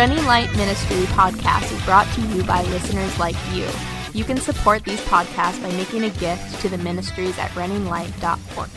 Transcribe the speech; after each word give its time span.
Running 0.00 0.24
Light 0.24 0.50
Ministry 0.56 1.02
podcast 1.12 1.70
is 1.70 1.84
brought 1.84 2.10
to 2.14 2.22
you 2.22 2.42
by 2.44 2.62
listeners 2.62 3.18
like 3.18 3.36
you. 3.52 3.68
You 4.14 4.24
can 4.24 4.38
support 4.38 4.82
these 4.82 5.02
podcasts 5.02 5.60
by 5.60 5.70
making 5.72 6.04
a 6.04 6.08
gift 6.08 6.58
to 6.62 6.70
the 6.70 6.78
ministries 6.78 7.38
at 7.38 7.50
runninglight.org. 7.50 8.70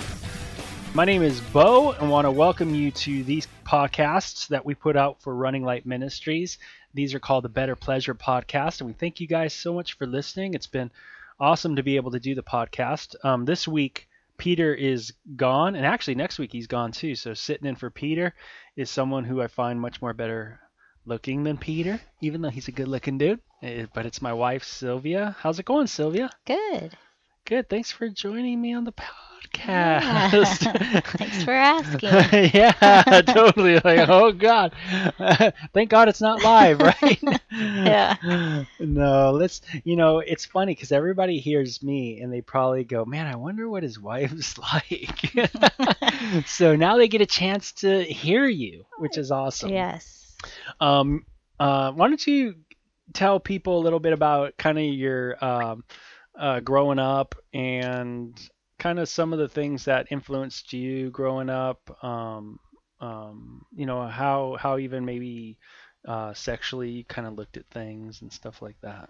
My 0.93 1.05
name 1.05 1.23
is 1.23 1.39
Bo, 1.39 1.91
and 1.93 2.11
want 2.11 2.25
to 2.25 2.31
welcome 2.31 2.75
you 2.75 2.91
to 2.91 3.23
these 3.23 3.47
podcasts 3.65 4.49
that 4.49 4.65
we 4.65 4.75
put 4.75 4.97
out 4.97 5.21
for 5.21 5.33
Running 5.33 5.63
Light 5.63 5.85
Ministries. 5.85 6.57
These 6.93 7.13
are 7.13 7.21
called 7.21 7.45
the 7.45 7.49
Better 7.49 7.77
Pleasure 7.77 8.15
Podcast, 8.15 8.81
and 8.81 8.89
we 8.89 8.93
thank 8.93 9.21
you 9.21 9.27
guys 9.27 9.53
so 9.53 9.73
much 9.73 9.93
for 9.93 10.05
listening. 10.05 10.55
It's 10.55 10.67
been 10.67 10.91
awesome 11.39 11.77
to 11.77 11.83
be 11.83 11.95
able 11.95 12.11
to 12.11 12.19
do 12.19 12.35
the 12.35 12.43
podcast. 12.43 13.15
Um, 13.23 13.45
this 13.45 13.65
week, 13.65 14.09
Peter 14.37 14.73
is 14.73 15.13
gone, 15.37 15.77
and 15.77 15.85
actually 15.85 16.15
next 16.15 16.37
week 16.37 16.51
he's 16.51 16.67
gone 16.67 16.91
too. 16.91 17.15
So 17.15 17.33
sitting 17.33 17.69
in 17.69 17.77
for 17.77 17.89
Peter 17.89 18.33
is 18.75 18.89
someone 18.89 19.23
who 19.23 19.41
I 19.41 19.47
find 19.47 19.79
much 19.79 20.01
more 20.01 20.11
better 20.11 20.59
looking 21.05 21.43
than 21.43 21.57
Peter, 21.57 21.99
even 22.21 22.41
though 22.41 22.49
he's 22.49 22.67
a 22.67 22.71
good 22.71 22.87
looking 22.87 23.17
dude. 23.17 23.39
Eh, 23.61 23.85
But 23.93 24.05
it's 24.05 24.21
my 24.21 24.33
wife 24.33 24.63
Sylvia. 24.63 25.35
How's 25.39 25.59
it 25.59 25.65
going, 25.65 25.87
Sylvia? 25.87 26.29
Good. 26.45 26.95
Good. 27.45 27.69
Thanks 27.69 27.91
for 27.91 28.07
joining 28.09 28.61
me 28.61 28.73
on 28.73 28.85
the 28.85 28.93
podcast. 28.93 29.21
Thanks 31.17 31.43
for 31.43 31.51
asking. 31.51 32.09
yeah, 32.53 33.21
totally. 33.21 33.75
Like, 33.75 34.07
oh 34.07 34.31
God, 34.31 34.73
thank 35.73 35.89
God 35.89 36.07
it's 36.07 36.21
not 36.21 36.41
live, 36.41 36.79
right? 36.79 37.21
Yeah. 37.51 38.63
No, 38.79 39.31
let's. 39.31 39.61
You 39.83 39.95
know, 39.97 40.19
it's 40.19 40.45
funny 40.45 40.73
because 40.73 40.91
everybody 40.91 41.39
hears 41.39 41.83
me 41.83 42.21
and 42.21 42.31
they 42.31 42.41
probably 42.41 42.83
go, 42.85 43.03
"Man, 43.05 43.27
I 43.27 43.35
wonder 43.35 43.69
what 43.69 43.83
his 43.83 43.99
wife's 43.99 44.57
like." 44.57 45.33
so 46.47 46.75
now 46.75 46.97
they 46.97 47.07
get 47.09 47.21
a 47.21 47.25
chance 47.25 47.73
to 47.73 48.03
hear 48.03 48.45
you, 48.47 48.85
which 48.97 49.17
is 49.17 49.29
awesome. 49.31 49.69
Yes. 49.69 50.22
Um. 50.79 51.25
Uh. 51.59 51.91
Why 51.91 52.07
don't 52.07 52.25
you 52.27 52.55
tell 53.13 53.39
people 53.39 53.77
a 53.79 53.83
little 53.83 53.99
bit 53.99 54.13
about 54.13 54.57
kind 54.57 54.77
of 54.77 54.85
your 54.85 55.43
um, 55.43 55.83
uh, 56.37 56.59
growing 56.61 56.99
up 56.99 57.35
and 57.53 58.39
kind 58.79 58.99
of 58.99 59.07
some 59.07 59.33
of 59.33 59.39
the 59.39 59.47
things 59.47 59.85
that 59.85 60.07
influenced 60.11 60.73
you 60.73 61.09
growing 61.09 61.49
up. 61.49 61.97
Um. 62.03 62.59
Um. 62.99 63.65
You 63.75 63.85
know 63.85 64.07
how 64.07 64.57
how 64.59 64.77
even 64.77 65.05
maybe 65.05 65.57
uh, 66.07 66.33
sexually 66.33 66.89
you 66.89 67.05
kind 67.05 67.27
of 67.27 67.35
looked 67.35 67.57
at 67.57 67.65
things 67.67 68.21
and 68.21 68.31
stuff 68.31 68.61
like 68.61 68.77
that. 68.81 69.09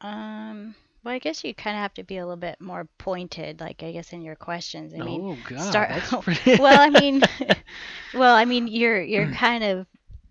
Um. 0.00 0.74
Well, 1.04 1.14
I 1.14 1.18
guess 1.18 1.44
you 1.44 1.54
kind 1.54 1.76
of 1.76 1.82
have 1.82 1.94
to 1.94 2.04
be 2.04 2.18
a 2.18 2.24
little 2.26 2.36
bit 2.36 2.60
more 2.60 2.88
pointed, 2.98 3.60
like 3.60 3.82
I 3.82 3.92
guess 3.92 4.12
in 4.12 4.22
your 4.22 4.36
questions. 4.36 4.94
I 4.94 5.00
mean, 5.00 5.20
oh 5.22 5.36
God, 5.48 5.60
start. 5.60 5.88
that's 5.90 6.14
pretty. 6.20 6.56
well, 6.58 6.80
I 6.80 6.90
mean, 6.90 7.22
well, 8.14 8.34
I 8.34 8.44
mean, 8.44 8.66
you're 8.68 9.00
you're 9.02 9.28
kind 9.28 9.64
of, 9.64 9.86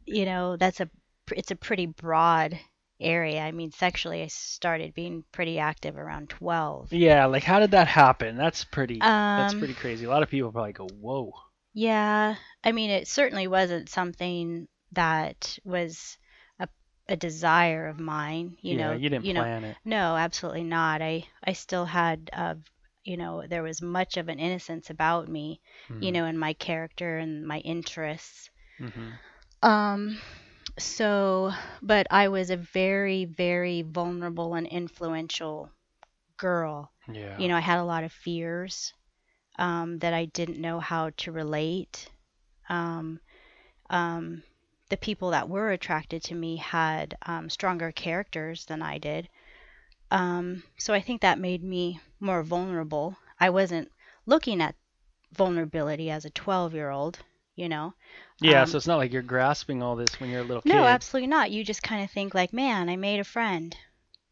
you 0.05 0.25
know, 0.25 0.57
that's 0.57 0.79
a 0.79 0.89
it's 1.31 1.51
a 1.51 1.55
pretty 1.55 1.85
broad 1.87 2.59
area. 2.99 3.41
I 3.41 3.51
mean, 3.51 3.71
sexually, 3.71 4.23
I 4.23 4.27
started 4.27 4.93
being 4.93 5.23
pretty 5.31 5.59
active 5.59 5.97
around 5.97 6.29
12. 6.29 6.91
yeah, 6.93 7.25
like 7.25 7.43
how 7.43 7.59
did 7.59 7.71
that 7.71 7.87
happen? 7.87 8.37
That's 8.37 8.63
pretty. 8.63 9.11
that's 9.35 9.53
Um, 9.53 9.59
pretty 9.59 9.73
crazy. 9.73 10.05
A 10.05 10.09
lot 10.09 10.23
of 10.23 10.29
people 10.29 10.51
probably 10.51 10.73
go, 10.73 10.87
"Whoa." 10.87 11.33
Yeah, 11.73 12.35
I 12.63 12.71
mean, 12.71 12.89
it 12.89 13.07
certainly 13.07 13.47
wasn't 13.47 13.89
something 13.89 14.67
that 14.93 15.59
was 15.63 16.17
a, 17.09 17.15
desire 17.15 17.87
of 17.87 17.99
mine, 17.99 18.57
you 18.61 18.75
yeah, 18.75 18.75
know, 18.75 18.93
you 18.93 19.09
didn't 19.09 19.27
you 19.27 19.33
know, 19.33 19.45
plan 19.45 19.63
it. 19.63 19.77
no, 19.85 20.15
absolutely 20.15 20.63
not. 20.63 21.01
I 21.01 21.25
I 21.43 21.53
still 21.53 21.85
had 21.85 22.29
uh, 22.33 22.55
you 23.03 23.17
know, 23.17 23.45
there 23.47 23.63
was 23.63 23.81
much 23.81 24.17
of 24.17 24.29
an 24.29 24.39
innocence 24.39 24.89
about 24.89 25.27
me, 25.27 25.61
you 25.99 26.11
know, 26.11 26.25
in 26.25 26.37
my 26.37 26.53
character 26.53 27.17
and 27.17 27.45
my 27.47 27.59
interests. 27.59 28.49
hmm 28.79 29.19
Um, 29.61 30.19
so, 30.79 31.51
but 31.81 32.07
I 32.11 32.27
was 32.29 32.49
a 32.49 32.57
very, 32.57 33.25
very 33.25 33.81
vulnerable 33.81 34.53
and 34.55 34.67
influential 34.67 35.71
girl. 36.37 36.91
Yeah. 37.07 37.37
You 37.37 37.47
know, 37.47 37.55
I 37.57 37.61
had 37.61 37.79
a 37.79 37.83
lot 37.85 38.03
of 38.03 38.11
fears 38.11 38.93
um, 39.59 39.99
that 39.99 40.13
I 40.13 40.25
didn't 40.25 40.61
know 40.61 40.79
how 40.79 41.11
to 41.17 41.31
relate. 41.31 42.09
Um, 42.69 43.19
um, 43.89 44.43
the 44.89 44.97
people 44.97 45.31
that 45.31 45.49
were 45.49 45.71
attracted 45.71 46.23
to 46.23 46.35
me 46.35 46.57
had 46.57 47.17
um, 47.25 47.49
stronger 47.49 47.91
characters 47.91 48.65
than 48.65 48.81
I 48.81 48.97
did. 48.97 49.27
Um, 50.11 50.63
so 50.77 50.93
I 50.93 51.01
think 51.01 51.21
that 51.21 51.39
made 51.39 51.63
me 51.63 51.99
more 52.19 52.43
vulnerable. 52.43 53.17
I 53.39 53.49
wasn't 53.49 53.91
looking 54.25 54.61
at 54.61 54.75
vulnerability 55.33 56.09
as 56.09 56.25
a 56.25 56.29
12 56.29 56.73
year 56.73 56.89
old, 56.89 57.19
you 57.55 57.67
know. 57.67 57.93
yeah. 58.39 58.61
um, 58.61 58.67
so 58.67 58.77
it's 58.77 58.87
not 58.87 58.97
like 58.97 59.11
you're 59.11 59.21
grasping 59.21 59.83
all 59.83 59.95
this 59.95 60.19
when 60.19 60.29
you're 60.29 60.41
a 60.41 60.45
little 60.45 60.61
kid. 60.61 60.73
No, 60.73 60.83
absolutely 60.83 61.27
not. 61.27 61.51
You 61.51 61.63
just 61.63 61.83
kind 61.83 62.03
of 62.03 62.11
think 62.11 62.33
like, 62.33 62.53
man, 62.53 62.89
I 62.89 62.95
made 62.95 63.19
a 63.19 63.25
friend. 63.25 63.75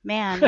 Man, 0.04 0.40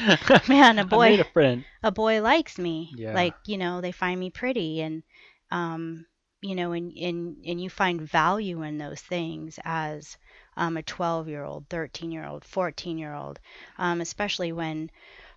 man, 0.48 0.78
a 0.78 0.86
boy, 0.86 1.20
a 1.20 1.64
a 1.82 1.92
boy 1.92 2.22
likes 2.22 2.56
me. 2.56 2.94
Yeah. 2.96 3.12
Like, 3.12 3.34
you 3.44 3.58
know, 3.58 3.82
they 3.82 3.92
find 3.92 4.18
me 4.18 4.30
pretty 4.30 4.80
and 4.80 5.02
um, 5.50 6.06
you 6.42 6.54
know, 6.54 6.72
and 6.72 6.92
and 6.98 7.36
and 7.46 7.60
you 7.60 7.70
find 7.70 8.00
value 8.02 8.62
in 8.62 8.76
those 8.76 9.00
things 9.00 9.58
as 9.64 10.18
um, 10.56 10.76
a 10.76 10.82
12-year-old, 10.82 11.68
13-year-old, 11.70 12.44
14-year-old, 12.44 13.40
um, 13.78 14.00
especially 14.02 14.52
when 14.52 14.90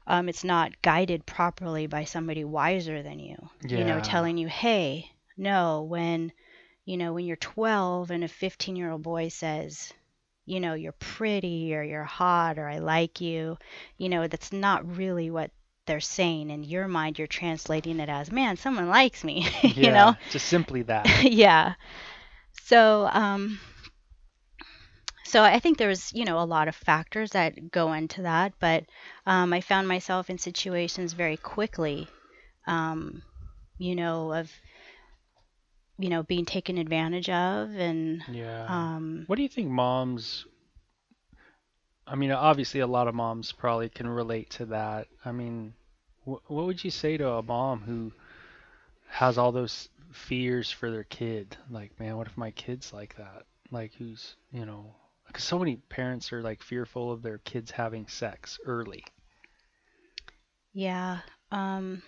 um, 0.08 0.28
it's 0.28 0.44
not 0.44 0.82
guided 0.82 1.26
properly 1.26 1.88
by 1.88 2.04
somebody 2.04 2.44
wiser 2.44 3.02
than 3.02 3.20
you. 3.20 3.38
Yeah. 3.62 3.78
You 3.78 3.86
know, 3.86 4.00
telling 4.02 4.38
you, 4.38 4.48
"Hey, 4.48 5.12
no, 5.38 5.84
when 5.84 6.34
you 6.86 6.98
know, 6.98 7.14
when 7.14 7.26
you're 7.26 7.38
12 7.38 8.12
and 8.12 8.24
a 8.24 8.28
15-year-old 8.28 9.02
boy 9.02 9.30
says, 9.30 9.92
you 10.46 10.60
know, 10.60 10.76
you're 10.76 10.92
pretty 10.94 11.76
or 11.76 11.82
you're 11.82 12.04
hot 12.04 12.60
or 12.60 12.70
I 12.70 12.78
like 12.78 13.22
you, 13.22 13.58
you 13.98 14.10
know, 14.10 14.28
that's 14.28 14.54
not 14.54 14.98
really 14.98 15.32
what 15.32 15.52
they're 15.85 16.00
saying. 16.01 16.50
In 16.50 16.63
your 16.63 16.88
mind, 16.88 17.18
you're 17.18 17.28
translating 17.28 18.00
it 18.00 18.09
as, 18.09 18.31
man, 18.31 18.57
someone 18.57 18.88
likes 18.90 19.23
me, 19.23 19.47
you 19.63 19.91
yeah, 19.91 19.91
know? 19.91 20.16
Just 20.29 20.47
simply 20.47 20.84
that. 20.84 21.12
yeah. 21.22 21.73
So, 22.63 23.07
um, 23.12 23.59
so 25.25 25.44
I 25.44 25.59
think 25.59 25.78
there's, 25.78 26.13
you 26.13 26.25
know, 26.25 26.40
a 26.40 26.46
lot 26.46 26.68
of 26.68 26.75
factors 26.75 27.31
that 27.31 27.72
go 27.72 27.94
into 27.94 28.22
that, 28.23 28.53
but 28.59 28.85
um, 29.25 29.53
I 29.53 29.62
found 29.62 29.88
myself 29.88 30.29
in 30.29 30.38
situations 30.38 31.13
very 31.13 31.38
quickly, 31.38 32.09
um, 32.67 33.23
you 33.78 33.96
know, 33.96 34.34
of, 34.34 34.52
you 35.97 36.09
know, 36.09 36.23
being 36.23 36.46
taken 36.46 36.78
advantage 36.78 37.29
of 37.29 37.69
and, 37.75 38.23
Yeah. 38.28 38.67
um, 38.67 39.28
What 39.28 39.35
do 39.38 39.44
you 39.44 39.50
think 39.50 39.69
moms 39.69 40.46
I 42.08 42.16
mean, 42.16 42.32
obviously 42.32 42.80
a 42.80 42.88
lot 42.88 43.08
of 43.08 43.14
moms 43.14 43.52
probably 43.52 43.90
can 43.90 44.08
relate 44.08 44.50
to 44.52 44.66
that. 44.68 45.08
I 45.24 45.32
mean, 45.32 45.76
wh- 46.24 46.42
what 46.50 46.66
would 46.66 46.84
you 46.84 46.90
say 46.90 47.18
to 47.18 47.30
a 47.34 47.44
mom 47.44 47.82
who 47.82 48.12
has 49.08 49.38
all 49.38 49.52
those 49.52 49.90
fears 50.12 50.72
for 50.72 50.92
their 50.92 51.04
kid? 51.04 51.58
Like, 51.70 52.00
man, 52.00 52.18
what 52.18 52.28
if 52.28 52.38
my 52.38 52.52
kid's 52.52 52.94
like 52.94 53.16
that? 53.18 53.46
Like 53.72 53.94
who's, 53.96 54.36
you 54.52 54.66
know, 54.66 54.96
cuz 55.34 55.44
so 55.44 55.60
many 55.60 55.78
parents 55.78 56.32
are 56.34 56.42
like 56.42 56.62
fearful 56.64 57.12
of 57.12 57.22
their 57.22 57.40
kids 57.40 57.72
having 57.72 58.08
sex 58.08 58.60
early. 58.66 59.06
Yeah. 60.74 61.22
Um, 61.52 62.04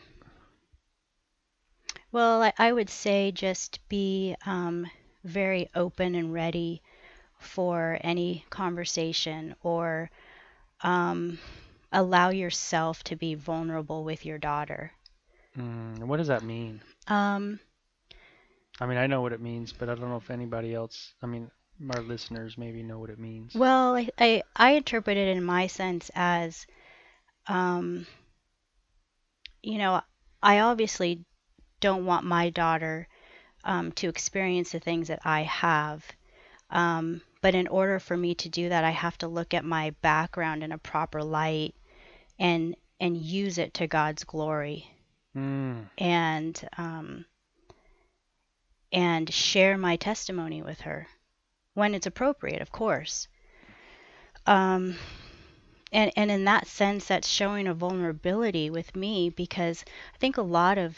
well, 2.11 2.43
I, 2.43 2.53
I 2.57 2.73
would 2.73 2.89
say 2.89 3.31
just 3.31 3.79
be 3.87 4.35
um, 4.45 4.89
very 5.23 5.69
open 5.73 6.15
and 6.15 6.33
ready 6.33 6.81
for 7.39 7.97
any 8.01 8.45
conversation 8.49 9.55
or 9.63 10.09
um, 10.81 11.39
allow 11.91 12.29
yourself 12.29 13.03
to 13.03 13.15
be 13.15 13.35
vulnerable 13.35 14.03
with 14.03 14.25
your 14.25 14.37
daughter. 14.37 14.91
Mm, 15.57 16.03
what 16.05 16.17
does 16.17 16.27
that 16.27 16.43
mean? 16.43 16.81
Um, 17.07 17.59
I 18.79 18.85
mean, 18.85 18.97
I 18.97 19.07
know 19.07 19.21
what 19.21 19.33
it 19.33 19.41
means, 19.41 19.73
but 19.73 19.89
I 19.89 19.95
don't 19.95 20.09
know 20.09 20.17
if 20.17 20.29
anybody 20.31 20.73
else, 20.73 21.13
I 21.21 21.27
mean, 21.27 21.51
our 21.89 22.01
listeners 22.01 22.57
maybe 22.57 22.83
know 22.83 22.99
what 22.99 23.09
it 23.09 23.19
means. 23.19 23.55
well, 23.55 23.95
I, 23.95 24.09
I, 24.17 24.43
I 24.55 24.71
interpret 24.71 25.17
it 25.17 25.35
in 25.35 25.43
my 25.43 25.67
sense 25.67 26.11
as, 26.15 26.65
um, 27.47 28.07
you 29.63 29.77
know, 29.77 30.01
I 30.41 30.59
obviously 30.59 31.25
don't 31.79 32.05
want 32.05 32.25
my 32.25 32.49
daughter 32.49 33.07
um, 33.63 33.91
to 33.93 34.09
experience 34.09 34.71
the 34.71 34.79
things 34.79 35.07
that 35.09 35.21
I 35.25 35.43
have. 35.43 36.05
Um, 36.69 37.21
but 37.41 37.55
in 37.55 37.67
order 37.67 37.99
for 37.99 38.17
me 38.17 38.35
to 38.35 38.49
do 38.49 38.69
that, 38.69 38.83
I 38.83 38.91
have 38.91 39.17
to 39.19 39.27
look 39.27 39.53
at 39.53 39.63
my 39.63 39.91
background 40.01 40.63
in 40.63 40.71
a 40.71 40.77
proper 40.77 41.23
light 41.23 41.75
and 42.39 42.75
and 42.99 43.17
use 43.17 43.57
it 43.57 43.75
to 43.75 43.87
God's 43.87 44.23
glory 44.23 44.91
Mm, 45.37 45.87
and 45.99 46.69
um, 46.77 47.25
and 48.91 49.31
share 49.31 49.77
my 49.77 49.95
testimony 49.97 50.63
with 50.63 50.81
her 50.81 51.07
when 51.75 51.93
it's 51.93 52.07
appropriate, 52.07 52.61
of 52.61 52.71
course. 52.71 53.27
Um, 54.47 54.95
and 55.91 56.11
and 56.15 56.31
in 56.31 56.45
that 56.45 56.65
sense, 56.65 57.05
that's 57.05 57.27
showing 57.27 57.67
a 57.67 57.73
vulnerability 57.75 58.71
with 58.71 58.95
me 58.95 59.29
because 59.29 59.85
I 60.15 60.17
think 60.17 60.37
a 60.37 60.41
lot 60.41 60.79
of 60.79 60.97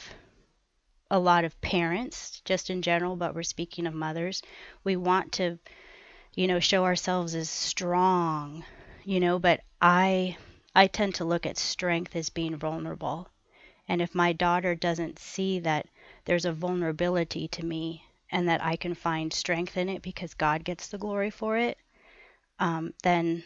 a 1.11 1.19
lot 1.19 1.44
of 1.44 1.59
parents, 1.61 2.41
just 2.45 2.69
in 2.69 2.81
general, 2.81 3.15
but 3.15 3.35
we're 3.35 3.44
speaking 3.44 3.88
of 3.88 3.94
mothers, 3.94 4.41
we 4.83 4.95
want 4.95 5.31
to 5.33 5.59
you 6.35 6.47
know, 6.47 6.59
show 6.59 6.85
ourselves 6.85 7.35
as 7.35 7.50
strong, 7.50 8.63
you 9.03 9.19
know, 9.19 9.39
but 9.39 9.61
I 9.81 10.38
I 10.75 10.88
tend 10.88 11.15
to 11.15 11.25
look 11.25 11.45
at 11.45 11.57
strength 11.57 12.15
as 12.15 12.29
being 12.29 12.56
vulnerable. 12.56 13.27
And 13.88 14.01
if 14.01 14.13
my 14.13 14.33
daughter 14.33 14.75
doesn't 14.75 15.19
see 15.19 15.59
that 15.59 15.88
there's 16.25 16.45
a 16.45 16.53
vulnerability 16.53 17.47
to 17.50 17.65
me 17.65 18.06
and 18.31 18.47
that 18.47 18.63
I 18.63 18.75
can 18.75 18.94
find 18.94 19.33
strength 19.33 19.75
in 19.75 19.89
it 19.89 20.03
because 20.03 20.33
God 20.35 20.63
gets 20.63 20.88
the 20.88 21.00
glory 21.00 21.31
for 21.31 21.57
it, 21.57 21.77
um, 22.59 22.94
then 23.03 23.44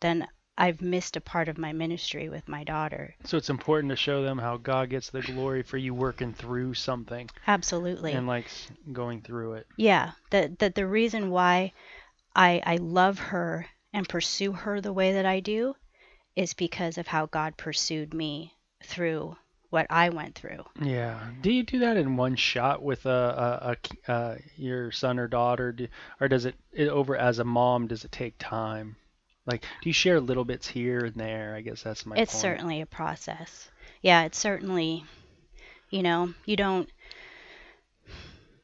then 0.00 0.28
I've 0.60 0.82
missed 0.82 1.16
a 1.16 1.20
part 1.20 1.48
of 1.48 1.56
my 1.56 1.72
ministry 1.72 2.28
with 2.28 2.48
my 2.48 2.64
daughter. 2.64 3.14
So 3.24 3.36
it's 3.36 3.48
important 3.48 3.90
to 3.90 3.96
show 3.96 4.24
them 4.24 4.38
how 4.38 4.56
God 4.56 4.90
gets 4.90 5.08
the 5.08 5.22
glory 5.22 5.62
for 5.62 5.76
you 5.76 5.94
working 5.94 6.34
through 6.34 6.74
something 6.74 7.30
Absolutely. 7.46 8.12
and 8.12 8.26
like 8.26 8.46
going 8.92 9.22
through 9.22 9.54
it. 9.54 9.68
Yeah, 9.76 10.12
that 10.30 10.58
that 10.58 10.74
the 10.74 10.86
reason 10.86 11.30
why 11.30 11.72
I 12.34 12.60
I 12.66 12.76
love 12.76 13.20
her 13.20 13.66
and 13.92 14.08
pursue 14.08 14.50
her 14.50 14.80
the 14.80 14.92
way 14.92 15.12
that 15.12 15.24
I 15.24 15.38
do 15.38 15.76
is 16.34 16.54
because 16.54 16.98
of 16.98 17.06
how 17.06 17.26
God 17.26 17.56
pursued 17.56 18.12
me 18.12 18.52
through 18.82 19.36
what 19.70 19.86
I 19.90 20.08
went 20.08 20.34
through. 20.34 20.64
Yeah. 20.80 21.20
Do 21.40 21.52
you 21.52 21.62
do 21.62 21.78
that 21.80 21.96
in 21.96 22.16
one 22.16 22.34
shot 22.34 22.82
with 22.82 23.06
a, 23.06 23.10
a, 23.10 23.70
a 23.70 23.76
k- 23.76 23.98
uh, 24.08 24.34
your 24.56 24.90
son 24.90 25.18
or 25.18 25.28
daughter, 25.28 25.72
do, 25.72 25.88
or 26.20 26.26
does 26.26 26.46
it, 26.46 26.56
it 26.72 26.88
over 26.88 27.16
as 27.16 27.38
a 27.38 27.44
mom? 27.44 27.86
Does 27.86 28.04
it 28.04 28.12
take 28.12 28.34
time? 28.38 28.96
Like, 29.48 29.62
do 29.82 29.88
you 29.90 29.94
share 29.94 30.20
little 30.20 30.44
bits 30.44 30.68
here 30.68 31.04
and 31.06 31.16
there? 31.16 31.56
I 31.56 31.62
guess 31.62 31.82
that's 31.82 32.06
my 32.06 32.20
it's 32.20 32.34
point. 32.34 32.60
certainly 32.60 32.80
a 32.82 32.86
process. 32.86 33.70
Yeah, 34.02 34.24
it's 34.24 34.38
certainly 34.38 35.04
you 35.90 36.02
know, 36.02 36.34
you 36.46 36.56
don't 36.56 36.90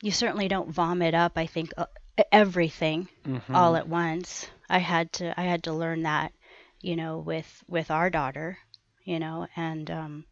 you 0.03 0.13
certainly 0.13 0.49
don't 0.49 0.71
vomit 0.71 1.15
up, 1.15 1.39
I 1.39 1.47
think 1.47 1.73
uh, 1.77 1.87
everything 2.33 3.09
Mhm. 3.25 3.55
all 3.55 3.77
at 3.77 3.89
once. 3.89 4.49
I 4.69 4.79
had 4.79 5.13
to 5.15 5.39
I 5.41 5.45
had 5.45 5.65
to 5.65 5.73
learn 5.73 6.03
that, 6.03 6.33
you 6.81 6.97
know, 6.97 7.19
with 7.19 7.63
with 7.69 7.91
our 7.91 8.11
daughter, 8.11 8.59
you 9.05 9.19
know, 9.21 9.49
and 9.57 9.91
um 9.91 10.27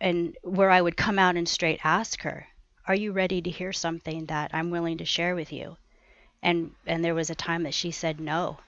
and 0.00 0.36
where 0.42 0.70
I 0.70 0.80
would 0.82 0.96
come 0.96 1.18
out 1.18 1.36
and 1.36 1.48
straight 1.48 1.80
ask 1.84 2.22
her, 2.22 2.48
"Are 2.86 2.94
you 2.94 3.12
ready 3.12 3.40
to 3.42 3.50
hear 3.50 3.72
something 3.72 4.26
that 4.26 4.50
I'm 4.54 4.70
willing 4.70 4.98
to 4.98 5.04
share 5.06 5.34
with 5.34 5.52
you?" 5.52 5.78
And 6.42 6.74
and 6.86 7.04
there 7.04 7.14
was 7.14 7.30
a 7.30 7.34
time 7.34 7.64
that 7.64 7.74
she 7.74 7.90
said 7.92 8.20
no. 8.20 8.58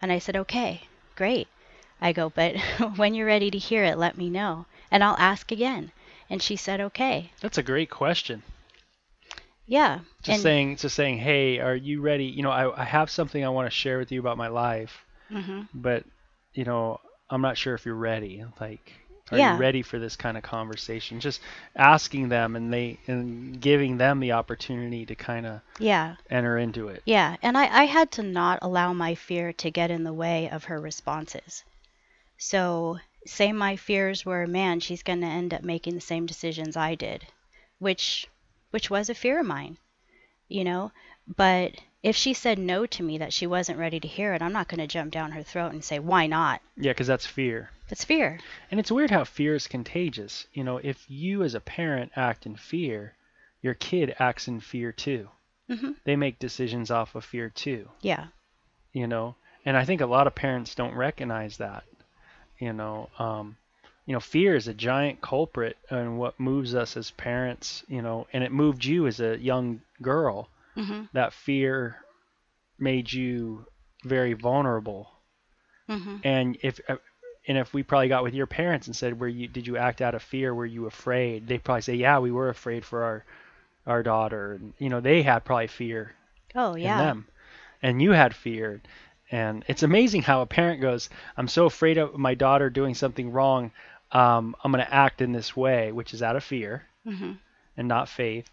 And 0.00 0.12
I 0.12 0.18
said, 0.18 0.36
"Okay, 0.36 0.82
great." 1.16 1.48
I 2.00 2.12
go, 2.12 2.30
"But 2.30 2.56
when 2.96 3.14
you're 3.14 3.26
ready 3.26 3.50
to 3.50 3.58
hear 3.58 3.84
it, 3.84 3.98
let 3.98 4.16
me 4.16 4.30
know, 4.30 4.66
and 4.90 5.02
I'll 5.02 5.16
ask 5.18 5.50
again." 5.52 5.92
And 6.30 6.42
she 6.42 6.56
said, 6.56 6.80
"Okay." 6.80 7.32
That's 7.40 7.58
a 7.58 7.62
great 7.62 7.90
question. 7.90 8.42
Yeah. 9.68 10.00
Just 10.22 10.36
and, 10.36 10.42
saying, 10.42 10.76
just 10.76 10.96
saying, 10.96 11.18
hey, 11.18 11.58
are 11.60 11.76
you 11.76 12.00
ready? 12.00 12.24
You 12.24 12.42
know, 12.42 12.50
I, 12.50 12.80
I 12.80 12.84
have 12.84 13.10
something 13.10 13.44
I 13.44 13.50
want 13.50 13.66
to 13.66 13.70
share 13.70 13.98
with 13.98 14.10
you 14.10 14.18
about 14.18 14.38
my 14.38 14.48
life, 14.48 15.04
mhm. 15.30 15.68
but 15.74 16.04
you 16.54 16.64
know, 16.64 17.00
I'm 17.30 17.42
not 17.42 17.58
sure 17.58 17.74
if 17.74 17.84
you're 17.84 17.94
ready. 17.94 18.42
Like, 18.58 18.92
are 19.32 19.38
Yeah. 19.38 19.52
you 19.52 19.54
ready 19.54 19.82
for 19.82 19.98
this 19.98 20.16
kind 20.16 20.36
of 20.36 20.42
conversation? 20.42 21.20
Just 21.20 21.40
asking 21.76 22.28
them 22.28 22.56
and 22.56 22.72
they 22.72 22.98
and 23.06 23.60
giving 23.60 23.96
them 23.98 24.20
the 24.20 24.32
opportunity 24.32 25.06
to 25.06 25.14
kind 25.14 25.46
of 25.46 25.60
Yeah. 25.78 26.16
enter 26.30 26.58
into 26.58 26.88
it. 26.88 27.02
Yeah, 27.04 27.36
and 27.42 27.56
I, 27.56 27.82
I 27.82 27.84
had 27.84 28.10
to 28.12 28.22
not 28.22 28.58
allow 28.62 28.92
my 28.92 29.14
fear 29.14 29.52
to 29.54 29.70
get 29.70 29.90
in 29.90 30.04
the 30.04 30.12
way 30.12 30.48
of 30.50 30.64
her 30.64 30.80
responses. 30.80 31.64
So, 32.38 32.98
say 33.26 33.52
my 33.52 33.76
fears 33.76 34.24
were, 34.24 34.46
man, 34.46 34.80
she's 34.80 35.02
going 35.02 35.20
to 35.20 35.26
end 35.26 35.54
up 35.54 35.62
making 35.62 35.94
the 35.94 36.00
same 36.00 36.26
decisions 36.26 36.76
I 36.76 36.94
did, 36.94 37.26
which 37.78 38.26
which 38.70 38.90
was 38.90 39.08
a 39.10 39.14
fear 39.14 39.40
of 39.40 39.46
mine, 39.46 39.78
you 40.48 40.64
know. 40.64 40.92
But 41.26 41.76
if 42.02 42.14
she 42.14 42.32
said 42.32 42.58
no 42.58 42.86
to 42.86 43.02
me 43.02 43.18
that 43.18 43.32
she 43.32 43.46
wasn't 43.46 43.78
ready 43.78 43.98
to 44.00 44.08
hear 44.08 44.34
it, 44.34 44.42
I'm 44.42 44.52
not 44.52 44.68
going 44.68 44.78
to 44.80 44.86
jump 44.86 45.12
down 45.12 45.32
her 45.32 45.42
throat 45.42 45.72
and 45.72 45.82
say, 45.82 45.98
"Why 45.98 46.26
not?" 46.26 46.60
Yeah, 46.76 46.92
because 46.92 47.06
that's 47.06 47.26
fear. 47.26 47.70
That's 47.88 48.04
fear. 48.04 48.38
And 48.70 48.78
it's 48.78 48.92
weird 48.92 49.10
how 49.10 49.24
fear 49.24 49.54
is 49.54 49.66
contagious. 49.66 50.46
You 50.52 50.62
know, 50.62 50.76
if 50.76 51.04
you 51.10 51.42
as 51.42 51.54
a 51.54 51.60
parent 51.60 52.12
act 52.14 52.46
in 52.46 52.56
fear, 52.56 53.14
your 53.62 53.74
kid 53.74 54.14
acts 54.18 54.46
in 54.46 54.60
fear 54.60 54.92
too. 54.92 55.28
Mm-hmm. 55.68 55.92
They 56.04 56.16
make 56.16 56.38
decisions 56.38 56.90
off 56.90 57.14
of 57.14 57.24
fear 57.24 57.50
too. 57.50 57.88
Yeah. 58.00 58.26
You 58.92 59.06
know, 59.06 59.34
and 59.64 59.76
I 59.76 59.84
think 59.84 60.00
a 60.00 60.06
lot 60.06 60.26
of 60.26 60.34
parents 60.34 60.74
don't 60.74 60.94
recognize 60.94 61.56
that. 61.58 61.84
You 62.58 62.72
know, 62.72 63.08
um, 63.18 63.56
you 64.06 64.12
know, 64.12 64.20
fear 64.20 64.54
is 64.54 64.68
a 64.68 64.74
giant 64.74 65.20
culprit 65.20 65.76
and 65.90 66.18
what 66.18 66.40
moves 66.40 66.74
us 66.74 66.96
as 66.96 67.10
parents. 67.10 67.84
You 67.88 68.02
know, 68.02 68.26
and 68.32 68.44
it 68.44 68.52
moved 68.52 68.84
you 68.84 69.06
as 69.06 69.20
a 69.20 69.38
young 69.38 69.80
girl. 70.00 70.48
Mhm. 70.78 71.08
That 71.12 71.32
fear 71.34 71.96
made 72.78 73.12
you 73.12 73.66
very 74.04 74.34
vulnerable 74.34 75.10
Mhm. 75.88 76.20
and 76.24 76.58
if 76.62 76.80
uh, 76.88 76.96
and 77.48 77.58
if 77.58 77.74
we 77.74 77.82
probably 77.82 78.08
got 78.08 78.22
with 78.24 78.34
your 78.34 78.46
parents 78.46 78.86
and 78.86 78.96
said 78.96 79.20
were 79.20 79.28
you 79.28 79.48
did 79.48 79.66
you 79.66 79.76
act 79.76 80.02
out 80.02 80.14
of 80.14 80.22
fear 80.22 80.54
were 80.54 80.66
you 80.66 80.86
afraid 80.86 81.46
they'd 81.48 81.64
probably 81.64 81.82
say 81.82 81.94
yeah 81.94 82.18
we 82.18 82.30
were 82.32 82.48
afraid 82.48 82.84
for 82.84 83.04
our 83.04 83.24
our 83.86 84.02
daughter 84.02 84.54
and 84.54 84.74
you 84.78 84.88
know 84.90 85.00
they 85.00 85.22
had 85.22 85.44
probably 85.44 85.68
fear 85.68 86.14
Oh, 86.54 86.74
in 86.82 86.82
yeah. 86.82 86.98
them 86.98 87.28
and 87.82 88.02
you 88.02 88.12
had 88.12 88.34
fear 88.34 88.82
and 89.30 89.64
it's 89.68 89.82
amazing 89.82 90.22
how 90.22 90.42
a 90.42 90.46
parent 90.46 90.80
goes 90.80 91.08
i'm 91.36 91.48
so 91.48 91.66
afraid 91.66 91.98
of 91.98 92.16
my 92.18 92.34
daughter 92.34 92.70
doing 92.70 92.94
something 92.94 93.30
wrong 93.32 93.72
um, 94.12 94.54
i'm 94.64 94.72
going 94.72 94.84
to 94.84 94.94
act 94.94 95.20
in 95.22 95.32
this 95.32 95.56
way 95.56 95.92
which 95.92 96.14
is 96.14 96.22
out 96.22 96.36
of 96.36 96.44
fear 96.44 96.84
Mhm. 97.06 97.38
and 97.76 97.88
not 97.88 98.08
faith 98.08 98.50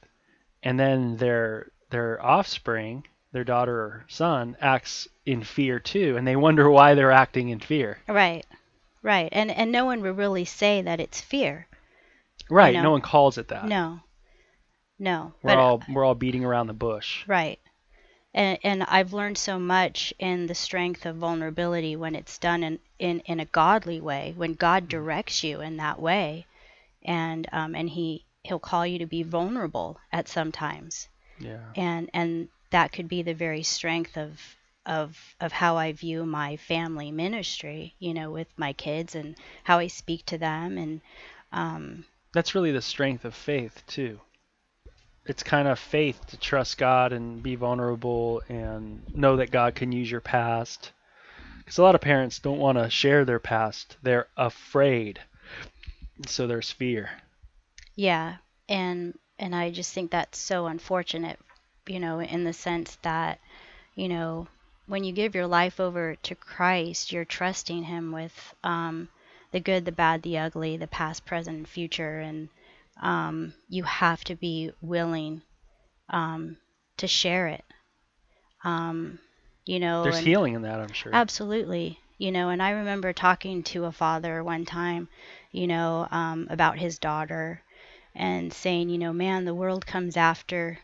and 0.63 0.80
then 0.80 1.18
their 1.18 1.71
their 1.89 2.23
offspring 2.23 3.03
their 3.31 3.43
daughter 3.43 3.75
or 3.75 4.05
son 4.07 4.55
acts 4.61 5.07
in 5.25 5.43
fear 5.43 5.79
too 5.79 6.15
and 6.17 6.27
they 6.27 6.35
wonder 6.35 6.69
why 6.69 6.93
they're 6.93 7.11
acting 7.11 7.49
in 7.49 7.59
fear 7.59 7.97
Right. 8.07 8.45
Right. 9.05 9.29
And 9.31 9.51
and 9.51 9.71
no 9.71 9.85
one 9.85 10.01
would 10.01 10.17
really 10.17 10.45
say 10.45 10.81
that 10.81 10.99
it's 10.99 11.21
fear. 11.21 11.67
Right. 12.49 12.73
know? 12.73 12.81
No 12.81 12.91
one 12.91 13.01
calls 13.01 13.37
it 13.37 13.49
that. 13.49 13.67
No. 13.67 13.99
No. 14.97 15.33
We're 15.43 15.51
but 15.51 15.57
all 15.59 15.83
we're 15.87 16.03
all 16.03 16.15
beating 16.15 16.43
around 16.43 16.65
the 16.65 16.73
bush. 16.73 17.23
Right. 17.27 17.59
And, 18.33 18.57
and 18.63 18.83
I've 18.83 19.13
learned 19.13 19.37
so 19.37 19.59
much 19.59 20.11
in 20.17 20.47
the 20.47 20.55
strength 20.55 21.05
of 21.05 21.17
vulnerability 21.17 21.95
when 21.95 22.15
it's 22.15 22.39
done 22.39 22.63
in, 22.63 22.79
in, 22.97 23.19
in 23.21 23.39
a 23.39 23.45
godly 23.45 24.01
way, 24.01 24.33
when 24.35 24.55
God 24.55 24.89
directs 24.89 25.43
you 25.43 25.61
in 25.61 25.77
that 25.77 26.01
way, 26.01 26.47
and 27.03 27.47
um, 27.51 27.75
and 27.75 27.87
he 27.87 28.25
he'll 28.41 28.57
call 28.57 28.87
you 28.87 28.97
to 28.97 29.05
be 29.05 29.21
vulnerable 29.21 29.99
at 30.11 30.27
some 30.27 30.51
times, 30.51 31.09
Yeah. 31.39 31.59
and 31.75 32.09
and 32.13 32.49
that 32.71 32.92
could 32.92 33.07
be 33.07 33.21
the 33.21 33.33
very 33.33 33.63
strength 33.63 34.18
of 34.18 34.39
of 34.85 35.35
of 35.39 35.51
how 35.51 35.77
I 35.77 35.92
view 35.94 36.25
my 36.25 36.57
family 36.57 37.11
ministry, 37.11 37.95
you 37.99 38.13
know, 38.13 38.31
with 38.31 38.47
my 38.57 38.73
kids 38.73 39.15
and 39.15 39.35
how 39.63 39.80
I 39.80 39.87
speak 39.87 40.25
to 40.27 40.37
them, 40.37 40.77
and 40.77 41.01
um, 41.51 42.06
That's 42.33 42.56
really 42.56 42.71
the 42.71 42.81
strength 42.81 43.25
of 43.25 43.33
faith 43.35 43.83
too. 43.87 44.19
It's 45.25 45.44
kind 45.44 45.68
of 45.68 45.80
faith 45.80 46.25
to 46.27 46.37
trust 46.37 46.77
God 46.77 47.11
and 47.13 47.42
be 47.44 47.56
vulnerable 47.56 48.42
and 48.49 49.04
know 49.15 49.37
that 49.37 49.51
God 49.51 49.75
can 49.75 49.92
use 49.92 50.09
your 50.09 50.21
past. 50.21 50.92
Because 51.59 51.77
a 51.77 51.83
lot 51.83 51.95
of 51.95 52.01
parents 52.01 52.39
don't 52.39 52.59
want 52.59 52.77
to 52.77 52.89
share 52.89 53.25
their 53.25 53.39
past. 53.39 53.97
They're 54.04 54.27
afraid. 54.37 55.19
So 56.27 56.47
there's 56.47 56.71
fear. 56.71 57.09
Yeah, 57.95 58.37
and 58.69 59.18
and 59.39 59.56
I 59.56 59.71
just 59.71 59.94
think 59.94 60.11
that's 60.11 60.37
so 60.37 60.68
unfortunate, 60.68 61.39
you 61.87 61.99
know, 61.99 62.19
in 62.19 62.44
the 62.44 62.54
sense 62.54 62.97
that, 63.01 63.39
you 63.95 64.07
know, 64.07 64.47
when 64.87 65.04
you 65.04 65.11
give 65.11 65.35
your 65.35 65.47
life 65.47 65.80
over 65.80 66.15
to 66.15 66.35
Christ, 66.35 67.11
you're 67.11 67.25
trusting 67.25 67.83
Him 67.83 68.11
with 68.11 68.56
um, 68.63 69.09
the 69.51 69.59
good, 69.59 69.85
the 69.85 69.92
bad, 69.92 70.21
the 70.21 70.37
ugly, 70.37 70.77
the 70.77 70.87
past, 70.87 71.25
present, 71.25 71.57
and 71.57 71.68
future, 71.68 72.19
and 72.19 72.49
um, 73.01 73.54
you 73.69 73.83
have 73.83 74.23
to 74.25 74.35
be 74.35 74.71
willing 74.81 75.42
um, 76.09 76.57
to 76.97 77.07
share 77.07 77.47
it. 77.47 77.65
Um, 78.63 79.19
you 79.65 79.80
know, 79.80 80.04
There's 80.04 80.19
healing 80.19 80.54
in 80.54 80.61
that, 80.63 80.80
I'm 80.80 80.94
sure. 80.94 81.13
Absolutely. 81.13 81.99
You 82.18 82.31
know, 82.31 82.49
and 82.49 82.63
I 82.63 82.69
remember 82.71 83.11
talking 83.11 83.63
to 83.63 83.85
a 83.85 83.92
father 83.92 84.44
one 84.44 84.65
time, 84.65 85.09
you 85.51 85.68
know, 85.68 86.07
um, 86.11 86.47
about 86.49 86.77
his 86.77 86.97
daughter 86.99 87.61
and 88.16 88.54
saying, 88.54 88.90
you 88.90 88.98
know, 88.98 89.14
man, 89.14 89.45
the 89.45 89.54
world 89.54 89.86
comes 89.86 90.16
after, 90.16 90.80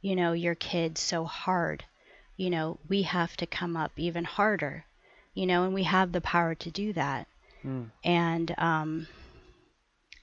you 0.00 0.16
know, 0.16 0.32
your 0.32 0.54
kids 0.54 1.00
so 1.00 1.24
hard. 1.24 1.84
You 2.36 2.50
know, 2.50 2.78
we 2.88 3.02
have 3.02 3.36
to 3.36 3.46
come 3.46 3.76
up 3.76 3.92
even 3.96 4.24
harder, 4.24 4.84
you 5.34 5.46
know, 5.46 5.64
and 5.64 5.74
we 5.74 5.84
have 5.84 6.12
the 6.12 6.20
power 6.20 6.54
to 6.56 6.70
do 6.70 6.92
that. 6.94 7.28
Mm. 7.64 7.90
And, 8.02 8.54
um, 8.58 9.06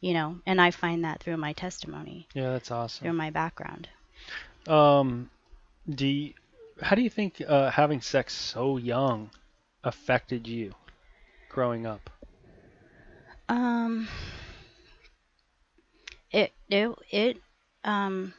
you 0.01 0.13
know, 0.13 0.39
and 0.45 0.59
I 0.59 0.71
find 0.71 1.05
that 1.05 1.21
through 1.21 1.37
my 1.37 1.53
testimony, 1.53 2.27
Yeah, 2.33 2.51
that's 2.51 2.71
awesome. 2.71 3.03
through 3.03 3.13
my 3.13 3.29
background. 3.29 3.87
Um, 4.67 5.29
do 5.89 6.07
you, 6.07 6.33
how 6.81 6.95
do 6.95 7.01
you 7.01 7.09
think 7.09 7.41
uh, 7.47 7.69
having 7.69 8.01
sex 8.01 8.33
so 8.33 8.77
young 8.77 9.29
affected 9.83 10.47
you 10.47 10.73
growing 11.49 11.85
up? 11.85 12.09
Um, 13.47 14.07
it 16.31 16.53
it 16.69 16.95
it 17.11 17.37
um 17.83 18.33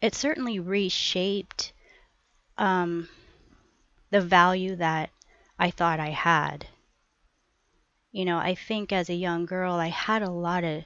it 0.00 0.14
certainly 0.14 0.58
reshaped 0.58 1.70
um, 2.58 3.08
the 4.10 4.20
value 4.20 4.74
that 4.74 5.10
I 5.58 5.70
thought 5.70 6.00
I 6.00 6.10
had. 6.10 6.66
You 8.10 8.24
know, 8.24 8.38
I 8.38 8.56
think 8.56 8.92
as 8.92 9.08
a 9.08 9.14
young 9.14 9.46
girl, 9.46 9.74
I 9.74 9.88
had 9.88 10.22
a 10.22 10.30
lot 10.30 10.64
of 10.64 10.84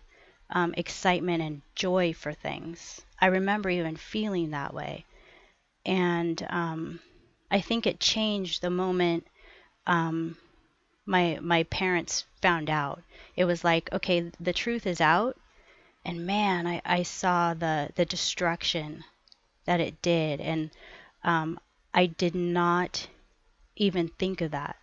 um, 0.51 0.75
excitement 0.77 1.43
and 1.43 1.63
joy 1.75 2.13
for 2.13 2.35
things. 2.35 3.01
I 3.19 3.27
remember 3.27 3.71
even 3.71 3.97
feeling 3.97 4.51
that 4.51 4.75
way. 4.75 5.07
And 5.87 6.47
um, 6.51 7.01
I 7.51 7.61
think 7.61 7.87
it 7.87 8.01
changed 8.01 8.63
the 8.63 8.71
moment 8.71 9.27
um, 9.87 10.39
my 11.07 11.39
my 11.43 11.65
parents 11.65 12.27
found 12.43 12.71
out. 12.71 13.03
It 13.37 13.47
was 13.47 13.65
like, 13.65 13.93
okay, 13.93 14.31
the 14.41 14.53
truth 14.53 14.87
is 14.87 15.01
out, 15.01 15.39
and 16.05 16.27
man, 16.27 16.67
I, 16.67 16.83
I 16.85 17.03
saw 17.03 17.55
the 17.55 17.91
the 17.95 18.05
destruction 18.05 19.05
that 19.65 19.81
it 19.81 20.01
did, 20.03 20.41
and 20.41 20.71
um, 21.23 21.59
I 21.93 22.07
did 22.07 22.35
not 22.35 23.09
even 23.77 24.09
think 24.09 24.41
of 24.41 24.51
that. 24.53 24.77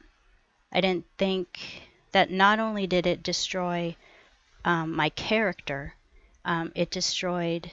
I 0.72 0.82
didn't 0.82 1.06
think 1.18 1.88
that 2.12 2.32
not 2.32 2.60
only 2.60 2.88
did 2.88 3.06
it 3.06 3.24
destroy 3.24 3.96
um, 4.66 4.96
my 4.96 5.10
character, 5.10 5.96
um, 6.46 6.72
it 6.76 6.92
destroyed 6.92 7.72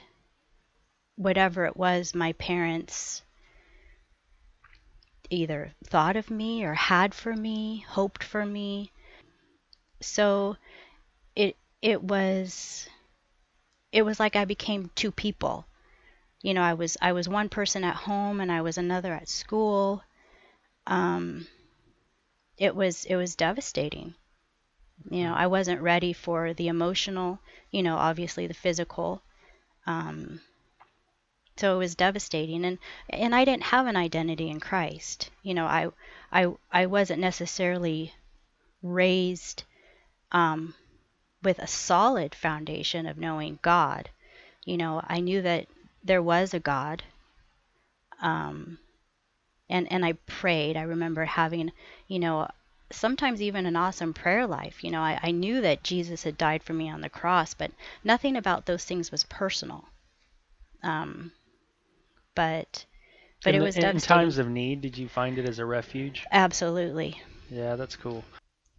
whatever 1.17 1.65
it 1.65 1.77
was 1.77 2.15
my 2.15 2.33
parents 2.33 3.23
either 5.31 5.73
thought 5.85 6.17
of 6.17 6.31
me 6.31 6.65
or 6.65 6.75
had 6.75 7.15
for 7.15 7.35
me, 7.35 7.85
hoped 7.89 8.23
for 8.23 8.45
me. 8.45 8.91
So 10.01 10.57
it 11.35 11.57
it 11.83 12.03
was 12.03 12.89
it 13.95 14.05
was 14.05 14.19
like 14.19 14.35
I 14.35 14.45
became 14.45 14.91
two 14.97 15.13
people. 15.13 15.65
You 16.43 16.53
know, 16.53 16.63
I 16.63 16.75
was 16.75 16.97
I 17.01 17.13
was 17.13 17.29
one 17.29 17.49
person 17.49 17.85
at 17.85 17.95
home 17.95 18.41
and 18.41 18.51
I 18.51 18.61
was 18.61 18.77
another 18.77 19.15
at 19.15 19.29
school. 19.29 20.03
Um, 20.85 21.47
it 22.59 22.75
was 22.75 23.05
it 23.05 23.15
was 23.15 23.37
devastating. 23.37 24.15
You 25.09 25.23
know, 25.23 25.35
I 25.35 25.47
wasn't 25.47 25.81
ready 25.81 26.13
for 26.13 26.55
the 26.55 26.67
emotional. 26.67 27.39
You 27.71 27.85
know, 27.85 27.97
obviously 27.97 28.49
the 28.49 28.53
physical. 28.55 29.23
Um, 29.87 30.41
so 31.57 31.77
it 31.77 31.79
was 31.79 31.95
devastating 31.95 32.65
and 32.65 32.79
and 33.09 33.33
I 33.33 33.45
didn't 33.45 33.71
have 33.75 33.87
an 33.87 33.97
identity 33.97 34.51
in 34.51 34.59
Christ. 34.59 35.31
You 35.45 35.55
know, 35.55 35.67
I 35.67 35.91
I 36.33 36.53
I 36.73 36.87
wasn't 36.87 37.21
necessarily 37.21 38.13
raised 38.83 39.63
um, 40.33 40.75
with 41.45 41.59
a 41.59 41.67
solid 41.67 42.35
foundation 42.35 43.07
of 43.07 43.19
knowing 43.19 43.59
God. 43.63 44.11
You 44.65 44.77
know, 44.77 45.03
I 45.07 45.21
knew 45.21 45.43
that 45.43 45.67
there 46.03 46.23
was 46.23 46.55
a 46.55 46.61
God. 46.61 47.03
Um, 48.21 48.79
and 49.69 49.91
and 49.93 50.05
I 50.05 50.15
prayed. 50.27 50.77
I 50.77 50.83
remember 50.83 51.25
having, 51.25 51.73
you 52.09 52.19
know, 52.19 52.49
sometimes 52.91 53.43
even 53.43 53.67
an 53.67 53.77
awesome 53.77 54.15
prayer 54.15 54.47
life. 54.47 54.85
You 54.85 54.91
know, 54.91 55.01
I, 55.01 55.19
I 55.23 55.31
knew 55.31 55.61
that 55.61 55.83
Jesus 55.83 56.23
had 56.23 56.39
died 56.39 56.63
for 56.63 56.73
me 56.73 56.89
on 56.91 57.01
the 57.01 57.09
cross, 57.09 57.55
but 57.55 57.71
nothing 58.03 58.37
about 58.37 58.67
those 58.67 58.85
things 58.85 59.11
was 59.11 59.25
personal. 59.25 59.85
Um, 60.83 61.33
but 62.35 62.85
but 63.43 63.55
in 63.55 63.61
it 63.61 63.65
was 63.65 63.77
in, 63.77 63.85
in 63.85 63.99
times 63.99 64.39
of 64.39 64.49
need. 64.49 64.81
Did 64.81 64.97
you 64.99 65.09
find 65.09 65.39
it 65.39 65.49
as 65.49 65.59
a 65.59 65.65
refuge? 65.65 66.25
Absolutely. 66.31 67.21
Yeah, 67.51 67.77
that's 67.77 67.97
cool. 67.97 68.25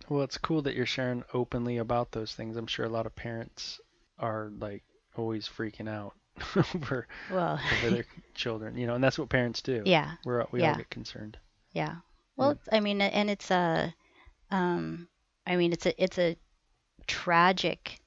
Well, 0.10 0.24
it's 0.24 0.38
cool 0.40 0.64
that 0.64 0.76
you're 0.76 0.86
sharing 0.88 1.24
openly 1.34 1.78
about 1.78 2.12
those 2.12 2.34
things. 2.34 2.58
I'm 2.58 2.66
sure 2.68 2.86
a 2.86 2.90
lot 2.90 3.06
of 3.06 3.16
parents 3.16 3.80
are 4.18 4.50
like 4.58 4.84
always 5.16 5.48
freaking 5.48 5.88
out 5.90 6.16
over 6.56 7.08
Well, 7.28 7.60
over 7.72 7.90
their 7.90 8.06
children, 8.36 8.78
you 8.78 8.88
know, 8.88 8.96
and 8.96 9.04
that's 9.04 9.20
what 9.20 9.30
parents 9.30 9.62
do. 9.62 9.92
yeah, 9.92 10.18
We're 10.24 10.46
we 10.52 10.62
all 10.62 10.74
get 10.76 10.90
concerned. 10.90 11.38
yeah. 11.72 11.98
Well, 12.38 12.52
it's- 12.52 12.70
I 12.72 12.80
mean, 12.80 13.02
and 13.02 13.30
it's 13.30 13.52
a, 13.52 13.94
um, 14.52 15.10
I 15.48 15.56
mean, 15.58 15.74
it's 15.74 15.86
a 15.86 16.04
it's 16.04 16.20
a 16.20 16.38
tragic 17.08 18.00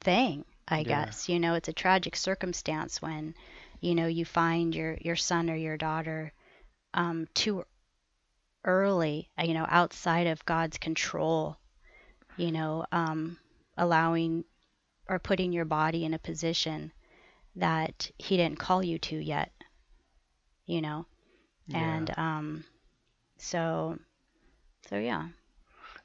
thing, 0.00 0.44
I 0.66 0.82
Yeah. 0.82 0.84
guess. 0.84 1.28
You 1.28 1.38
know, 1.40 1.54
it's 1.54 1.68
a 1.68 1.72
tragic 1.72 2.16
circumstance 2.16 3.00
when, 3.02 3.34
you 3.80 3.94
know, 3.94 4.06
you 4.06 4.24
find 4.24 4.74
your 4.74 4.96
your 5.00 5.16
son 5.16 5.50
or 5.50 5.56
your 5.56 5.76
daughter 5.76 6.32
um, 6.94 7.28
too 7.34 7.64
early, 8.64 9.28
uh, 9.38 9.42
you 9.42 9.54
know, 9.54 9.66
outside 9.68 10.26
of 10.26 10.44
God's 10.44 10.78
control. 10.78 11.56
You 12.36 12.52
know, 12.52 12.86
um, 12.92 13.36
allowing 13.76 14.44
or 15.08 15.18
putting 15.18 15.52
your 15.52 15.64
body 15.64 16.04
in 16.04 16.14
a 16.14 16.18
position 16.18 16.92
that 17.56 18.10
He 18.18 18.36
didn't 18.36 18.58
call 18.58 18.82
you 18.82 18.98
to 18.98 19.16
yet. 19.16 19.52
You 20.66 20.82
know, 20.82 21.06
and 21.72 22.16
um, 22.18 22.64
so, 23.38 23.98
so 24.88 24.98
yeah. 24.98 25.28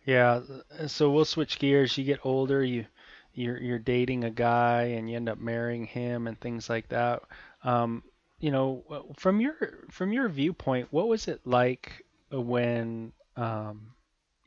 Yeah, 0.05 0.41
uh, 0.79 0.87
so 0.87 1.11
we'll 1.11 1.25
switch 1.25 1.59
gears. 1.59 1.97
You 1.97 2.03
get 2.03 2.25
older, 2.25 2.63
you 2.63 2.85
you're 3.33 3.57
you're 3.61 3.79
dating 3.79 4.23
a 4.23 4.31
guy 4.31 4.83
and 4.83 5.09
you 5.09 5.15
end 5.15 5.29
up 5.29 5.39
marrying 5.39 5.85
him 5.85 6.27
and 6.27 6.39
things 6.39 6.69
like 6.69 6.89
that. 6.89 7.23
Um, 7.63 8.03
you 8.39 8.51
know, 8.51 8.83
from 9.17 9.39
your 9.39 9.55
from 9.89 10.11
your 10.11 10.29
viewpoint, 10.29 10.89
what 10.91 11.07
was 11.07 11.27
it 11.27 11.41
like 11.45 12.02
when 12.41 13.13
um, 13.35 13.93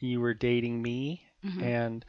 you 0.01 0.21
were 0.21 0.35
dating 0.35 0.83
me 0.83 1.23
Mhm. 1.43 1.61
and 1.63 2.05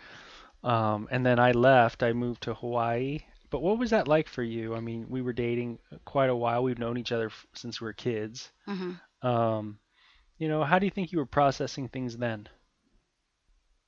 um, 0.63 1.07
and 1.11 1.25
then 1.25 1.39
I 1.39 1.51
left. 1.51 2.03
I 2.03 2.13
moved 2.13 2.43
to 2.43 2.53
Hawaii. 2.55 3.19
But 3.49 3.61
what 3.61 3.77
was 3.79 3.91
that 3.91 4.07
like 4.07 4.27
for 4.27 4.43
you? 4.43 4.75
I 4.75 4.79
mean, 4.79 5.07
we 5.09 5.21
were 5.21 5.33
dating 5.33 5.79
quite 6.05 6.29
a 6.29 6.35
while. 6.35 6.63
We've 6.63 6.79
known 6.79 6.97
each 6.97 7.11
other 7.11 7.27
f- 7.27 7.47
since 7.53 7.79
we 7.81 7.85
were 7.85 7.93
kids. 7.93 8.51
hmm 8.65 8.93
Um, 9.21 9.79
you 10.37 10.47
know, 10.49 10.63
how 10.63 10.79
do 10.79 10.85
you 10.85 10.91
think 10.91 11.11
you 11.11 11.19
were 11.19 11.25
processing 11.25 11.87
things 11.89 12.17
then? 12.17 12.47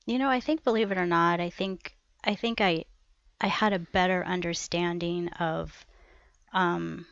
You 0.06 0.18
know, 0.18 0.28
I 0.28 0.40
think 0.40 0.64
believe 0.64 0.90
it 0.90 0.98
or 0.98 1.06
not, 1.06 1.40
I 1.40 1.50
think 1.50 1.96
I 2.24 2.34
think 2.34 2.60
I 2.60 2.84
I 3.40 3.48
had 3.48 3.72
a 3.72 3.78
better 3.78 4.24
understanding 4.24 5.28
of 5.30 5.84
um 6.52 7.06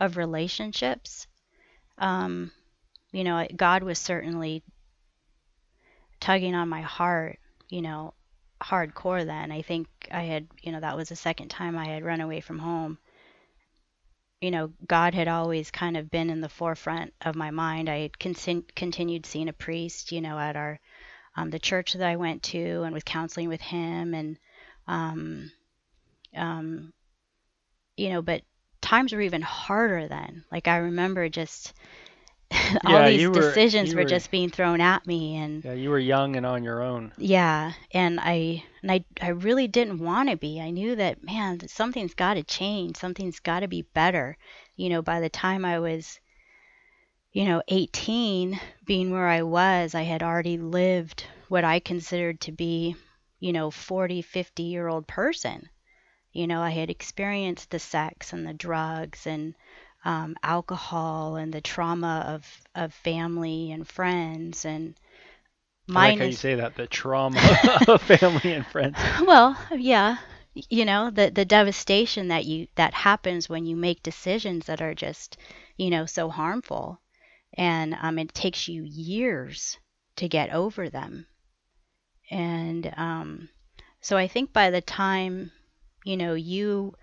of 0.00 0.16
relationships. 0.16 1.26
Um 1.98 2.52
you 3.12 3.24
know, 3.24 3.46
God 3.56 3.82
was 3.82 3.98
certainly 3.98 4.62
tugging 6.20 6.54
on 6.54 6.68
my 6.68 6.82
heart, 6.82 7.38
you 7.68 7.82
know, 7.82 8.14
hardcore 8.60 9.24
then. 9.24 9.52
I 9.52 9.62
think 9.62 9.86
I 10.10 10.22
had, 10.22 10.46
you 10.62 10.72
know, 10.72 10.80
that 10.80 10.96
was 10.96 11.08
the 11.08 11.16
second 11.16 11.48
time 11.48 11.76
I 11.76 11.86
had 11.86 12.04
run 12.04 12.20
away 12.20 12.40
from 12.40 12.58
home. 12.58 12.98
You 14.40 14.50
know, 14.50 14.72
God 14.86 15.14
had 15.14 15.26
always 15.26 15.70
kind 15.70 15.96
of 15.96 16.10
been 16.10 16.30
in 16.30 16.40
the 16.40 16.48
forefront 16.48 17.12
of 17.22 17.34
my 17.34 17.50
mind. 17.50 17.88
I 17.88 17.98
had 18.00 18.18
con- 18.18 18.64
continued 18.76 19.26
seeing 19.26 19.48
a 19.48 19.52
priest, 19.52 20.12
you 20.12 20.20
know, 20.20 20.38
at 20.38 20.56
our 20.56 20.78
um, 21.36 21.50
the 21.50 21.58
church 21.58 21.92
that 21.94 22.06
I 22.06 22.16
went 22.16 22.42
to 22.44 22.82
and 22.82 22.92
with 22.92 23.04
counseling 23.04 23.48
with 23.48 23.60
him 23.60 24.14
and 24.14 24.38
um, 24.86 25.52
um, 26.34 26.92
you 27.96 28.10
know, 28.10 28.22
but 28.22 28.42
times 28.80 29.12
were 29.12 29.20
even 29.20 29.42
harder 29.42 30.08
then. 30.08 30.44
Like 30.50 30.68
I 30.68 30.78
remember 30.78 31.28
just 31.28 31.74
all 32.86 33.02
Yeah, 33.02 33.04
these 33.04 33.28
decisions 33.28 33.94
were 33.94 34.04
were- 34.04 34.04
just 34.04 34.30
being 34.30 34.50
thrown 34.50 34.80
at 34.80 35.06
me 35.06 35.36
and 35.36 35.64
Yeah, 35.64 35.72
you 35.74 35.90
were 35.90 35.98
young 35.98 36.36
and 36.36 36.44
on 36.46 36.64
your 36.64 36.82
own. 36.82 37.12
yeah, 37.16 37.72
and 37.92 38.18
I 38.20 38.64
and 38.82 38.90
I 38.92 39.04
I 39.20 39.28
really 39.28 39.66
didn't 39.68 39.98
want 39.98 40.30
to 40.30 40.36
be. 40.36 40.60
I 40.60 40.70
knew 40.70 40.96
that 40.96 41.22
man, 41.22 41.66
something's 41.68 42.14
got 42.14 42.34
to 42.34 42.42
change. 42.44 42.96
Something's 42.96 43.40
got 43.40 43.60
to 43.60 43.68
be 43.68 43.82
better. 43.82 44.36
You 44.76 44.88
know, 44.88 45.02
by 45.02 45.20
the 45.20 45.28
time 45.28 45.64
I 45.64 45.78
was 45.80 46.20
you 47.32 47.44
know, 47.46 47.62
18, 47.68 48.60
being 48.84 49.10
where 49.10 49.28
I 49.28 49.42
was, 49.42 49.94
I 49.94 50.02
had 50.02 50.22
already 50.22 50.58
lived 50.58 51.24
what 51.48 51.64
I 51.64 51.80
considered 51.80 52.40
to 52.42 52.52
be, 52.52 52.96
you 53.40 53.52
know, 53.52 53.70
40, 53.70 54.20
50 54.22 54.64
year 54.64 54.88
old 54.88 55.06
person. 55.06 55.68
You 56.32 56.46
know, 56.46 56.60
I 56.62 56.70
had 56.70 56.90
experienced 56.90 57.70
the 57.70 57.78
sex 57.78 58.32
and 58.32 58.46
the 58.46 58.54
drugs 58.54 59.26
and 59.26 59.54
um, 60.04 60.36
alcohol 60.42 61.36
and 61.36 61.52
the 61.52 61.60
trauma 61.60 62.24
of, 62.26 62.62
of 62.74 62.92
family 62.94 63.70
and 63.72 63.86
friends 63.86 64.64
and 64.64 64.98
I 65.94 66.00
mine 66.00 66.18
like 66.18 66.18
how 66.18 66.24
you 66.24 66.36
say 66.36 66.54
that, 66.54 66.76
the 66.76 66.86
trauma 66.86 67.58
of 67.88 68.02
family 68.02 68.52
and 68.52 68.66
friends. 68.66 69.04
well, 69.20 69.56
yeah, 69.70 70.18
you 70.54 70.84
know, 70.84 71.10
the 71.10 71.30
the 71.30 71.44
devastation 71.44 72.28
that 72.28 72.44
you 72.44 72.68
that 72.76 72.94
happens 72.94 73.48
when 73.48 73.64
you 73.66 73.76
make 73.76 74.02
decisions 74.02 74.66
that 74.66 74.80
are 74.80 74.94
just, 74.94 75.36
you 75.76 75.90
know, 75.90 76.06
so 76.06 76.28
harmful. 76.30 77.00
And 77.54 77.94
um 78.00 78.18
it 78.18 78.34
takes 78.34 78.68
you 78.68 78.82
years 78.84 79.78
to 80.16 80.28
get 80.28 80.50
over 80.50 80.88
them. 80.88 81.26
And 82.30 82.92
um 82.96 83.48
so 84.00 84.16
I 84.16 84.26
think 84.28 84.52
by 84.52 84.70
the 84.70 84.80
time, 84.80 85.52
you 86.04 86.16
know, 86.16 86.34
you 86.34 86.94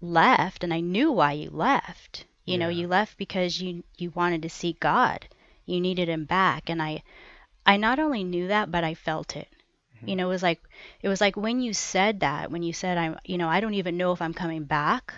left 0.00 0.62
and 0.64 0.72
I 0.72 0.80
knew 0.80 1.10
why 1.12 1.32
you 1.32 1.50
left. 1.50 2.26
You 2.44 2.58
know, 2.58 2.68
you 2.68 2.88
left 2.88 3.16
because 3.18 3.60
you 3.60 3.84
you 3.98 4.10
wanted 4.10 4.42
to 4.42 4.48
see 4.50 4.76
God. 4.80 5.26
You 5.64 5.80
needed 5.80 6.08
him 6.08 6.24
back 6.24 6.68
and 6.68 6.82
I 6.82 7.02
I 7.64 7.76
not 7.76 7.98
only 7.98 8.24
knew 8.24 8.48
that 8.48 8.70
but 8.70 8.84
I 8.84 8.94
felt 8.94 9.36
it. 9.36 9.48
You 10.04 10.16
know, 10.16 10.26
it 10.26 10.30
was 10.30 10.42
like 10.42 10.60
it 11.00 11.08
was 11.08 11.20
like 11.20 11.36
when 11.36 11.60
you 11.60 11.72
said 11.72 12.20
that, 12.20 12.50
when 12.50 12.62
you 12.64 12.72
said 12.72 12.98
I'm, 12.98 13.18
you 13.24 13.38
know, 13.38 13.48
I 13.48 13.60
don't 13.60 13.74
even 13.74 13.96
know 13.96 14.12
if 14.12 14.20
I'm 14.20 14.34
coming 14.34 14.64
back. 14.64 15.14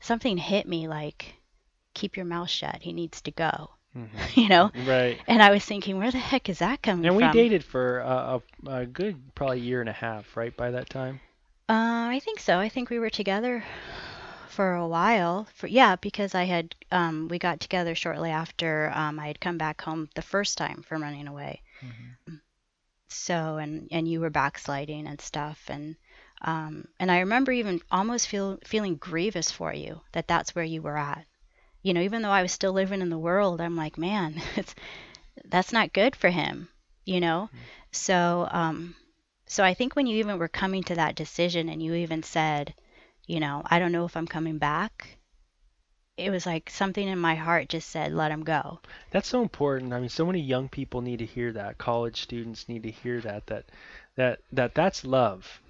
Something 0.00 0.36
hit 0.36 0.68
me 0.68 0.88
like, 0.88 1.34
keep 1.94 2.16
your 2.16 2.26
mouth 2.26 2.50
shut. 2.50 2.82
He 2.82 2.92
needs 2.92 3.22
to 3.22 3.30
go. 3.30 3.70
Mhm. 3.96 4.08
you 4.36 4.48
know. 4.48 4.70
Right. 4.86 5.18
And 5.26 5.42
I 5.42 5.50
was 5.50 5.64
thinking, 5.64 5.98
where 5.98 6.10
the 6.10 6.18
heck 6.18 6.48
is 6.48 6.58
that 6.58 6.82
coming 6.82 7.04
from? 7.10 7.22
And 7.22 7.34
we 7.34 7.42
dated 7.42 7.64
for 7.64 8.00
a, 8.00 8.40
a, 8.66 8.70
a 8.70 8.86
good 8.86 9.34
probably 9.34 9.60
year 9.60 9.80
and 9.80 9.88
a 9.88 9.94
half, 9.94 10.36
right? 10.36 10.54
By 10.54 10.70
that 10.72 10.90
time. 10.90 11.20
Uh, 11.68 12.08
I 12.10 12.20
think 12.22 12.40
so. 12.40 12.58
I 12.58 12.68
think 12.68 12.90
we 12.90 12.98
were 12.98 13.10
together 13.10 13.64
for 14.50 14.74
a 14.74 14.86
while. 14.86 15.46
For 15.54 15.66
yeah, 15.66 15.96
because 15.96 16.34
I 16.34 16.44
had 16.44 16.74
um, 16.92 17.28
we 17.28 17.38
got 17.38 17.60
together 17.60 17.94
shortly 17.94 18.30
after 18.30 18.90
um, 18.94 19.18
I 19.18 19.28
had 19.28 19.40
come 19.40 19.58
back 19.58 19.80
home 19.82 20.08
the 20.14 20.22
first 20.22 20.58
time 20.58 20.82
from 20.82 21.02
running 21.02 21.28
away. 21.28 21.62
So 23.10 23.58
and 23.58 23.88
and 23.90 24.08
you 24.08 24.20
were 24.20 24.30
backsliding 24.30 25.06
and 25.06 25.20
stuff 25.20 25.68
and 25.68 25.96
um, 26.40 26.88
and 26.98 27.10
I 27.10 27.20
remember 27.20 27.52
even 27.52 27.82
almost 27.90 28.26
feel 28.28 28.58
feeling 28.64 28.96
grievous 28.96 29.50
for 29.50 29.74
you 29.74 30.00
that 30.12 30.26
that's 30.26 30.54
where 30.54 30.64
you 30.64 30.80
were 30.80 30.96
at. 30.96 31.26
You 31.82 31.94
know, 31.94 32.00
even 32.02 32.22
though 32.22 32.30
I 32.30 32.42
was 32.42 32.52
still 32.52 32.72
living 32.72 33.02
in 33.02 33.10
the 33.10 33.18
world, 33.18 33.60
I'm 33.60 33.76
like, 33.76 33.98
man, 33.98 34.40
it's 34.56 34.74
that's 35.44 35.72
not 35.72 35.92
good 35.92 36.16
for 36.16 36.30
him. 36.30 36.68
You 37.04 37.20
know, 37.20 37.50
so 37.92 38.48
um, 38.50 38.96
so 39.46 39.64
I 39.64 39.74
think 39.74 39.96
when 39.96 40.06
you 40.06 40.18
even 40.18 40.38
were 40.38 40.48
coming 40.48 40.82
to 40.84 40.94
that 40.96 41.16
decision 41.16 41.68
and 41.68 41.82
you 41.82 41.94
even 41.94 42.22
said, 42.22 42.74
you 43.30 43.40
know, 43.40 43.62
I 43.66 43.78
don't 43.78 43.92
know 43.92 44.04
if 44.06 44.16
I'm 44.16 44.26
coming 44.26 44.58
back, 44.58 45.18
it 46.16 46.30
was 46.30 46.46
like 46.46 46.70
something 46.70 47.06
in 47.08 47.18
my 47.18 47.34
heart 47.34 47.68
just 47.68 47.88
said, 47.90 48.12
let 48.12 48.32
him 48.32 48.44
go. 48.44 48.80
That's 49.10 49.28
so 49.28 49.42
important. 49.42 49.92
I 49.92 50.00
mean, 50.00 50.08
so 50.08 50.26
many 50.26 50.40
young 50.40 50.68
people 50.68 51.00
need 51.00 51.18
to 51.20 51.26
hear 51.26 51.52
that. 51.52 51.78
College 51.78 52.20
students 52.22 52.68
need 52.68 52.82
to 52.84 52.90
hear 52.90 53.20
that. 53.20 53.46
That 53.46 53.64
that 54.16 54.40
that 54.52 54.74
that's 54.74 55.04
love. 55.04 55.60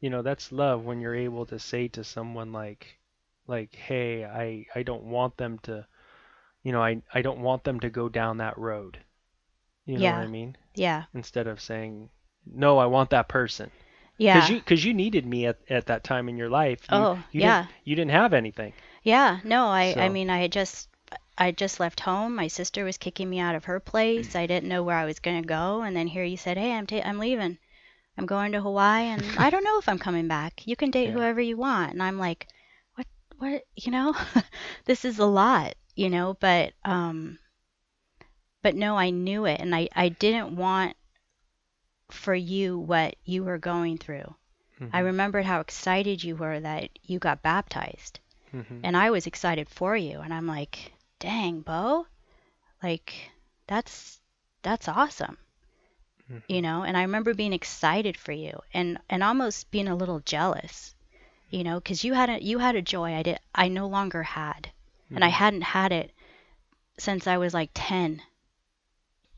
You 0.00 0.10
know, 0.10 0.22
that's 0.22 0.52
love 0.52 0.84
when 0.84 1.00
you're 1.00 1.14
able 1.14 1.46
to 1.46 1.58
say 1.58 1.88
to 1.88 2.04
someone 2.04 2.52
like 2.52 2.98
like, 3.46 3.74
"Hey, 3.74 4.24
I 4.24 4.66
I 4.74 4.82
don't 4.82 5.04
want 5.04 5.36
them 5.38 5.58
to 5.60 5.86
you 6.62 6.72
know, 6.72 6.82
I 6.82 7.02
I 7.14 7.22
don't 7.22 7.40
want 7.40 7.64
them 7.64 7.80
to 7.80 7.90
go 7.90 8.08
down 8.08 8.38
that 8.38 8.58
road." 8.58 8.98
You 9.86 9.98
know 9.98 10.04
Yeah. 10.04 10.18
what 10.18 10.24
I 10.24 10.28
mean? 10.28 10.56
Yeah. 10.74 11.04
Instead 11.14 11.46
of 11.46 11.60
saying, 11.60 12.10
"No, 12.46 12.78
I 12.78 12.86
want 12.86 13.10
that 13.10 13.28
person." 13.28 13.70
Yeah. 14.18 14.38
Cuz 14.38 14.48
you 14.48 14.60
cuz 14.62 14.84
you 14.84 14.94
needed 14.94 15.26
me 15.26 15.46
at 15.46 15.58
at 15.68 15.86
that 15.86 16.04
time 16.04 16.28
in 16.28 16.36
your 16.36 16.48
life. 16.48 16.90
You, 16.90 17.08
Oh, 17.08 17.24
you 17.32 17.40
yeah. 17.40 17.66
Didn't, 17.66 17.70
you 17.84 17.96
didn't 17.96 18.12
have 18.12 18.32
anything. 18.32 18.74
Yeah, 19.02 19.40
no, 19.42 19.68
I 19.68 19.94
I 19.98 20.08
mean 20.10 20.28
I 20.28 20.38
had 20.38 20.52
just 20.52 20.88
I 21.38 21.50
just 21.50 21.80
left 21.80 22.00
home. 22.00 22.34
My 22.34 22.48
sister 22.48 22.84
was 22.84 22.98
kicking 22.98 23.30
me 23.30 23.38
out 23.38 23.54
of 23.54 23.64
her 23.64 23.80
place. 23.80 24.34
I 24.36 24.46
didn't 24.46 24.68
know 24.68 24.82
where 24.82 24.96
I 24.98 25.04
was 25.06 25.18
going 25.20 25.40
to 25.42 25.46
go, 25.48 25.82
and 25.82 25.96
then 25.96 26.08
here 26.08 26.24
you 26.24 26.36
said, 26.36 26.58
"Hey, 26.58 26.72
I'm 26.72 26.86
ta- 26.86 27.02
I'm 27.04 27.18
leaving. 27.18 27.58
I'm 28.18 28.26
going 28.26 28.52
to 28.52 28.60
Hawaii, 28.60 29.06
and 29.06 29.38
I 29.38 29.50
don't 29.50 29.64
know 29.64 29.78
if 29.78 29.88
I'm 29.88 29.98
coming 29.98 30.28
back. 30.28 30.66
You 30.66 30.76
can 30.76 30.90
date 30.90 31.08
Yeah. 31.08 31.12
whoever 31.12 31.40
you 31.40 31.56
want." 31.56 31.92
And 31.92 32.02
I'm 32.02 32.18
like, 32.18 32.48
"What? 32.94 33.06
What? 33.38 33.62
You 33.76 33.92
know, 33.92 34.14
this 34.86 35.04
is 35.04 35.18
a 35.18 35.26
lot, 35.26 35.74
you 35.94 36.10
know." 36.10 36.36
But 36.40 36.74
um, 36.84 37.38
but 38.62 38.74
no, 38.74 38.96
I 38.98 39.10
knew 39.10 39.46
it, 39.46 39.60
and 39.60 39.74
I 39.74 39.88
I 39.94 40.08
didn't 40.10 40.56
want 40.56 40.96
for 42.10 42.34
you 42.34 42.78
what 42.78 43.16
you 43.24 43.44
were 43.44 43.58
going 43.58 43.98
through. 43.98 44.34
I 44.92 45.00
Mhm. 45.00 45.06
remembered 45.06 45.44
how 45.46 45.60
excited 45.60 46.22
you 46.24 46.36
were 46.36 46.60
that 46.60 46.90
you 47.04 47.18
got 47.18 47.42
baptized 47.42 48.20
Mhm. 48.52 48.84
and 48.84 48.96
I 48.96 49.10
was 49.10 49.26
excited 49.26 49.68
for 49.68 49.96
you 49.96 50.20
and 50.20 50.32
I'm 50.34 50.46
like, 50.46 50.92
"Dang, 51.18 51.60
Bo. 51.60 52.06
Like 52.82 53.30
that's 53.66 54.20
that's 54.62 54.88
awesome." 54.88 55.38
Mhm. 56.30 56.42
You 56.48 56.60
know, 56.62 56.82
and 56.82 56.96
I 56.96 57.02
remember 57.02 57.34
being 57.34 57.52
excited 57.52 58.16
for 58.16 58.32
you 58.32 58.60
and 58.72 58.98
and 59.08 59.22
almost 59.22 59.70
being 59.70 59.88
a 59.88 59.94
little 59.96 60.20
jealous. 60.20 60.94
You 61.50 61.64
know, 61.64 61.80
cuz 61.80 62.04
you 62.04 62.14
had 62.14 62.30
a 62.30 62.42
you 62.42 62.58
had 62.58 62.76
a 62.76 62.82
joy 62.82 63.14
I 63.14 63.22
did 63.22 63.38
I 63.54 63.68
no 63.68 63.86
longer 63.88 64.22
had. 64.22 64.70
And 65.14 65.24
I 65.24 65.28
Mhm. 65.28 65.30
hadn't 65.30 65.62
had 65.62 65.92
it 65.92 66.12
since 66.98 67.26
I 67.26 67.38
was 67.38 67.54
like 67.54 67.70
10. 67.74 68.22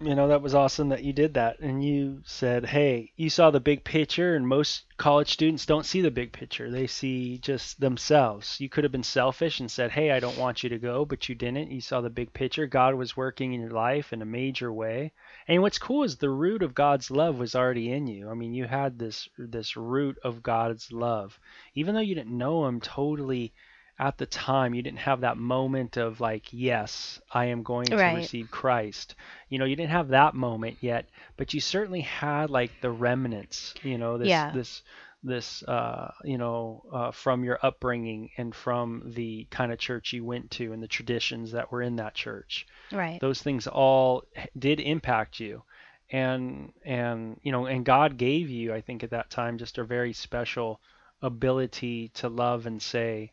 You 0.00 0.14
know 0.14 0.28
that 0.28 0.42
was 0.42 0.54
awesome 0.54 0.90
that 0.90 1.02
you 1.02 1.12
did 1.12 1.34
that. 1.34 1.58
And 1.58 1.82
you 1.82 2.20
said 2.24 2.66
hey 2.66 3.11
you 3.16 3.28
saw 3.28 3.50
the 3.50 3.58
big 3.58 3.82
picture 3.82 4.37
and 4.37 4.46
most 4.46 4.84
college 4.96 5.32
students 5.32 5.66
don't 5.66 5.87
see 5.87 6.00
the 6.00 6.11
big 6.11 6.30
picture. 6.30 6.70
They 6.70 6.87
see 6.87 7.38
just 7.38 7.80
themselves. 7.80 8.61
You 8.61 8.68
could 8.68 8.84
have 8.84 8.92
been 8.92 9.02
selfish 9.02 9.58
and 9.58 9.68
said 9.68 9.90
hey 9.90 10.12
i 10.12 10.20
don't 10.20 10.38
want 10.38 10.62
you 10.62 10.68
to 10.68 10.78
go 10.78 11.04
but 11.04 11.28
you 11.28 11.34
didn't. 11.34 11.72
You 11.72 11.80
saw 11.80 12.00
the 12.00 12.11
big 12.11 12.32
picture. 12.32 12.66
God 12.66 12.94
was 12.94 13.16
working 13.16 13.52
in 13.52 13.61
your 13.61 13.70
life 13.70 14.12
in 14.12 14.22
a 14.22 14.26
major 14.26 14.72
way. 14.72 15.12
And 15.48 15.62
what's 15.62 15.78
cool 15.78 16.04
is 16.04 16.16
the 16.16 16.30
root 16.30 16.62
of 16.62 16.74
god's 16.74 17.11
love 17.11 17.38
was 17.38 17.56
already 17.56 17.90
in 17.90 18.06
you. 18.06 18.30
I 18.30 18.34
mean 18.34 18.54
you 18.54 18.66
had 18.66 19.00
this 19.00 19.28
this 19.37 19.76
root 19.76 20.16
of 20.22 20.44
god's 20.44 20.92
love. 20.92 21.40
Even 21.74 21.96
though 21.96 22.00
you 22.00 22.14
didn't 22.14 22.38
know 22.38 22.66
him 22.66 22.80
totally 22.80 23.52
at 23.98 24.16
the 24.18 24.26
time 24.26 24.74
you 24.74 24.82
didn't 24.82 24.98
have 24.98 25.20
that 25.20 25.37
moment 25.37 25.96
of 25.96 26.20
like 26.20 26.46
yes 26.52 27.20
i 27.32 27.46
am 27.46 27.62
going 27.62 27.94
to 27.96 27.96
Right. 27.96 28.14
receive 28.14 28.50
christ 28.50 29.14
you 29.48 29.58
know 29.58 29.64
you 29.64 29.76
didn't 29.76 29.90
have 29.90 30.08
that 30.08 30.34
moment 30.34 30.76
yet 30.80 31.08
but 31.37 31.52
you 31.54 31.61
certainly 31.61 32.00
had 32.02 32.50
like 32.50 32.80
the 32.80 32.90
remnants 32.90 33.74
you 33.82 33.98
know 33.98 34.18
this 34.18 34.28
Yeah. 34.28 34.50
this 34.52 34.82
this 35.22 35.62
uh 35.64 36.11
you 36.24 36.38
know 36.38 36.82
uh 36.92 37.11
from 37.11 37.44
your 37.44 37.58
upbringing 37.62 38.30
and 38.38 38.54
from 38.54 39.02
the 39.14 39.46
kind 39.50 39.72
of 39.72 39.78
church 39.78 40.12
you 40.12 40.24
went 40.24 40.50
to 40.50 40.72
and 40.72 40.82
the 40.82 40.88
traditions 40.88 41.52
that 41.52 41.70
were 41.72 41.82
in 41.82 41.96
that 41.96 42.14
church 42.14 42.66
Right. 42.92 43.20
those 43.20 43.42
things 43.42 43.66
all 43.66 44.22
did 44.58 44.80
impact 44.80 45.40
you 45.40 45.62
and 46.11 46.72
and 46.84 47.38
you 47.42 47.52
know 47.52 47.66
and 47.66 47.84
God 47.84 48.16
gave 48.16 48.48
you 48.48 48.72
I 48.72 48.80
think 48.80 49.02
at 49.02 49.11
that 49.11 49.30
time 49.30 49.58
just 49.58 49.78
a 49.78 49.84
very 49.84 50.12
special 50.12 50.80
ability 51.22 52.11
to 52.14 52.28
love 52.28 52.66
and 52.66 52.80
say 52.80 53.32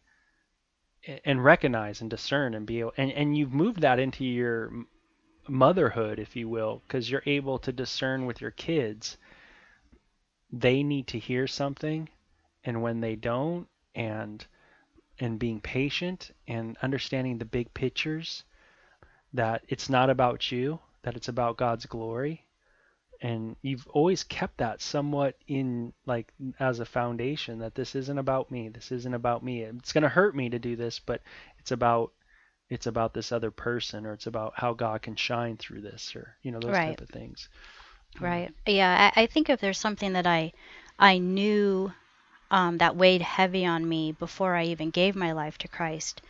and 1.23 1.43
recognize 1.43 2.01
and 2.01 2.09
discern 2.09 2.53
and 2.53 2.65
be 2.65 2.79
able, 2.79 2.93
and 2.97 3.11
and 3.11 3.37
you've 3.37 3.53
moved 3.53 3.81
that 3.81 3.99
into 3.99 4.25
your 4.25 4.71
motherhood 5.47 6.19
if 6.19 6.35
you 6.35 6.49
will 6.49 6.81
because 6.87 7.09
you're 7.09 7.23
able 7.25 7.59
to 7.59 7.71
discern 7.71 8.25
with 8.25 8.41
your 8.41 8.51
kids 8.51 9.17
they 10.51 10.81
need 10.81 11.07
to 11.07 11.19
hear 11.19 11.47
something 11.47 12.09
and 12.63 12.81
when 12.81 12.99
they 12.99 13.15
don't 13.15 13.67
and 13.93 14.45
and 15.19 15.39
being 15.39 15.61
patient 15.61 16.31
and 16.47 16.77
understanding 16.81 17.37
the 17.37 17.45
big 17.45 17.73
pictures 17.73 18.43
that 19.33 19.63
it's 19.67 19.89
not 19.89 20.09
about 20.09 20.51
you 20.51 20.79
that 21.03 21.15
it's 21.15 21.27
about 21.27 21.57
God's 21.57 21.85
glory 21.85 22.44
and 23.25 23.55
you've 23.61 23.87
always 23.87 24.23
kept 24.23 24.57
that 24.59 24.81
somewhat 24.81 25.35
in 25.47 25.93
like 26.05 26.33
as 26.59 26.79
a 26.79 26.85
foundation 26.85 27.59
that 27.59 27.75
this 27.75 27.95
isn't 27.95 28.19
about 28.19 28.51
me 28.51 28.69
this 28.69 28.91
isn't 28.91 29.13
about 29.15 29.43
me 29.43 29.63
it's 29.63 29.93
going 29.93 30.03
to 30.03 30.09
hurt 30.09 30.35
me 30.35 30.49
to 30.49 30.59
do 30.59 30.75
this 30.75 30.99
but 30.99 31.21
it's 31.59 31.71
about 31.71 32.11
it's 32.69 32.87
about 32.87 33.13
this 33.13 33.31
other 33.31 33.51
person 33.51 34.05
or 34.05 34.13
it's 34.13 34.27
about 34.27 34.53
how 34.55 34.73
God 34.73 35.01
can 35.01 35.15
shine 35.15 35.57
through 35.57 35.81
this 35.81 36.15
or 36.15 36.37
you 36.43 36.51
know 36.51 36.61
those 36.61 36.79
Right. 36.79 36.99
type 36.99 37.01
of 37.01 37.09
things 37.09 37.49
Right. 38.19 38.53
Yeah, 38.65 39.11
I, 39.15 39.23
I 39.23 39.27
think 39.27 39.49
if 39.49 39.59
there's 39.61 39.77
something 39.79 40.13
that 40.13 40.27
I 40.27 40.53
I 40.99 41.17
knew 41.19 41.93
um, 42.51 42.77
that 42.79 42.95
weighed 42.95 43.21
heavy 43.21 43.65
on 43.65 43.87
me 43.87 44.11
before 44.11 44.55
I 44.55 44.65
even 44.65 44.91
gave 44.91 45.15
my 45.15 45.31
life 45.33 45.57
to 45.59 45.67
Christ 45.67 46.21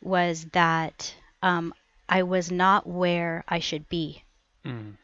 was 0.00 0.44
that 0.52 1.14
um, 1.42 1.74
I 2.08 2.22
was 2.24 2.50
not 2.50 2.86
where 2.86 3.44
I 3.48 3.60
should 3.60 3.88
be. 3.88 4.24
mm. 4.64 4.96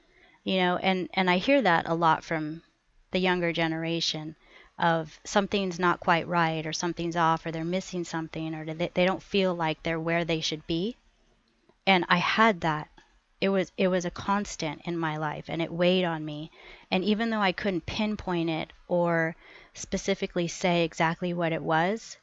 You 0.46 0.58
know, 0.58 0.76
and 0.76 1.10
and 1.12 1.28
I 1.28 1.38
hear 1.38 1.60
that 1.60 1.88
a 1.88 1.94
lot 1.94 2.22
from 2.22 2.62
the 3.10 3.18
younger 3.18 3.52
generation 3.52 4.36
of 4.78 5.18
something's 5.24 5.80
not 5.80 5.98
quite 5.98 6.28
right 6.28 6.64
or 6.64 6.72
something's 6.72 7.16
off 7.16 7.44
or 7.44 7.50
they're 7.50 7.64
missing 7.64 8.04
something 8.04 8.54
or 8.54 8.64
they, 8.64 8.92
they 8.94 9.04
don't 9.04 9.24
feel 9.24 9.56
like 9.56 9.82
they're 9.82 9.98
where 9.98 10.24
they 10.24 10.40
should 10.40 10.64
be. 10.68 10.96
And 11.84 12.04
I 12.08 12.18
had 12.18 12.60
that. 12.60 12.88
It 13.40 13.48
was 13.48 13.72
it 13.76 13.88
was 13.88 14.04
a 14.04 14.10
constant 14.12 14.82
in 14.84 14.96
my 14.96 15.16
life 15.16 15.46
and 15.48 15.60
it 15.60 15.72
weighed 15.72 16.04
on 16.04 16.24
me. 16.24 16.52
And 16.92 17.02
even 17.02 17.30
though 17.30 17.42
i 17.42 17.50
couldn't 17.50 17.86
pinpoint 17.86 18.48
it 18.48 18.72
or 18.86 19.34
specifically 19.74 20.46
say 20.46 20.84
exactly 20.84 21.34
what 21.34 21.52
it 21.52 21.62
was 21.62 22.18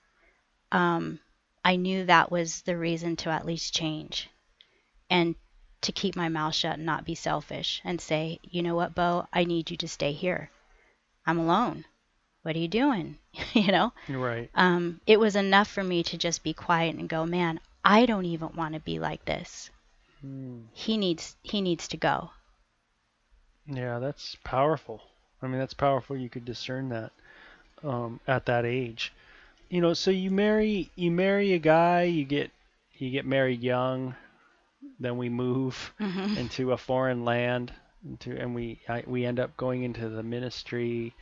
um, 0.71 1.19
i 1.65 1.75
knew 1.75 2.05
that 2.05 2.31
was 2.31 2.61
the 2.61 2.77
reason 2.77 3.17
to 3.17 3.29
at 3.29 3.45
least 3.45 3.75
change. 3.75 4.29
And 5.09 5.35
to 5.83 5.91
keep 5.93 6.15
my 6.15 6.29
mouth 6.29 6.55
shut 6.55 6.77
and 6.77 6.85
not 6.85 7.05
be 7.05 7.15
selfish 7.15 7.81
and 7.85 8.01
say 8.01 8.39
you 8.43 8.63
know 8.63 8.75
what 8.75 8.95
bo 8.95 9.27
i 9.33 9.43
need 9.43 9.69
you 9.71 9.77
to 9.77 9.87
stay 9.87 10.11
here 10.13 10.49
i'm 11.25 11.37
alone 11.39 11.85
what 12.43 12.55
are 12.55 12.59
you 12.59 12.67
doing 12.67 13.17
you 13.53 13.71
know 13.71 13.93
right 14.09 14.49
um, 14.55 15.01
it 15.07 15.19
was 15.19 15.35
enough 15.35 15.67
for 15.69 15.83
me 15.83 16.03
to 16.03 16.17
just 16.17 16.43
be 16.43 16.53
quiet 16.53 16.95
and 16.95 17.09
go 17.09 17.25
man 17.25 17.59
i 17.83 18.05
don't 18.05 18.25
even 18.25 18.55
want 18.55 18.73
to 18.73 18.79
be 18.81 18.99
like 18.99 19.25
this 19.25 19.69
Mm. 20.25 20.67
he 20.73 20.97
needs 20.97 21.35
he 21.43 21.61
needs 21.61 21.87
to 21.87 21.97
go 21.97 22.31
Yeah, 23.67 23.99
that's 23.99 24.35
powerful. 24.43 25.01
I 25.41 25.47
mean, 25.47 25.59
that's 25.59 25.73
powerful. 25.73 26.15
You 26.17 26.29
could 26.29 26.45
discern 26.45 26.89
that 26.89 27.11
um, 27.83 28.19
at 28.27 28.45
that 28.45 28.65
age. 28.65 29.13
You 29.69 29.81
know, 29.81 29.93
so 29.93 30.11
you 30.11 30.31
marry 30.31 30.91
you 30.95 31.11
marry 31.11 31.53
a 31.53 31.59
guy, 31.59 32.03
you 32.03 32.25
get 32.25 32.51
you 32.93 33.09
get 33.11 33.25
married 33.25 33.61
young, 33.61 34.15
then 34.99 35.17
we 35.17 35.29
move 35.29 35.93
Mhm. 35.99 36.37
into 36.37 36.71
a 36.71 36.77
foreign 36.77 37.25
land, 37.25 37.73
into 38.05 38.35
and 38.37 38.53
we 38.55 38.81
I, 38.89 39.03
we 39.07 39.25
end 39.25 39.39
up 39.39 39.55
going 39.57 39.83
into 39.83 40.09
the 40.09 40.23
ministry, 40.23 41.13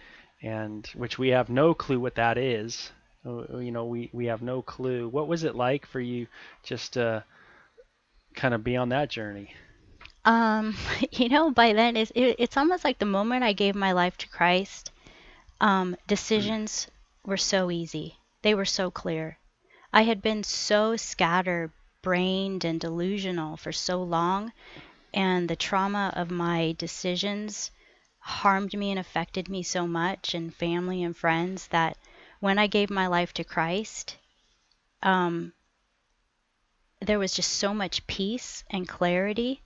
and 0.41 0.85
which 0.95 1.17
we 1.19 1.29
have 1.29 1.49
no 1.49 1.73
clue 1.73 1.99
what 1.99 2.15
that 2.15 2.37
is. 2.37 2.91
Uh, 3.25 3.57
You 3.59 3.71
know, 3.71 3.85
we 3.85 4.09
we 4.13 4.25
have 4.27 4.41
no 4.41 4.61
clue. 4.61 5.07
What 5.09 5.27
was 5.27 5.43
it 5.43 5.55
like 5.55 5.85
for 5.85 5.99
you 6.01 6.27
just 6.63 6.93
to 6.93 7.23
kind 8.35 8.53
of 8.53 8.63
be 8.63 8.75
on 8.75 8.89
that 8.89 9.09
journey? 9.09 9.53
Um, 10.25 10.75
you 11.11 11.29
know, 11.29 11.51
by 11.51 11.73
then 11.73 11.95
it's 11.95 12.11
it, 12.15 12.35
it's 12.39 12.57
almost 12.57 12.83
like 12.83 12.99
the 12.99 13.05
moment 13.05 13.43
I 13.43 13.53
gave 13.53 13.75
my 13.75 13.91
life 13.93 14.17
to 14.17 14.27
Christ, 14.29 14.91
um, 15.61 15.95
decisions 16.07 16.87
were 17.25 17.37
so 17.37 17.71
easy. 17.71 18.17
They 18.41 18.53
were 18.55 18.65
so 18.65 18.91
clear. 18.91 19.37
I 19.93 20.03
had 20.03 20.21
been 20.21 20.43
so 20.43 20.95
scatterbrained 22.01 22.65
and 22.65 22.79
delusional 22.79 23.55
for 23.57 23.71
so 23.71 24.01
long, 24.01 24.51
and 25.13 25.47
the 25.47 25.55
trauma 25.55 26.11
of 26.15 26.31
my 26.31 26.73
decisions 26.79 27.69
harmed 28.17 28.73
me 28.73 28.89
and 28.89 28.99
affected 28.99 29.47
me 29.47 29.61
so 29.61 29.85
much, 29.85 30.33
and 30.33 30.55
family 30.55 31.03
and 31.03 31.15
friends, 31.15 31.67
that 31.67 31.95
when 32.39 32.57
I 32.57 32.65
gave 32.65 32.89
my 32.89 33.05
life 33.05 33.33
to 33.33 33.43
Christ, 33.43 34.17
um, 35.03 35.53
there 37.01 37.19
was 37.19 37.33
just 37.33 37.51
so 37.51 37.71
much 37.73 38.07
peace 38.07 38.63
and 38.71 38.87
clarity. 38.87 39.61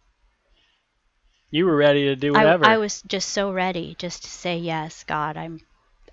You 1.51 1.65
were 1.65 1.77
ready 1.77 2.03
to 2.05 2.15
do 2.17 2.33
I, 2.33 2.43
whatever. 2.43 2.65
I 2.65 2.77
was 2.77 3.01
just 3.03 3.29
so 3.29 3.53
ready 3.53 3.95
just 3.97 4.23
to 4.23 4.29
say 4.29 4.57
yes, 4.57 5.05
God. 5.05 5.37
I'm, 5.37 5.61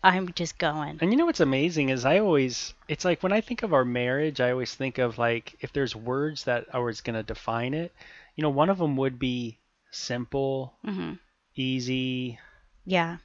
I'm 0.05 0.33
just 0.35 0.59
going. 0.59 1.01
And 1.01 1.11
you 1.12 1.19
know 1.19 1.27
what's 1.27 1.41
amazing 1.41 1.91
is 1.91 2.07
I 2.07 2.19
always 2.19 2.73
it's 2.88 3.05
like 3.05 3.23
when 3.23 3.33
I 3.33 3.43
think 3.43 3.62
of 3.62 3.75
our 3.75 3.85
marriage, 3.85 4.41
I 4.41 4.51
always 4.53 4.75
think 4.75 4.97
of 4.99 5.19
like 5.19 5.57
if 5.61 5.73
there's 5.73 5.95
words 5.95 6.45
that 6.45 6.67
I 6.73 6.79
was 6.79 7.03
going 7.03 7.17
to 7.17 7.23
define 7.23 7.75
it, 7.75 7.93
you 8.35 8.43
know, 8.43 8.49
one 8.51 8.71
of 8.71 8.79
them 8.79 8.97
would 8.97 9.19
be 9.19 9.59
simple, 9.91 10.75
hmm 10.85 11.12
easy, 11.55 12.38
Yeah. 12.87 13.19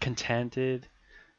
contented. 0.00 0.86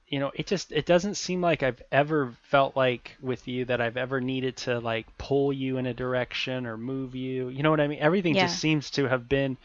You 0.08 0.20
know, 0.20 0.32
it 0.36 0.48
just 0.48 0.72
it 0.72 0.86
doesn't 0.86 1.16
seem 1.16 1.42
like 1.42 1.64
I've 1.64 1.82
ever 1.92 2.34
felt 2.44 2.76
like 2.76 3.16
with 3.22 3.48
you 3.48 3.66
that 3.66 3.82
I've 3.82 3.98
ever 3.98 4.22
needed 4.22 4.58
to 4.58 4.80
like 4.80 5.06
pull 5.18 5.52
you 5.54 5.78
in 5.78 5.86
a 5.88 5.94
direction 5.94 6.66
or 6.68 6.78
move 6.78 7.16
you. 7.16 7.50
You 7.50 7.64
know 7.64 7.72
what 7.72 7.82
I 7.82 7.88
mean? 7.88 8.00
Everything 8.00 8.36
Yeah. 8.36 8.38
just 8.38 8.58
seems 8.60 8.90
to 8.92 9.08
have 9.08 9.28
been 9.30 9.58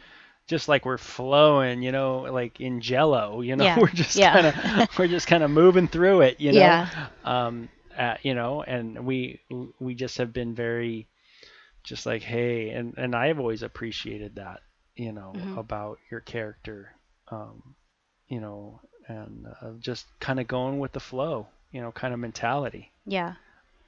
just 0.47 0.69
like 0.69 0.85
we're 0.87 0.99
flowing, 0.99 1.83
you 1.83 1.93
know, 1.93 2.21
like 2.21 2.61
in 2.61 2.81
jello, 2.81 3.41
you 3.41 3.57
know, 3.57 3.67
Yeah. 3.67 3.77
we're 3.77 3.89
just 3.91 4.27
Yeah. 4.27 4.33
kind 4.33 4.47
of 4.47 4.55
we're 4.99 5.09
just 5.09 5.27
kind 5.27 5.43
of 5.43 5.51
moving 5.51 5.89
through 5.89 6.23
it, 6.23 6.41
you 6.41 6.53
know. 6.53 6.77
Yeah. 6.77 7.09
Um 7.25 7.69
uh, 7.99 8.17
you 8.23 8.35
know, 8.35 8.63
and 8.63 9.07
we 9.07 9.41
we 9.81 9.95
just 9.95 10.19
have 10.19 10.33
been 10.33 10.55
very 10.55 11.09
just 11.85 12.07
like 12.07 12.23
hey, 12.23 12.71
and 12.71 12.95
and 12.99 13.15
I've 13.15 13.39
always 13.41 13.63
appreciated 13.63 14.37
that, 14.37 14.61
you 14.97 15.13
know, 15.13 15.35
Mhm. 15.35 15.57
about 15.57 15.99
your 16.11 16.21
character. 16.21 16.95
Um 17.29 17.75
you 18.29 18.41
know, 18.41 18.81
and 19.09 19.47
uh, 19.63 19.73
just 19.81 20.07
kind 20.21 20.41
of 20.41 20.49
going 20.49 20.79
with 20.81 20.93
the 20.93 21.01
flow, 21.01 21.49
you 21.73 21.81
know, 21.81 21.93
kind 21.93 22.15
of 22.15 22.21
mentality. 22.21 22.93
Yeah. 23.07 23.37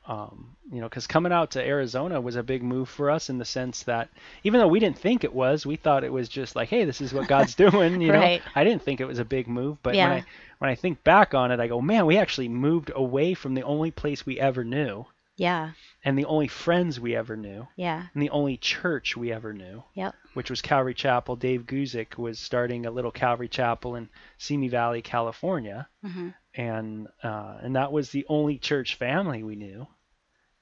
Um, 0.09 0.57
you 0.73 0.81
know, 0.81 0.89
because 0.89 1.07
coming 1.07 1.33
out 1.33 1.51
to 1.53 1.63
Arizona 1.65 2.19
was 2.21 2.37
a 2.37 2.43
big 2.43 2.63
move 2.63 2.89
for 2.89 3.11
us 3.11 3.29
in 3.29 3.37
the 3.39 3.45
sense 3.45 3.83
that 3.85 4.09
even 4.43 4.59
though 4.59 4.67
we 4.69 4.81
didn't 4.81 4.99
think 4.99 5.23
it 5.23 5.35
was, 5.35 5.67
we 5.67 5.77
thought 5.77 6.03
it 6.03 6.13
was 6.13 6.29
just 6.31 6.57
like, 6.57 6.69
hey, 6.71 6.85
this 6.87 7.01
is 7.03 7.13
what 7.13 7.29
God's 7.29 7.55
doing. 7.67 8.01
You 8.01 8.13
Right. 8.13 8.43
know, 8.43 8.51
I 8.55 8.65
didn't 8.65 8.83
think 8.83 9.01
it 9.01 9.07
was 9.07 9.19
a 9.19 9.25
big 9.25 9.49
move, 9.49 9.77
but 9.83 9.95
Yeah. 9.95 10.09
when 10.09 10.13
I 10.19 10.25
when 10.59 10.71
I 10.71 10.75
think 10.75 11.05
back 11.05 11.35
on 11.35 11.53
it, 11.53 11.61
I 11.61 11.69
go, 11.69 11.81
man, 11.83 12.07
we 12.07 12.17
actually 12.17 12.49
moved 12.49 12.91
away 12.95 13.35
from 13.35 13.55
the 13.55 13.63
only 13.63 13.91
place 13.91 14.25
we 14.27 14.41
ever 14.41 14.65
knew, 14.65 15.07
Yeah. 15.37 15.73
and 16.05 16.19
the 16.19 16.25
only 16.25 16.49
friends 16.49 16.99
we 16.99 17.15
ever 17.15 17.37
knew, 17.37 17.69
Yeah. 17.77 18.07
and 18.15 18.23
the 18.23 18.31
only 18.31 18.57
church 18.57 19.17
we 19.17 19.31
ever 19.31 19.53
knew 19.53 19.85
Yep. 19.95 20.15
which 20.35 20.49
was 20.51 20.63
Calvary 20.63 20.95
Chapel. 20.95 21.37
Dave 21.37 21.67
Guzik 21.67 22.17
was 22.17 22.39
starting 22.41 22.87
a 22.87 22.91
little 22.91 23.11
Calvary 23.13 23.49
Chapel 23.49 23.95
in 23.97 24.09
Simi 24.39 24.69
Valley, 24.69 25.03
California, 25.03 25.87
hmm 26.03 26.31
and 26.55 27.07
uh, 27.23 27.59
and 27.63 27.77
that 27.77 27.93
was 27.93 28.11
the 28.11 28.25
only 28.29 28.59
church 28.59 28.95
family 28.97 29.43
we 29.43 29.55
knew. 29.55 29.87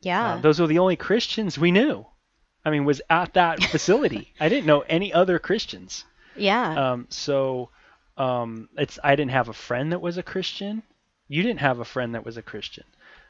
Yeah. 0.07 0.35
Uh, 0.35 0.41
those 0.41 0.61
were 0.61 0.69
the 0.69 0.79
only 0.79 0.95
Christians 0.97 1.59
we 1.59 1.73
knew. 1.73 2.07
I 2.65 2.71
mean, 2.71 2.85
was 2.85 3.03
at 3.11 3.35
that 3.35 3.63
facility. 3.63 4.33
I 4.41 4.49
didn't 4.49 4.67
know 4.67 4.81
any 4.81 5.13
other 5.13 5.39
Christians. 5.39 6.05
yeah. 6.37 6.93
Um, 6.93 7.07
so 7.11 7.71
um, 8.17 8.69
it's 8.79 8.99
I 9.03 9.17
didn't 9.17 9.33
have 9.33 9.49
a 9.49 9.53
friend 9.53 9.93
that 9.93 10.01
was 10.01 10.17
a 10.17 10.23
Christian. 10.23 10.83
You 11.29 11.43
didn't 11.43 11.61
have 11.61 11.81
a 11.81 11.85
friend 11.85 12.15
that 12.15 12.25
was 12.25 12.37
a 12.37 12.43
Christian. 12.43 12.85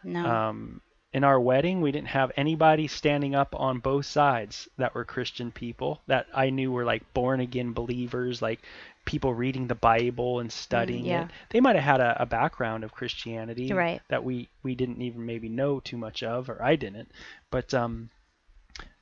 no. 0.05 0.25
Um, 0.27 0.81
in 1.13 1.25
our 1.25 1.41
wedding, 1.41 1.81
we 1.81 1.93
didn't 1.93 2.09
have 2.09 2.31
anybody 2.37 2.89
standing 2.89 3.35
up 3.35 3.55
on 3.55 3.79
both 3.79 4.05
sides 4.05 4.69
that 4.77 4.95
were 4.95 5.05
Christian 5.07 5.51
people 5.51 6.03
that 6.09 6.27
I 6.35 6.51
knew 6.51 6.71
were 6.71 6.85
like 6.85 7.15
born 7.15 7.41
again 7.41 7.73
believers, 7.73 8.43
like 8.43 8.61
people 9.07 9.33
reading 9.33 9.67
the 9.69 9.75
Bible 9.75 10.41
and 10.41 10.53
studying 10.53 11.07
yeah. 11.07 11.25
it. 11.25 11.31
They 11.51 11.61
might 11.61 11.77
have 11.77 11.85
had 11.85 12.01
a, 12.01 12.23
a 12.23 12.27
background 12.27 12.85
of 12.85 12.93
Christianity 12.93 13.73
Right. 13.73 14.03
that 14.11 14.23
we 14.25 14.49
we 14.63 14.75
didn't 14.75 15.01
even 15.01 15.25
maybe 15.25 15.49
know 15.49 15.81
too 15.81 15.97
much 15.97 16.23
of, 16.23 16.51
or 16.51 16.63
I 16.63 16.77
didn't. 16.77 17.11
But 17.51 17.73
um, 17.73 18.11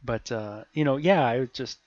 but 0.05 0.31
uh, 0.31 0.65
you 0.73 0.85
know, 0.85 0.97
yeah, 0.97 1.25
I 1.25 1.47
just 1.47 1.79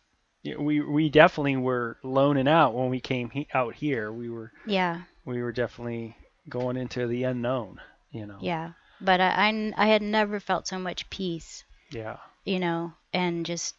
we 0.59 0.81
we 0.81 1.09
definitely 1.09 1.55
were 1.57 1.97
loaning 2.03 2.47
out 2.47 2.73
when 2.73 2.89
we 2.89 2.99
came 2.99 3.29
he- 3.29 3.47
out 3.53 3.75
here. 3.75 4.11
We 4.11 4.29
were 4.29 4.51
yeah. 4.65 5.03
we 5.23 5.41
were 5.41 5.53
definitely 5.53 6.17
going 6.49 6.75
into 6.77 7.07
the 7.07 7.23
unknown. 7.23 7.79
You 8.11 8.25
know. 8.25 8.37
Yeah. 8.41 8.71
But 8.99 9.21
I 9.21 9.73
I 9.77 9.87
had 9.87 10.01
never 10.01 10.39
felt 10.39 10.67
so 10.67 10.79
much 10.79 11.09
peace, 11.09 11.63
Yeah. 11.91 12.17
you 12.45 12.59
know, 12.59 12.93
and 13.13 13.45
just 13.45 13.75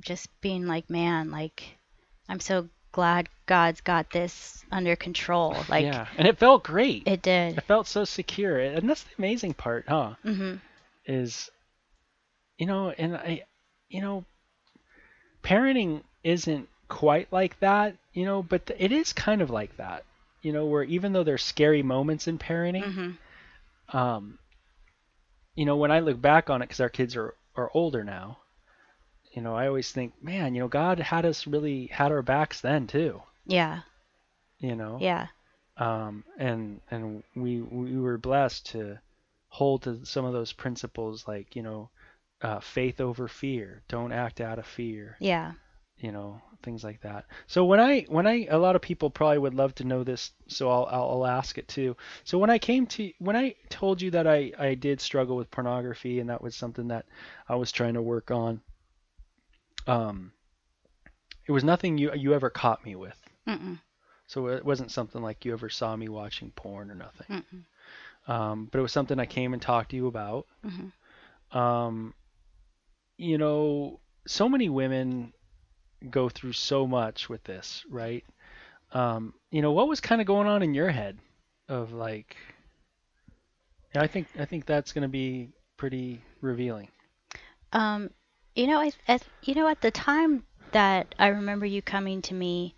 just 0.00 0.28
being 0.40 0.66
like, 0.66 0.90
man, 0.90 1.30
like 1.30 1.78
I'm 2.28 2.40
so 2.40 2.68
glad 2.92 3.28
God's 3.46 3.80
got 3.80 4.10
this 4.10 4.64
under 4.70 4.96
control. 4.96 5.56
Like 5.68 5.84
yeah, 5.84 6.06
and 6.16 6.26
it 6.26 6.38
felt 6.38 6.64
great. 6.64 7.06
It, 7.06 7.22
did. 7.22 7.58
it 7.58 7.64
felt 7.64 7.86
so 7.86 8.04
secure, 8.04 8.58
and 8.58 8.88
that's 8.88 9.02
the 9.02 9.10
amazing 9.18 9.54
part, 9.54 9.86
huh? 9.88 10.14
hmm 10.22 10.54
Is 11.04 11.50
you 12.58 12.66
know, 12.66 12.90
and 12.90 13.16
I, 13.16 13.44
you 13.88 14.02
know, 14.02 14.24
parenting 15.42 16.02
isn't 16.22 16.68
quite 16.88 17.32
like 17.32 17.58
that, 17.60 17.96
you 18.12 18.24
know, 18.24 18.42
but 18.42 18.66
th- 18.66 18.80
it 18.80 18.92
is 18.92 19.12
kind 19.12 19.40
of 19.40 19.48
like 19.50 19.76
that, 19.78 20.04
you 20.42 20.52
know, 20.52 20.66
where 20.66 20.82
even 20.82 21.12
though 21.12 21.24
there's 21.24 21.42
scary 21.42 21.82
moments 21.82 22.28
in 22.28 22.38
parenting, 22.38 22.92
hmm 22.92 23.10
um, 23.96 24.38
you 25.56 25.64
know, 25.64 25.76
when 25.76 25.90
I 25.90 25.98
look 25.98 26.20
back 26.20 26.48
on 26.48 26.62
it, 26.62 26.66
because 26.66 26.80
our 26.80 26.88
kids 26.88 27.16
are 27.16 27.34
are 27.56 27.70
older 27.74 28.04
now, 28.04 28.38
you 29.32 29.42
know, 29.42 29.54
I 29.54 29.66
always 29.68 29.92
think, 29.92 30.12
man, 30.22 30.54
you 30.54 30.60
know, 30.60 30.68
God 30.68 30.98
had 30.98 31.24
us 31.24 31.46
really 31.46 31.86
had 31.86 32.10
our 32.12 32.22
backs 32.22 32.60
then 32.60 32.86
too, 32.86 33.22
Yeah. 33.46 33.80
you 34.58 34.74
know. 34.76 34.98
Yeah. 35.00 35.28
um, 35.76 36.24
and 36.38 36.80
and 36.90 37.22
we 37.34 37.60
we 37.62 37.96
were 37.98 38.18
blessed 38.18 38.66
to 38.72 38.98
hold 39.48 39.82
to 39.82 40.04
some 40.04 40.24
of 40.24 40.32
those 40.32 40.52
principles 40.52 41.26
like 41.26 41.56
you 41.56 41.62
know 41.62 41.88
uh, 42.42 42.60
faith 42.60 43.00
over 43.00 43.28
fear 43.28 43.82
don't 43.88 44.12
act 44.12 44.40
out 44.40 44.58
of 44.58 44.66
fear 44.66 45.16
Yeah. 45.20 45.52
you 45.98 46.12
know 46.12 46.40
things 46.62 46.84
like 46.84 47.00
that 47.00 47.24
so 47.46 47.64
when 47.64 47.80
i 47.80 48.02
when 48.08 48.26
i 48.26 48.46
a 48.50 48.58
lot 48.58 48.76
of 48.76 48.82
people 48.82 49.10
probably 49.10 49.38
would 49.38 49.54
love 49.54 49.74
to 49.76 49.84
know 49.84 50.04
this 50.04 50.32
so 50.48 50.68
i'll 50.70 50.86
i'll, 50.90 51.10
I'll 51.10 51.26
ask 51.26 51.56
it 51.58 51.66
too 51.68 51.96
so 52.24 52.38
when 52.38 52.50
i 52.50 52.58
came 52.58 52.86
to 52.88 53.10
when 53.18 53.34
i 53.36 53.54
told 53.70 54.00
you 54.02 54.10
that 54.12 54.26
i 54.26 54.52
i 54.58 54.74
did 54.74 55.00
struggle 55.00 55.36
with 55.36 55.50
pornography 55.50 56.20
and 56.20 56.28
that 56.30 56.42
was 56.42 56.54
something 56.54 56.88
that 56.88 57.06
i 57.48 57.54
was 57.56 57.72
trying 57.72 57.94
to 57.94 58.02
work 58.02 58.30
on 58.30 58.60
um 59.86 60.32
it 61.46 61.52
was 61.52 61.64
nothing 61.64 61.98
you 61.98 62.12
you 62.14 62.34
ever 62.34 62.50
caught 62.50 62.84
me 62.84 62.94
with 62.96 63.18
Mm-mm. 63.48 63.78
so 64.26 64.46
it 64.48 64.64
wasn't 64.64 64.90
something 64.90 65.22
like 65.22 65.44
you 65.44 65.52
ever 65.52 65.68
saw 65.68 65.96
me 65.96 66.08
watching 66.08 66.50
porn 66.52 66.90
or 66.90 66.94
nothing. 66.94 67.26
Um, 68.28 68.68
but 68.70 68.78
it 68.78 68.82
was 68.82 68.92
something 68.92 69.18
I 69.18 69.26
came 69.26 69.52
and 69.54 69.60
talked 69.62 69.90
to 69.90 69.96
you 69.96 70.06
about. 70.06 70.46
Mhm. 70.64 70.92
Um, 71.56 72.14
you 73.16 73.38
know, 73.38 74.00
so 74.26 74.48
many 74.48 74.68
women 74.68 75.32
go 76.10 76.28
through 76.28 76.52
so 76.52 76.86
much 76.86 77.28
with 77.28 77.42
this, 77.44 77.84
right? 77.90 78.24
Um, 78.92 79.34
you 79.50 79.62
know, 79.62 79.72
what 79.72 79.88
was 79.88 80.00
kind 80.00 80.20
of 80.20 80.26
going 80.26 80.46
on 80.46 80.62
in 80.62 80.74
your 80.74 80.90
head 80.90 81.18
of 81.68 81.92
like 81.92 82.36
yeah, 83.94 84.02
I 84.02 84.06
think 84.06 84.28
I 84.38 84.44
think 84.44 84.66
that's 84.66 84.92
going 84.92 85.02
to 85.02 85.08
be 85.08 85.48
pretty 85.76 86.22
revealing. 86.40 86.88
Um, 87.72 88.10
you 88.54 88.66
know, 88.66 88.80
I, 88.80 88.92
at, 89.08 89.22
you 89.42 89.54
know, 89.54 89.68
at 89.68 89.80
the 89.80 89.90
time 89.90 90.44
that 90.72 91.14
I 91.18 91.28
remember 91.28 91.66
you 91.66 91.82
coming 91.82 92.22
to 92.22 92.34
me, 92.34 92.74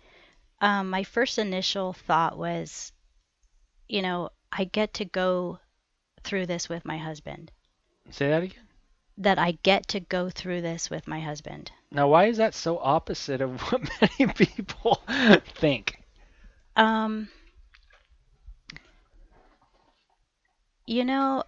um, 0.61 0.89
my 0.89 1.03
first 1.03 1.37
initial 1.37 1.93
thought 1.93 2.37
was, 2.37 2.91
you 3.87 4.01
know, 4.01 4.29
I 4.51 4.65
get 4.65 4.93
to 4.95 5.05
go 5.05 5.59
through 6.23 6.45
this 6.45 6.69
with 6.69 6.85
my 6.85 6.97
husband. 6.97 7.51
Say 8.11 8.29
that 8.29 8.43
again. 8.43 8.63
That 9.17 9.37
I 9.37 9.57
get 9.63 9.87
to 9.89 9.99
go 9.99 10.29
through 10.29 10.61
this 10.61 10.89
with 10.89 11.07
my 11.07 11.19
husband. 11.19 11.71
Now, 11.91 12.07
why 12.07 12.25
is 12.25 12.37
that 12.37 12.53
so 12.53 12.79
opposite 12.79 13.41
of 13.41 13.61
what 13.71 13.81
many 14.01 14.31
people 14.33 15.01
think? 15.55 16.03
Um, 16.75 17.29
you 20.85 21.05
know, 21.05 21.43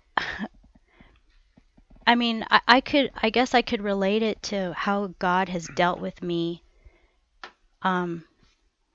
I 2.07 2.15
mean, 2.15 2.43
I, 2.49 2.61
I 2.67 2.81
could, 2.81 3.11
I 3.21 3.29
guess 3.29 3.53
I 3.53 3.61
could 3.61 3.81
relate 3.83 4.23
it 4.23 4.41
to 4.43 4.73
how 4.73 5.13
God 5.19 5.49
has 5.49 5.67
dealt 5.75 5.99
with 5.99 6.23
me 6.23 6.63
um, 7.83 8.25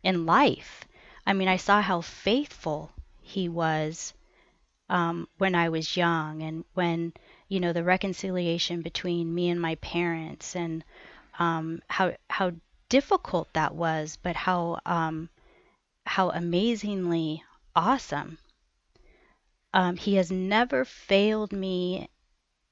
in 0.02 0.26
life. 0.26 0.84
I 1.26 1.32
mean, 1.34 1.48
I 1.48 1.56
saw 1.58 1.82
how 1.82 2.02
faithful 2.02 2.92
He 3.22 3.48
was 3.48 4.14
um, 4.90 5.28
when 5.38 5.54
I 5.54 5.68
was 5.70 5.96
young, 5.96 6.42
and 6.42 6.64
when 6.74 7.14
you 7.48 7.60
know 7.60 7.72
the 7.72 7.84
reconciliation 7.84 8.82
between 8.82 9.34
me 9.34 9.50
and 9.50 9.60
my 9.60 9.76
parents, 9.76 10.56
and 10.56 10.84
um, 11.38 11.82
how 11.88 12.14
how 12.30 12.52
difficult 12.88 13.52
that 13.54 13.74
was, 13.74 14.18
but 14.22 14.36
how 14.36 14.80
um, 14.86 15.28
how 16.06 16.30
amazingly 16.30 17.42
awesome. 17.76 18.38
Um, 19.74 19.96
he 19.96 20.14
has 20.14 20.30
never 20.30 20.84
failed 20.84 21.50
me 21.52 22.08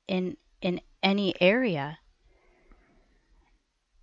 in 0.09 0.37
in 0.61 0.81
any 1.03 1.41
area. 1.41 1.99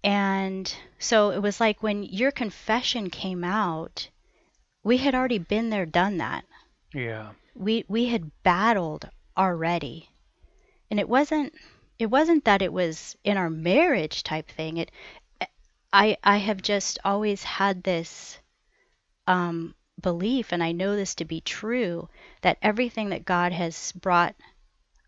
And 0.05 0.73
so 0.99 1.31
it 1.31 1.39
was 1.41 1.59
like 1.59 1.83
when 1.83 2.03
your 2.03 2.31
confession 2.31 3.09
came 3.09 3.43
out, 3.43 4.09
we 4.83 4.97
had 4.97 5.15
already 5.15 5.39
been 5.39 5.69
there, 5.69 5.85
done 5.85 6.17
that. 6.17 6.45
Yeah. 6.93 7.31
We 7.55 7.85
we 7.87 8.07
had 8.07 8.31
battled 8.43 9.09
already. 9.37 10.09
And 10.89 10.99
it 10.99 11.09
wasn't 11.09 11.53
it 11.99 12.07
wasn't 12.07 12.45
that 12.45 12.61
it 12.61 12.71
was 12.73 13.17
in 13.23 13.37
our 13.37 13.49
marriage 13.49 14.23
type 14.23 14.49
thing. 14.49 14.77
It 14.77 14.91
I 15.93 16.17
I 16.23 16.37
have 16.37 16.61
just 16.61 16.99
always 17.03 17.43
had 17.43 17.83
this 17.83 18.39
um 19.27 19.75
belief 20.01 20.51
and 20.51 20.63
I 20.63 20.71
know 20.71 20.95
this 20.95 21.15
to 21.15 21.25
be 21.25 21.41
true 21.41 22.09
that 22.41 22.57
everything 22.61 23.09
that 23.09 23.25
God 23.25 23.51
has 23.53 23.91
brought 23.93 24.35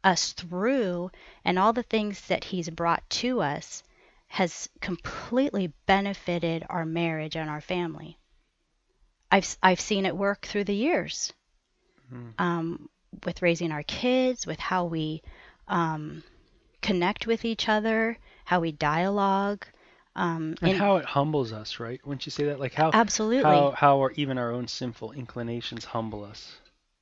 us 0.07 0.33
through 0.33 1.11
and 1.45 1.59
all 1.59 1.73
the 1.73 1.83
things 1.83 2.21
that 2.27 2.43
he's 2.45 2.69
brought 2.69 3.07
to 3.09 3.41
us 3.41 3.83
has 4.27 4.69
completely 4.81 5.73
benefited 5.85 6.65
our 6.69 6.85
marriage 6.85 7.35
and 7.35 7.49
our 7.49 7.61
family. 7.61 8.17
I've 9.31 9.57
I've 9.61 9.79
seen 9.81 10.05
it 10.05 10.15
work 10.15 10.45
through 10.45 10.63
the 10.65 10.75
years, 10.75 11.33
Mhm. 12.11 12.33
um, 12.39 12.89
with 13.25 13.41
raising 13.41 13.71
our 13.71 13.83
kids, 13.83 14.45
with 14.47 14.59
how 14.59 14.85
we 14.85 15.21
um, 15.67 16.23
connect 16.81 17.27
with 17.27 17.43
each 17.45 17.67
other, 17.67 18.17
how 18.45 18.59
we 18.61 18.71
dialogue, 18.71 19.65
um, 20.15 20.55
And 20.61 20.71
and- 20.71 20.77
how 20.77 20.97
it 20.97 21.05
humbles 21.05 21.51
us, 21.51 21.79
right? 21.79 21.99
Wouldn't 22.05 22.25
you 22.25 22.31
say 22.31 22.45
that? 22.45 22.59
Like 22.59 22.73
how 22.73 22.91
absolutely, 22.93 23.43
how 23.43 23.71
how 23.71 23.99
our, 23.99 24.11
even 24.11 24.37
our 24.37 24.51
own 24.51 24.67
sinful 24.67 25.11
inclinations 25.11 25.83
humble 25.85 26.23
us. 26.23 26.59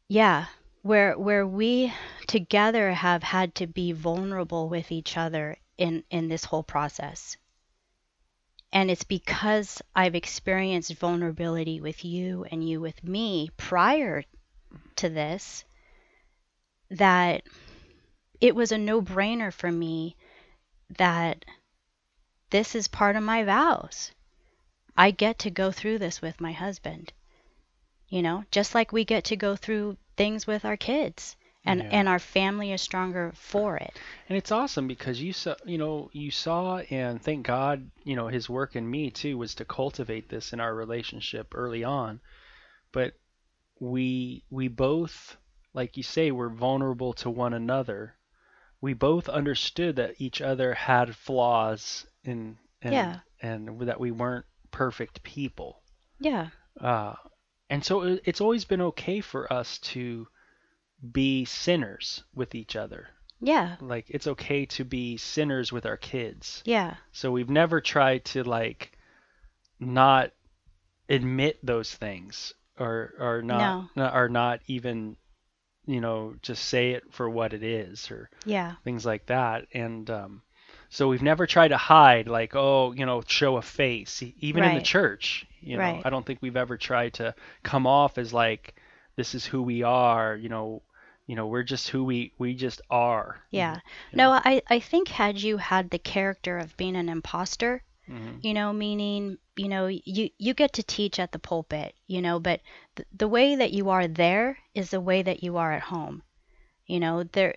yeah, 0.09 0.45
where 0.85 1.17
where 1.17 1.47
we 1.47 1.91
together 2.27 2.91
have 2.91 3.23
had 3.23 3.55
to 3.55 3.65
be 3.65 3.91
vulnerable 3.91 4.69
with 4.69 4.91
each 4.91 5.17
other 5.17 5.57
in 5.79 6.03
in 6.11 6.27
this 6.27 6.45
whole 6.45 6.61
process. 6.61 7.37
And 8.71 8.91
it's 8.91 9.03
because 9.03 9.81
I've 9.95 10.13
experienced 10.13 10.93
vulnerability 10.93 11.81
with 11.81 12.05
you 12.05 12.45
and 12.51 12.69
you 12.69 12.79
with 12.79 13.03
me 13.03 13.49
prior 13.57 14.25
to 14.97 15.09
this 15.09 15.65
that 16.91 17.41
it 18.39 18.53
was 18.53 18.71
a 18.71 18.77
no 18.77 19.01
brainer 19.01 19.51
for 19.51 19.71
me 19.71 20.15
that 20.99 21.45
this 22.51 22.75
is 22.75 22.87
part 22.87 23.15
of 23.15 23.23
my 23.23 23.43
vows. 23.43 24.11
I 24.95 25.09
get 25.09 25.39
to 25.39 25.49
go 25.49 25.71
through 25.71 25.97
this 25.97 26.21
with 26.21 26.39
my 26.39 26.51
husband. 26.51 27.11
You 28.07 28.21
know, 28.21 28.43
just 28.51 28.75
like 28.75 28.91
we 28.91 29.03
get 29.03 29.23
to 29.25 29.35
go 29.35 29.55
through 29.55 29.97
things 30.17 30.47
with 30.47 30.65
our 30.65 30.77
kids 30.77 31.35
and 31.65 31.83
Yeah. 31.83 31.89
and 31.89 32.07
our 32.07 32.19
family 32.19 32.71
is 32.71 32.81
stronger 32.81 33.31
for 33.35 33.77
it. 33.77 34.01
And 34.29 34.37
it's 34.37 34.51
awesome 34.51 34.87
because 34.87 35.21
you 35.21 35.33
saw, 35.33 35.55
you 35.65 35.77
know, 35.77 36.09
you 36.13 36.31
saw 36.31 36.77
and 36.89 37.21
thank 37.21 37.45
God, 37.45 37.89
you 38.03 38.15
know, 38.15 38.27
his 38.27 38.49
work 38.49 38.75
in 38.75 38.89
me 38.89 39.09
too 39.11 39.37
was 39.37 39.55
to 39.55 39.65
cultivate 39.65 40.29
this 40.29 40.53
in 40.53 40.59
our 40.59 40.73
relationship 40.75 41.53
early 41.55 41.83
on. 41.83 42.21
But 42.91 43.13
we 43.79 44.43
we 44.49 44.67
both 44.67 45.37
like 45.73 45.97
you 45.97 46.03
say 46.03 46.31
were 46.31 46.49
vulnerable 46.49 47.13
to 47.13 47.29
one 47.29 47.53
another. 47.53 48.15
We 48.81 48.93
both 48.93 49.29
understood 49.29 49.95
that 49.97 50.15
each 50.19 50.41
other 50.41 50.73
had 50.73 51.15
flaws 51.15 52.05
in 52.23 52.57
and 52.81 52.93
Yeah. 52.93 53.19
and 53.41 53.79
that 53.81 53.99
we 53.99 54.11
weren't 54.11 54.45
perfect 54.71 55.23
people. 55.23 55.81
Yeah. 56.19 56.49
Uh, 56.79 57.15
and 57.69 57.83
so 57.83 58.19
it's 58.25 58.41
always 58.41 58.65
been 58.65 58.81
okay 58.81 59.21
for 59.21 59.51
us 59.51 59.77
to 59.79 60.27
be 61.11 61.45
sinners 61.45 62.23
with 62.33 62.55
each 62.55 62.75
other. 62.75 63.09
Yeah. 63.41 63.75
Like 63.81 64.05
it's 64.09 64.27
okay 64.27 64.65
to 64.67 64.83
be 64.85 65.17
sinners 65.17 65.71
with 65.71 65.85
our 65.85 65.97
kids. 65.97 66.63
Yeah. 66.65 66.95
So 67.11 67.31
we've 67.31 67.49
never 67.49 67.81
tried 67.81 68.25
to 68.25 68.43
like 68.43 68.97
not 69.79 70.31
admit 71.09 71.59
those 71.63 71.93
things 71.93 72.53
or 72.79 73.13
or 73.19 73.41
not, 73.41 73.89
No. 73.95 74.09
or 74.09 74.29
not 74.29 74.61
even 74.67 75.17
you 75.85 76.01
know 76.01 76.35
just 76.41 76.63
say 76.65 76.91
it 76.91 77.03
for 77.11 77.29
what 77.29 77.53
it 77.53 77.63
is 77.63 78.09
or 78.09 78.29
Yeah. 78.45 78.75
things 78.83 79.05
like 79.05 79.27
that 79.27 79.67
and 79.73 80.09
um 80.09 80.41
so 80.95 81.07
we've 81.09 81.21
never 81.31 81.45
tried 81.45 81.69
to 81.75 81.77
hide 81.77 82.27
like 82.27 82.55
oh 82.55 82.93
you 82.99 83.05
know 83.05 83.21
show 83.27 83.57
a 83.57 83.61
face 83.61 84.23
even 84.39 84.63
in 84.63 84.75
the 84.75 84.81
church 84.95 85.45
you 85.61 85.75
know 85.77 85.83
Right. 85.83 86.01
i 86.05 86.09
don't 86.09 86.25
think 86.25 86.39
we've 86.41 86.55
ever 86.65 86.77
tried 86.77 87.13
to 87.19 87.33
come 87.63 87.85
off 87.87 88.17
as 88.17 88.33
like 88.33 88.75
this 89.15 89.35
is 89.35 89.45
who 89.45 89.61
we 89.61 89.83
are 89.83 90.35
you 90.35 90.49
know 90.49 90.81
you 91.27 91.35
know 91.35 91.47
we're 91.47 91.63
just 91.63 91.89
who 91.89 92.03
we 92.11 92.33
we 92.37 92.53
just 92.55 92.81
are 92.89 93.41
Yeah. 93.51 93.75
you 94.11 94.17
No. 94.17 94.31
I 94.31 94.61
I 94.75 94.79
think 94.79 95.07
had 95.09 95.35
you 95.47 95.57
had 95.57 95.89
the 95.89 95.99
character 96.15 96.57
of 96.59 96.77
being 96.77 96.95
an 96.95 97.09
imposter, 97.09 97.83
Mhm. 98.07 98.43
you 98.47 98.53
know, 98.53 98.71
meaning, 98.73 99.37
you 99.55 99.67
know, 99.67 99.87
you 99.87 100.29
you 100.45 100.53
get 100.53 100.71
to 100.73 100.83
teach 100.83 101.19
at 101.19 101.31
the 101.31 101.39
pulpit, 101.39 101.95
you 102.07 102.21
know, 102.21 102.39
but 102.39 102.59
th- 102.95 103.07
the 103.21 103.27
way 103.37 103.55
that 103.55 103.71
you 103.73 103.89
are 103.89 104.07
there 104.07 104.47
is 104.73 104.89
the 104.91 105.01
way 105.09 105.23
that 105.23 105.41
you 105.43 105.57
are 105.57 105.71
at 105.73 105.89
home. 105.93 106.21
You 106.85 106.99
know, 106.99 107.23
there 107.23 107.55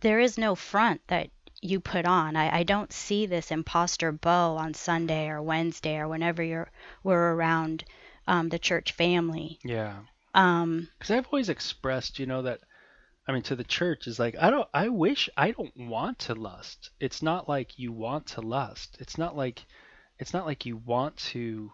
there 0.00 0.20
is 0.20 0.38
no 0.38 0.54
front 0.54 1.00
that 1.06 1.30
you 1.66 1.80
put 1.80 2.06
on. 2.06 2.36
I, 2.36 2.58
I 2.58 2.62
don't 2.62 2.92
see 2.92 3.26
this 3.26 3.50
imposter 3.50 4.12
Bo 4.12 4.56
on 4.56 4.74
Sunday 4.74 5.28
or 5.28 5.42
Wednesday 5.42 5.98
or 5.98 6.08
whenever 6.08 6.42
you're 6.42 6.70
we're 7.02 7.34
around 7.34 7.84
um, 8.26 8.48
the 8.48 8.58
church 8.58 8.92
family. 8.92 9.58
yeah 9.62 9.98
Um, 10.34 10.88
because 10.98 11.10
i've 11.10 11.26
always 11.32 11.48
expressed 11.48 12.18
you 12.18 12.26
know 12.26 12.42
that 12.42 12.60
i 13.28 13.32
mean 13.32 13.42
to 13.42 13.56
the 13.56 13.64
church 13.64 14.06
is 14.06 14.18
like 14.18 14.36
i 14.40 14.50
don't 14.50 14.68
i 14.74 14.88
wish 14.88 15.30
i 15.36 15.50
don't 15.52 15.76
want 15.76 16.18
to 16.20 16.34
lust 16.34 16.90
it's 17.00 17.22
not 17.22 17.48
like 17.48 17.78
you 17.78 17.92
want 17.92 18.26
to 18.26 18.40
lust 18.40 18.96
it's 19.00 19.16
not 19.16 19.36
like 19.36 19.64
it's 20.18 20.32
not 20.32 20.46
like 20.46 20.66
you 20.66 20.76
want 20.76 21.16
to 21.16 21.70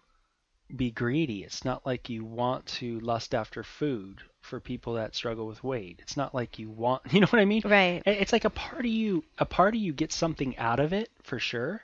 be 0.77 0.91
greedy. 0.91 1.43
It's 1.43 1.65
not 1.65 1.85
like 1.85 2.09
you 2.09 2.25
want 2.25 2.67
to 2.67 2.99
lust 3.01 3.35
after 3.35 3.63
food 3.63 4.23
for 4.41 4.61
people 4.61 4.95
that 4.95 5.15
struggle 5.15 5.47
with 5.47 5.63
weight. 5.63 6.01
It's 6.03 6.17
not 6.17 6.35
like 6.35 6.59
you 6.59 6.71
want 6.71 7.03
you 7.13 7.21
know 7.21 7.27
what 7.29 7.41
i 7.41 7.45
mean? 7.45 7.63
Right. 7.65 8.03
It's 8.07 8.33
like 8.33 8.45
a 8.45 8.51
part 8.51 8.81
of 8.81 8.91
you 8.91 9.25
a 9.39 9.45
part 9.45 9.75
of 9.75 9.81
you 9.81 9.93
gets 9.93 10.15
something 10.15 10.57
out 10.59 10.81
of 10.81 10.93
it 10.93 11.11
for 11.23 11.39
sure. 11.39 11.83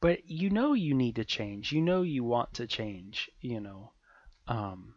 But 0.00 0.30
you 0.30 0.50
know 0.50 0.72
you 0.72 0.94
need 0.94 1.16
to 1.16 1.24
change. 1.24 1.72
You 1.72 1.82
know 1.82 2.02
you 2.02 2.24
want 2.24 2.54
to 2.54 2.66
change 2.66 3.30
you 3.40 3.60
know? 3.60 3.92
Um 4.46 4.94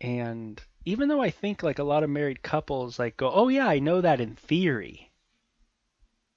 and 0.00 0.62
even 0.84 1.08
though 1.08 1.20
i 1.20 1.30
think 1.30 1.62
like 1.62 1.80
a 1.80 1.84
lot 1.84 2.04
of 2.04 2.10
married 2.10 2.40
couples 2.42 3.00
like 3.00 3.16
go 3.16 3.30
oh 3.32 3.48
yeah 3.48 3.66
i 3.66 3.78
know 3.78 4.00
that 4.00 4.20
in 4.20 4.34
theory. 4.34 5.10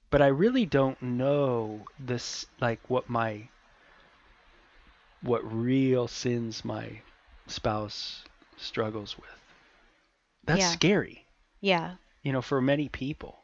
But 0.10 0.22
i 0.22 0.28
really 0.28 0.66
don't 0.66 1.02
know 1.02 1.86
this 1.98 2.46
like 2.60 2.82
what 2.90 3.10
my 3.10 3.48
what 5.22 5.42
real 5.54 6.08
sins 6.08 6.64
my 6.66 7.02
spouse 7.48 8.24
struggles 8.58 9.18
with 9.18 9.30
that's 10.44 10.60
Yeah. 10.60 10.72
scary 10.72 11.26
Yeah. 11.60 11.96
you 12.24 12.32
know, 12.32 12.42
for 12.42 12.62
many 12.62 12.90
people. 12.90 13.40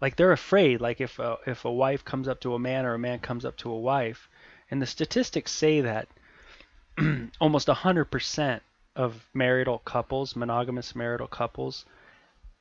Like 0.00 0.16
they're 0.16 0.32
afraid, 0.32 0.80
like 0.80 1.00
if 1.00 1.18
a, 1.18 1.38
if 1.46 1.64
a 1.64 1.72
wife 1.72 2.04
comes 2.04 2.28
up 2.28 2.40
to 2.40 2.54
a 2.54 2.58
man 2.58 2.84
or 2.86 2.94
a 2.94 2.98
man 2.98 3.18
comes 3.18 3.44
up 3.44 3.56
to 3.58 3.70
a 3.70 3.78
wife, 3.78 4.28
and 4.70 4.80
the 4.80 4.86
statistics 4.86 5.50
say 5.50 5.80
that 5.80 6.08
almost 7.40 7.68
100% 7.68 8.60
of 8.96 9.28
marital 9.34 9.78
couples, 9.78 10.36
monogamous 10.36 10.94
marital 10.94 11.26
couples, 11.28 11.84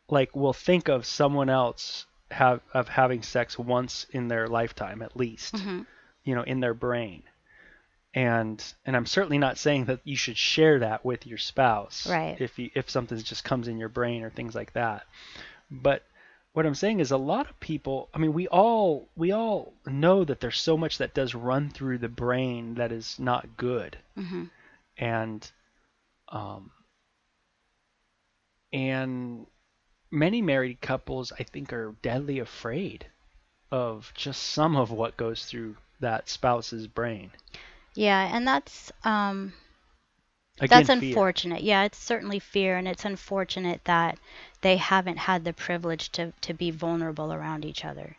like 0.09 0.35
will 0.35 0.53
think 0.53 0.87
of 0.87 1.05
someone 1.05 1.49
else 1.49 2.05
have 2.31 2.61
of 2.73 2.87
having 2.89 3.21
sex 3.23 3.57
once 3.57 4.05
in 4.11 4.27
their 4.27 4.47
lifetime 4.47 5.01
at 5.01 5.15
least, 5.15 5.59
hmm 5.59 5.81
you 6.23 6.35
know, 6.35 6.43
in 6.43 6.59
their 6.59 6.73
brain. 6.73 7.23
And 8.17 8.73
and 8.83 8.95
I'm 8.95 9.05
certainly 9.05 9.37
not 9.37 9.59
saying 9.59 9.85
that 9.85 9.99
you 10.03 10.15
should 10.15 10.37
share 10.37 10.79
that 10.79 11.05
with 11.05 11.27
your 11.27 11.37
spouse 11.37 12.07
Right. 12.09 12.35
if 12.41 12.57
you 12.57 12.71
if 12.73 12.89
something 12.89 13.15
just 13.19 13.43
comes 13.43 13.67
in 13.67 13.77
your 13.77 13.89
brain 13.89 14.23
or 14.23 14.31
things 14.31 14.55
like 14.55 14.73
that. 14.73 15.05
But 15.69 16.03
what 16.53 16.65
I'm 16.65 16.73
saying 16.73 16.99
is 16.99 17.11
a 17.11 17.17
lot 17.17 17.47
of 17.47 17.59
people, 17.59 18.09
I 18.15 18.17
mean 18.17 18.33
we 18.33 18.47
all 18.47 19.07
we 19.15 19.31
all 19.31 19.73
know 19.85 20.23
that 20.23 20.39
there's 20.39 20.59
so 20.59 20.75
much 20.77 20.97
that 20.97 21.13
does 21.13 21.35
run 21.35 21.69
through 21.69 21.99
the 21.99 22.09
brain 22.09 22.73
that 22.75 22.91
is 22.91 23.19
not 23.19 23.55
good. 23.55 23.99
hmm 24.15 24.45
And 24.97 25.51
um 26.29 26.71
and 28.73 29.45
many 30.09 30.41
married 30.41 30.81
couples 30.81 31.31
I 31.39 31.43
think 31.43 31.71
are 31.71 31.93
deadly 32.01 32.39
afraid 32.39 33.05
of 33.71 34.11
just 34.15 34.41
some 34.41 34.75
of 34.75 34.89
what 34.89 35.17
goes 35.17 35.45
through 35.45 35.77
that 35.99 36.29
spouse's 36.29 36.87
brain. 36.87 37.29
Yeah, 37.97 38.33
and 38.33 38.47
that's 38.47 38.93
um 39.03 39.53
Again, 40.59 40.85
That's 40.85 40.89
fear. 40.99 41.09
unfortunate. 41.09 41.63
Yeah, 41.63 41.83
it's 41.83 41.97
certainly 41.97 42.39
fear, 42.39 42.77
and 42.77 42.87
it's 42.87 43.05
unfortunate 43.05 43.83
that 43.85 44.19
they 44.61 44.77
haven't 44.77 45.17
had 45.17 45.43
the 45.43 45.53
privilege 45.53 46.11
to, 46.11 46.31
to 46.41 46.53
be 46.53 46.69
vulnerable 46.71 47.33
around 47.33 47.65
each 47.65 47.83
other. 47.83 48.17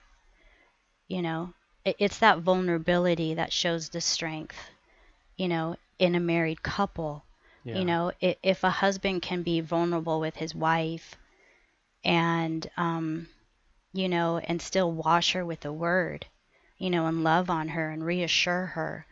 You 1.08 1.22
know, 1.22 1.54
it, 1.84 1.96
it's 1.98 2.18
that 2.18 2.38
vulnerability 2.38 3.34
that 3.34 3.52
shows 3.52 3.88
the 3.88 4.00
strength, 4.00 4.70
you 5.36 5.48
know, 5.48 5.76
in 5.98 6.14
a 6.14 6.20
married 6.20 6.62
couple. 6.62 7.24
Yeah. 7.64 7.78
You 7.78 7.84
know, 7.84 8.12
i 8.22 8.36
if 8.42 8.64
a 8.64 8.70
husband 8.70 9.22
can 9.22 9.42
be 9.42 9.60
vulnerable 9.60 10.20
with 10.20 10.36
his 10.36 10.54
wife 10.54 11.16
and, 12.04 12.68
um, 12.76 13.28
you 13.92 14.08
know, 14.08 14.38
and 14.38 14.60
still 14.62 14.92
wash 14.92 15.32
her 15.32 15.44
with 15.44 15.60
the 15.60 15.72
word, 15.72 16.26
you 16.78 16.90
know, 16.90 17.06
and 17.06 17.24
love 17.24 17.50
on 17.50 17.68
her 17.68 17.90
and 17.90 18.04
reassure 18.04 18.66
her 18.66 19.06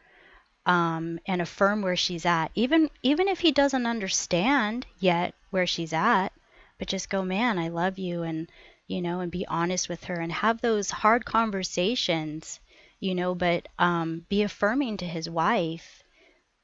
um, 0.66 1.20
and 1.26 1.40
affirm 1.40 1.81
where 1.81 1.96
she's 1.96 2.26
at, 2.26 2.50
even 2.55 2.90
even 3.02 3.29
if 3.29 3.40
he 3.40 3.52
doesn't 3.52 3.87
understand 3.87 4.85
yet 4.98 5.35
where 5.50 5.66
she's 5.66 5.92
at, 5.92 6.33
but 6.79 6.88
just 6.88 7.09
go, 7.09 7.22
man, 7.22 7.59
I 7.59 7.68
love 7.68 7.98
you, 7.98 8.22
and 8.22 8.50
you 8.88 9.00
know, 9.00 9.20
and 9.20 9.31
be 9.31 9.46
honest 9.46 9.88
with 9.88 10.05
her 10.05 10.14
and 10.14 10.33
have 10.33 10.61
those 10.61 10.90
hard 10.90 11.24
conversations, 11.24 12.61
you 13.00 13.14
know, 13.14 13.35
but 13.35 13.68
um, 13.79 14.26
be 14.29 14.42
affirming 14.42 14.96
to 14.98 15.07
his 15.07 15.31
wife 15.31 16.02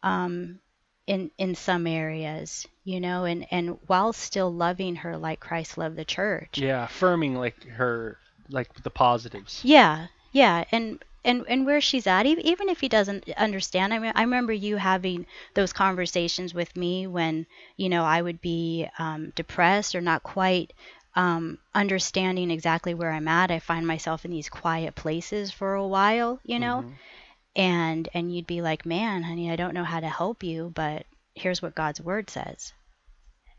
um, 0.03 0.59
in 1.07 1.31
in 1.39 1.55
some 1.55 1.87
areas, 1.87 2.67
you 2.85 3.01
know, 3.01 3.25
and 3.25 3.47
and 3.53 3.79
while 3.87 4.13
still 4.13 4.53
loving 4.53 4.97
her 4.97 5.17
like 5.17 5.39
Christ 5.39 5.79
loved 5.79 5.97
the 5.97 6.05
church. 6.05 6.59
Yeah, 6.59 6.85
affirming 6.85 7.37
like 7.37 7.63
her, 7.69 8.19
like 8.49 8.83
the 8.83 8.91
positives. 8.91 9.61
Yeah, 9.63 10.09
yeah, 10.33 10.65
and 10.73 11.03
and 11.25 11.45
and 11.49 11.67
where 11.67 11.81
she's 11.81 12.07
at, 12.07 12.27
ev- 12.27 12.39
even 12.41 12.69
if 12.69 12.81
he 12.81 12.89
doesn't 12.89 13.29
understand. 13.37 13.93
I 13.95 13.99
mean, 13.99 14.13
I 14.15 14.23
remember 14.23 14.53
you 14.53 14.77
having 14.77 15.27
those 15.55 15.73
conversations 15.73 16.55
with 16.55 16.77
me 16.77 17.07
when 17.07 17.47
you 17.77 17.89
know 17.89 18.05
I 18.05 18.21
would 18.23 18.41
be 18.41 18.87
um, 18.99 19.31
depressed 19.37 19.95
or 19.95 20.01
not 20.01 20.23
quite 20.23 20.73
um, 21.15 21.59
understanding 21.75 22.51
exactly 22.51 22.95
where 22.95 23.11
I'm 23.13 23.29
at. 23.29 23.51
I 23.51 23.59
find 23.59 23.87
myself 23.87 24.25
in 24.25 24.31
these 24.31 24.49
quiet 24.49 24.95
places 24.95 25.51
for 25.51 25.75
a 25.75 25.87
while, 25.87 26.41
you 26.45 26.59
know, 26.59 26.83
Mhm. 26.83 26.93
and 27.57 28.09
and 28.15 28.35
you'd 28.35 28.47
be 28.47 28.63
like, 28.63 28.87
"Man, 28.87 29.23
honey, 29.23 29.51
I 29.51 29.57
don't 29.57 29.75
know 29.75 29.85
how 29.85 30.01
to 30.01 30.09
help 30.09 30.43
you, 30.43 30.73
but 30.75 31.07
here's 31.35 31.63
what 31.63 31.75
God's 31.75 32.01
word 32.01 32.31
says," 32.31 32.73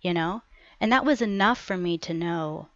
you 0.01 0.13
know, 0.13 0.41
and 0.79 0.91
that 0.91 1.05
was 1.05 1.21
enough 1.21 1.59
for 1.59 1.77
me 1.77 1.97
to 1.99 2.13
know, 2.13 2.67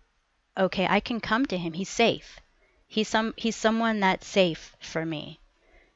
okay, 0.58 0.88
I 0.88 1.00
can 1.00 1.20
come 1.20 1.46
to 1.48 1.58
him. 1.58 1.74
He's 1.74 1.90
safe. 1.90 2.40
He's 2.88 3.08
some 3.08 3.34
he's 3.38 3.56
someone 3.56 4.00
that's 4.00 4.28
safe 4.28 4.76
for 4.80 5.06
me. 5.06 5.40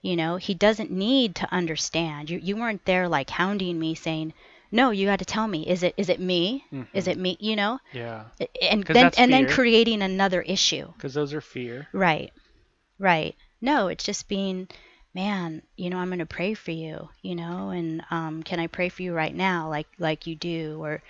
You 0.02 0.16
know, 0.16 0.38
he 0.38 0.54
doesn't 0.54 0.92
need 0.92 1.36
to 1.36 1.54
understand. 1.54 2.30
You 2.30 2.40
you 2.40 2.56
weren't 2.58 2.86
there 2.86 3.08
like 3.08 3.30
hounding 3.30 3.80
me 3.80 3.96
saying, 3.96 4.34
"No, 4.72 4.92
you 4.92 5.08
got 5.08 5.20
to 5.20 5.26
tell 5.26 5.48
me. 5.48 5.68
Is 5.68 5.84
it 5.84 5.94
is 5.98 6.10
it 6.10 6.20
me? 6.20 6.66
Is 6.94 7.08
it 7.08 7.18
me?" 7.18 7.38
You 7.40 7.56
know? 7.56 7.80
Yeah, 7.94 8.26
And 8.62 8.86
then 8.86 9.12
and 9.18 9.32
then 9.34 9.48
creating 9.48 10.02
another 10.02 10.42
issue. 10.42 10.88
because 10.94 11.14
those 11.14 11.34
are 11.34 11.42
fear. 11.42 11.88
Right. 11.94 12.32
Right. 13.00 13.36
No, 13.62 13.88
it's 13.88 14.04
just 14.04 14.28
being, 14.28 14.68
man, 15.14 15.62
you 15.76 15.90
know, 15.90 15.98
I'm 15.98 16.10
going 16.10 16.20
to 16.20 16.26
pray 16.26 16.54
for 16.54 16.72
you, 16.72 17.10
you 17.22 17.36
know, 17.36 17.70
and 17.70 18.04
um, 18.12 18.44
can 18.44 18.60
I 18.60 18.68
pray 18.68 18.90
for 18.90 19.02
you 19.04 19.14
right 19.14 19.36
now, 19.36 19.70
like 19.70 19.88
like 20.00 20.28
you 20.28 20.36
do, 20.36 20.82
or 20.84 21.02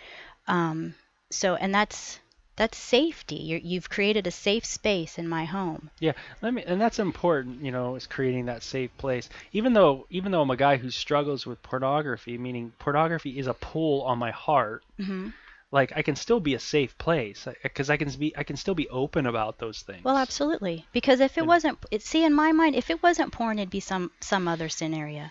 um, 0.48 0.96
so, 1.30 1.56
and 1.56 1.74
that's 1.74 2.20
that's 2.62 2.78
safety. 2.78 3.38
You're, 3.38 3.60
you've 3.60 3.90
created 3.90 4.28
a 4.28 4.32
safe 4.32 4.66
space 4.66 5.18
in 5.18 5.28
my 5.28 5.46
home. 5.46 5.90
Yeah, 6.00 6.14
let 6.44 6.54
me, 6.54 6.64
and 6.64 6.80
that's 6.80 7.00
important, 7.00 7.66
you 7.66 7.72
know, 7.72 7.96
is 7.96 8.06
creating 8.06 8.46
that 8.46 8.62
safe 8.62 8.96
place. 9.00 9.30
Even 9.52 9.74
though, 9.74 10.06
even 10.12 10.32
though 10.32 10.42
I'm 10.44 10.52
a 10.52 10.56
guy 10.56 10.78
who 10.78 10.92
struggles 10.92 11.46
with 11.48 11.64
pornography, 11.64 12.38
meaning 12.38 12.72
pornography 12.78 13.40
is 13.40 13.48
a 13.48 13.56
pull 13.56 14.04
on 14.04 14.20
my 14.20 14.30
heart. 14.30 14.84
hmm 14.98 15.30
Like 15.72 15.92
I 15.96 16.04
can 16.04 16.16
still 16.16 16.40
be 16.40 16.54
a 16.54 16.60
safe 16.60 16.96
place 17.00 17.48
because 17.64 17.90
I 17.90 17.98
can 17.98 18.10
be, 18.20 18.30
I 18.38 18.44
can 18.44 18.58
still 18.58 18.76
be 18.76 18.88
open 18.90 19.26
about 19.26 19.58
those 19.58 19.82
things. 19.82 20.04
Well, 20.04 20.18
absolutely. 20.18 20.86
Because 20.94 21.20
if 21.20 21.38
it 21.38 21.42
And- 21.42 21.48
wasn't, 21.48 21.80
it, 21.90 22.04
see, 22.04 22.24
in 22.24 22.34
my 22.34 22.52
mind, 22.52 22.76
if 22.76 22.90
it 22.92 23.02
wasn't 23.02 23.34
porn, 23.34 23.58
it'd 23.58 23.72
be 23.72 23.80
some 23.80 24.12
some 24.20 24.48
other 24.48 24.70
scenario. 24.70 25.26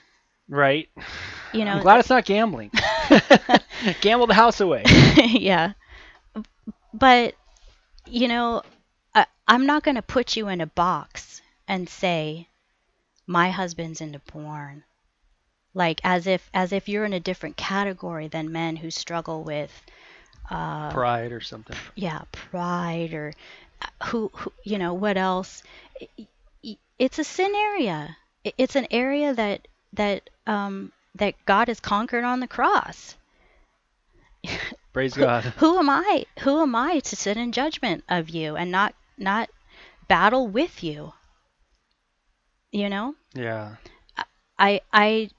Right. 0.48 0.88
You 1.52 1.64
know, 1.64 1.74
I'm 1.74 1.82
glad 1.82 2.00
it's 2.00 2.10
not 2.10 2.24
gambling. 2.24 2.70
Gamble 4.00 4.26
the 4.26 4.34
house 4.34 4.60
away. 4.60 4.82
yeah. 5.16 5.74
But, 6.92 7.34
you 8.06 8.28
know, 8.28 8.62
I, 9.14 9.26
I'm 9.46 9.66
not 9.66 9.82
going 9.82 9.94
to 9.96 10.02
put 10.02 10.36
you 10.36 10.48
in 10.48 10.60
a 10.60 10.66
box 10.66 11.40
and 11.68 11.88
say, 11.88 12.48
my 13.26 13.50
husband's 13.50 14.00
into 14.00 14.18
porn. 14.18 14.82
Like 15.72 16.00
as 16.02 16.26
if 16.26 16.50
as 16.52 16.72
if 16.72 16.88
you're 16.88 17.04
in 17.04 17.12
a 17.12 17.20
different 17.20 17.56
category 17.56 18.26
than 18.26 18.50
men 18.50 18.74
who 18.74 18.90
struggle 18.90 19.44
with 19.44 19.70
uh, 20.50 20.90
Pride 20.90 21.30
or 21.30 21.40
something. 21.40 21.76
yeah, 21.94 22.22
pride 22.32 23.14
or 23.14 23.32
uh, 23.80 24.06
who, 24.06 24.32
who 24.34 24.52
you 24.64 24.78
know, 24.78 24.94
what 24.94 25.16
else? 25.16 25.62
It's 26.98 27.20
a 27.20 27.24
sin 27.24 27.52
area. 27.54 28.16
It's 28.42 28.74
an 28.74 28.88
area 28.90 29.32
that 29.32 29.68
that 29.92 30.28
um 30.48 30.90
that 31.14 31.34
God 31.46 31.68
has 31.68 31.78
conquered 31.78 32.24
on 32.24 32.40
the 32.40 32.48
cross. 32.48 33.14
Praise 34.92 35.14
Who, 35.14 35.22
God. 35.22 35.44
who 35.58 35.78
am 35.78 35.88
I? 35.88 36.24
Who 36.40 36.60
am 36.62 36.74
I 36.74 37.00
to 37.00 37.16
sit 37.16 37.36
in 37.36 37.52
judgment 37.52 38.04
of 38.08 38.28
you 38.30 38.56
and 38.56 38.70
not 38.70 38.94
not 39.16 39.50
battle 40.08 40.48
with 40.48 40.82
you? 40.82 41.12
You 42.72 42.88
know? 42.88 43.14
Yeah. 43.34 43.76
I 44.58 44.80
I 44.92 45.30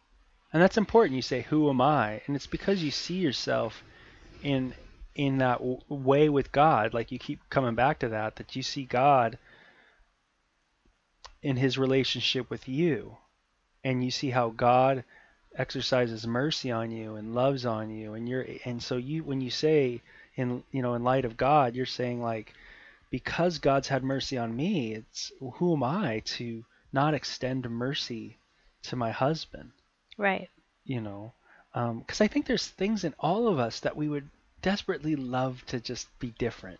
And 0.53 0.61
that's 0.61 0.77
important. 0.77 1.15
You 1.15 1.21
say, 1.21 1.41
"Who 1.41 1.69
am 1.69 1.81
I?" 1.81 2.21
And 2.25 2.35
it's 2.35 2.47
because 2.47 2.83
you 2.83 2.91
see 2.91 3.15
yourself 3.15 3.83
in 4.43 4.73
in 5.15 5.37
that 5.39 5.59
w- 5.59 5.81
way 5.89 6.29
with 6.29 6.51
God. 6.51 6.93
Like 6.93 7.11
you 7.11 7.19
keep 7.19 7.49
coming 7.49 7.75
back 7.75 7.99
to 7.99 8.09
that. 8.09 8.37
That 8.37 8.55
you 8.55 8.63
see 8.63 8.85
God 8.85 9.37
in 11.41 11.57
His 11.57 11.77
relationship 11.77 12.49
with 12.49 12.67
you, 12.67 13.17
and 13.83 14.03
you 14.03 14.11
see 14.11 14.29
how 14.29 14.49
God 14.49 15.03
exercises 15.57 16.25
mercy 16.27 16.71
on 16.71 16.91
you 16.91 17.15
and 17.15 17.35
loves 17.35 17.65
on 17.65 17.89
you, 17.89 18.13
and 18.13 18.27
you're 18.27 18.45
and 18.65 18.81
so 18.81 18.97
you 18.97 19.23
when 19.23 19.41
you 19.41 19.49
say 19.49 20.01
in 20.35 20.63
you 20.71 20.81
know 20.81 20.93
in 20.95 21.03
light 21.03 21.25
of 21.25 21.37
God, 21.37 21.75
you're 21.75 21.85
saying 21.85 22.21
like 22.21 22.53
because 23.09 23.59
God's 23.59 23.89
had 23.89 24.03
mercy 24.03 24.37
on 24.37 24.55
me, 24.55 24.93
it's 24.93 25.31
who 25.55 25.73
am 25.75 25.83
I 25.83 26.21
to 26.37 26.63
not 26.93 27.13
extend 27.13 27.69
mercy 27.69 28.37
to 28.83 28.95
my 28.95 29.11
husband? 29.11 29.71
right. 30.17 30.49
you 30.85 30.99
know 31.01 31.31
um, 31.73 31.99
because 31.99 32.21
i 32.21 32.27
think 32.27 32.45
there's 32.45 32.67
things 32.67 33.03
in 33.03 33.13
all 33.19 33.47
of 33.47 33.59
us 33.59 33.79
that 33.79 33.95
we 33.95 34.09
would 34.09 34.27
desperately 34.61 35.15
love 35.15 35.63
to 35.67 35.79
just 35.79 36.07
be 36.19 36.31
different 36.37 36.79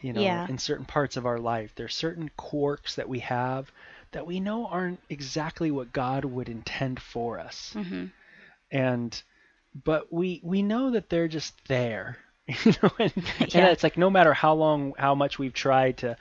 you 0.00 0.12
know 0.12 0.20
Yeah. 0.22 0.46
in 0.48 0.58
certain 0.58 0.84
parts 0.86 1.16
of 1.16 1.26
our 1.26 1.38
life 1.38 1.72
there's 1.74 1.94
certain 1.94 2.30
quirks 2.36 2.94
that 2.96 3.08
we 3.08 3.18
have 3.20 3.70
that 4.12 4.26
we 4.26 4.40
know 4.40 4.66
aren't 4.66 5.00
exactly 5.08 5.70
what 5.70 5.92
god 5.92 6.24
would 6.24 6.48
intend 6.48 7.00
for 7.00 7.38
us 7.38 7.76
Mhm. 7.76 8.10
and 8.70 9.22
but 9.84 10.12
we 10.12 10.40
we 10.42 10.62
know 10.62 10.90
that 10.90 11.08
they're 11.08 11.28
just 11.28 11.54
there 11.68 12.18
you 12.46 12.72
know 12.82 12.90
and, 12.98 13.12
and 13.52 13.52
Yeah. 13.54 13.66
it's 13.66 13.82
like 13.82 13.96
no 13.96 14.10
matter 14.10 14.32
how 14.32 14.54
long 14.54 14.92
how 14.98 15.14
much 15.14 15.38
we've 15.38 15.54
tried 15.54 15.98
to 15.98 16.16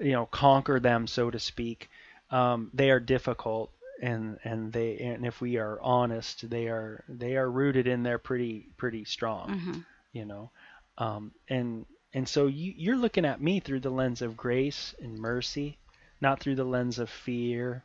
you 0.00 0.12
know 0.12 0.26
conquer 0.26 0.80
them 0.80 1.06
so 1.06 1.30
to 1.30 1.38
speak 1.38 1.88
um, 2.30 2.70
they 2.74 2.90
are 2.90 3.00
difficult 3.00 3.70
and 4.02 4.38
and 4.44 4.72
they 4.72 4.98
and 4.98 5.26
if 5.26 5.40
we 5.40 5.56
are 5.58 5.80
honest 5.80 6.48
they 6.50 6.66
are 6.68 7.04
they 7.08 7.36
are 7.36 7.50
rooted 7.50 7.86
in 7.86 8.02
there 8.02 8.18
pretty 8.18 8.68
pretty 8.76 9.04
strong 9.04 9.54
Mhm. 9.54 9.84
you 10.12 10.24
know 10.24 10.50
um, 10.98 11.32
and 11.48 11.84
and 12.14 12.28
so 12.28 12.46
you 12.46 12.72
you're 12.76 12.96
looking 12.96 13.24
at 13.24 13.40
me 13.40 13.60
through 13.60 13.80
the 13.80 13.90
lens 13.90 14.22
of 14.22 14.36
grace 14.36 14.94
and 15.00 15.18
mercy 15.18 15.78
not 16.20 16.40
through 16.40 16.54
the 16.56 16.64
lens 16.64 16.98
of 16.98 17.08
fear 17.10 17.84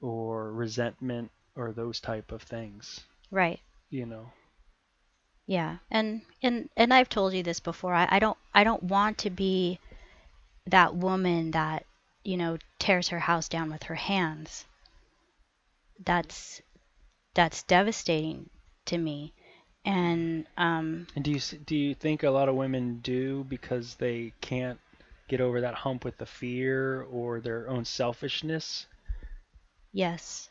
or 0.00 0.52
resentment 0.52 1.30
or 1.56 1.72
those 1.72 2.00
type 2.00 2.32
of 2.32 2.42
things 2.42 3.00
Right. 3.30 3.60
you 3.90 4.06
know 4.06 4.32
Yeah. 5.46 5.78
And 5.90 6.22
and 6.42 6.68
and 6.76 6.92
I've 6.92 7.08
told 7.08 7.32
you 7.34 7.42
this 7.42 7.60
before. 7.60 7.94
I, 7.94 8.08
I 8.10 8.18
don't 8.18 8.38
I 8.54 8.64
don't 8.64 8.82
want 8.82 9.18
to 9.18 9.30
be 9.30 9.78
that 10.66 10.94
woman 10.94 11.50
that, 11.52 11.86
you 12.24 12.36
know, 12.36 12.58
tears 12.78 13.08
her 13.08 13.20
house 13.20 13.48
down 13.48 13.70
with 13.70 13.84
her 13.84 13.94
hands. 13.96 14.66
That's 16.04 16.60
that's 17.34 17.62
devastating 17.62 18.50
to 18.86 18.98
me. 18.98 19.32
And 19.84 20.46
um 20.56 21.06
And 21.14 21.24
do 21.24 21.30
you 21.32 21.40
do 21.64 21.76
you 21.76 21.94
think 21.94 22.22
a 22.22 22.30
lot 22.30 22.48
of 22.48 22.54
women 22.54 23.00
do 23.00 23.44
because 23.44 23.96
they 23.96 24.32
can't 24.40 24.78
get 25.32 25.40
over 25.40 25.60
that 25.62 25.74
hump 25.74 26.04
with 26.04 26.18
the 26.18 26.26
fear 26.26 27.02
or 27.02 27.40
their 27.40 27.68
own 27.68 27.84
selfishness? 27.84 28.86
yes. 29.92 30.50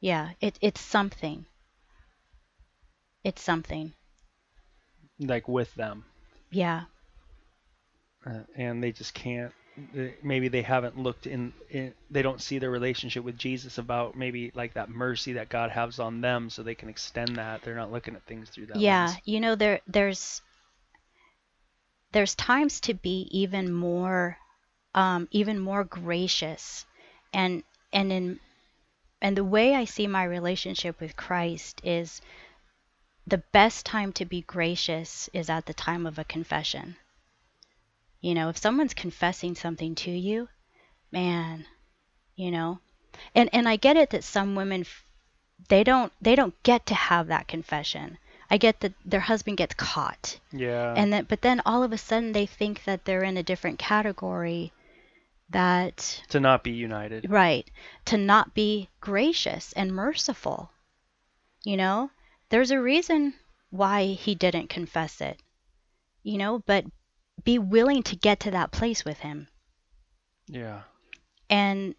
Yeah, 0.00 0.34
it 0.40 0.58
it's 0.60 0.80
something. 0.80 1.46
It's 3.24 3.42
something. 3.42 3.94
like 5.20 5.48
with 5.48 5.74
them 5.74 6.04
Yeah. 6.50 6.84
uh, 8.26 8.40
and 8.56 8.82
they 8.82 8.92
just 8.92 9.14
can't 9.14 9.52
uh, 9.98 10.06
maybe 10.22 10.48
they 10.48 10.62
haven't 10.62 10.98
looked 10.98 11.26
in, 11.26 11.52
in 11.70 11.94
they 12.10 12.22
don't 12.22 12.40
see 12.42 12.58
their 12.58 12.70
relationship 12.70 13.24
with 13.24 13.36
Jesus 13.38 13.78
about 13.78 14.16
maybe 14.16 14.50
like 14.54 14.74
that 14.74 14.88
mercy 14.90 15.34
that 15.34 15.48
God 15.48 15.70
has 15.70 15.98
on 15.98 16.20
them 16.20 16.50
so 16.50 16.62
they 16.62 16.74
can 16.74 16.88
extend 16.88 17.38
that 17.38 17.62
they're 17.62 17.74
not 17.76 17.92
looking 17.92 18.14
at 18.14 18.24
things 18.24 18.50
through 18.50 18.66
that 18.66 18.82
yeah, 18.82 18.84
lens. 18.84 19.20
you 19.24 19.40
know 19.40 19.54
there 19.56 19.80
there's 19.86 20.42
there's 22.14 22.36
times 22.36 22.80
to 22.80 22.94
be 22.94 23.28
even 23.32 23.72
more 23.72 24.38
um, 24.94 25.26
even 25.32 25.58
more 25.58 25.82
gracious 25.82 26.86
and 27.32 27.64
and 27.92 28.12
in 28.12 28.40
and 29.20 29.36
the 29.36 29.44
way 29.44 29.74
I 29.74 29.84
see 29.84 30.06
my 30.06 30.22
relationship 30.22 31.00
with 31.00 31.16
Christ 31.16 31.80
is 31.82 32.20
the 33.26 33.42
best 33.52 33.84
time 33.84 34.12
to 34.12 34.24
be 34.24 34.42
gracious 34.42 35.28
is 35.32 35.50
at 35.50 35.66
the 35.66 35.74
time 35.74 36.06
of 36.06 36.18
a 36.18 36.24
confession. 36.24 36.96
You 38.20 38.34
know, 38.34 38.48
if 38.48 38.58
someone's 38.58 38.94
confessing 38.94 39.56
something 39.56 39.94
to 39.96 40.10
you, 40.10 40.48
man, 41.10 41.66
you 42.36 42.52
know, 42.52 42.78
and 43.34 43.50
and 43.52 43.68
I 43.68 43.74
get 43.74 43.96
it 43.96 44.10
that 44.10 44.22
some 44.22 44.54
women 44.54 44.86
they 45.68 45.82
don't 45.82 46.12
they 46.20 46.36
don't 46.36 46.62
get 46.62 46.86
to 46.86 46.94
have 46.94 47.26
that 47.26 47.48
confession. 47.48 48.18
I 48.54 48.56
get 48.56 48.78
that 48.80 48.92
their 49.04 49.18
husband 49.18 49.56
gets 49.56 49.74
caught. 49.74 50.38
Yeah. 50.52 50.94
and 50.96 51.12
then 51.12 51.24
but 51.24 51.42
then 51.42 51.60
all 51.66 51.82
of 51.82 51.92
a 51.92 51.98
sudden 51.98 52.30
they 52.30 52.46
think 52.46 52.84
that 52.84 53.04
they're 53.04 53.24
in 53.24 53.36
a 53.36 53.42
different 53.42 53.80
category 53.80 54.72
that 55.50 56.22
to 56.28 56.38
not 56.38 56.62
be 56.62 56.70
united. 56.70 57.28
right. 57.28 57.68
To 58.04 58.16
not 58.16 58.54
be 58.54 58.88
gracious 59.00 59.72
and 59.72 59.92
merciful. 59.92 60.70
You 61.64 61.76
know? 61.76 62.12
There's 62.50 62.70
a 62.70 62.80
reason 62.80 63.34
why 63.70 64.06
he 64.06 64.36
didn't 64.36 64.68
confess 64.68 65.20
it. 65.20 65.42
You 66.22 66.38
know? 66.38 66.60
But 66.60 66.84
be 67.42 67.58
willing 67.58 68.04
to 68.04 68.14
get 68.14 68.38
to 68.40 68.52
that 68.52 68.70
place 68.70 69.04
with 69.04 69.18
him. 69.18 69.48
Yeah. 70.46 70.82
and 71.50 71.96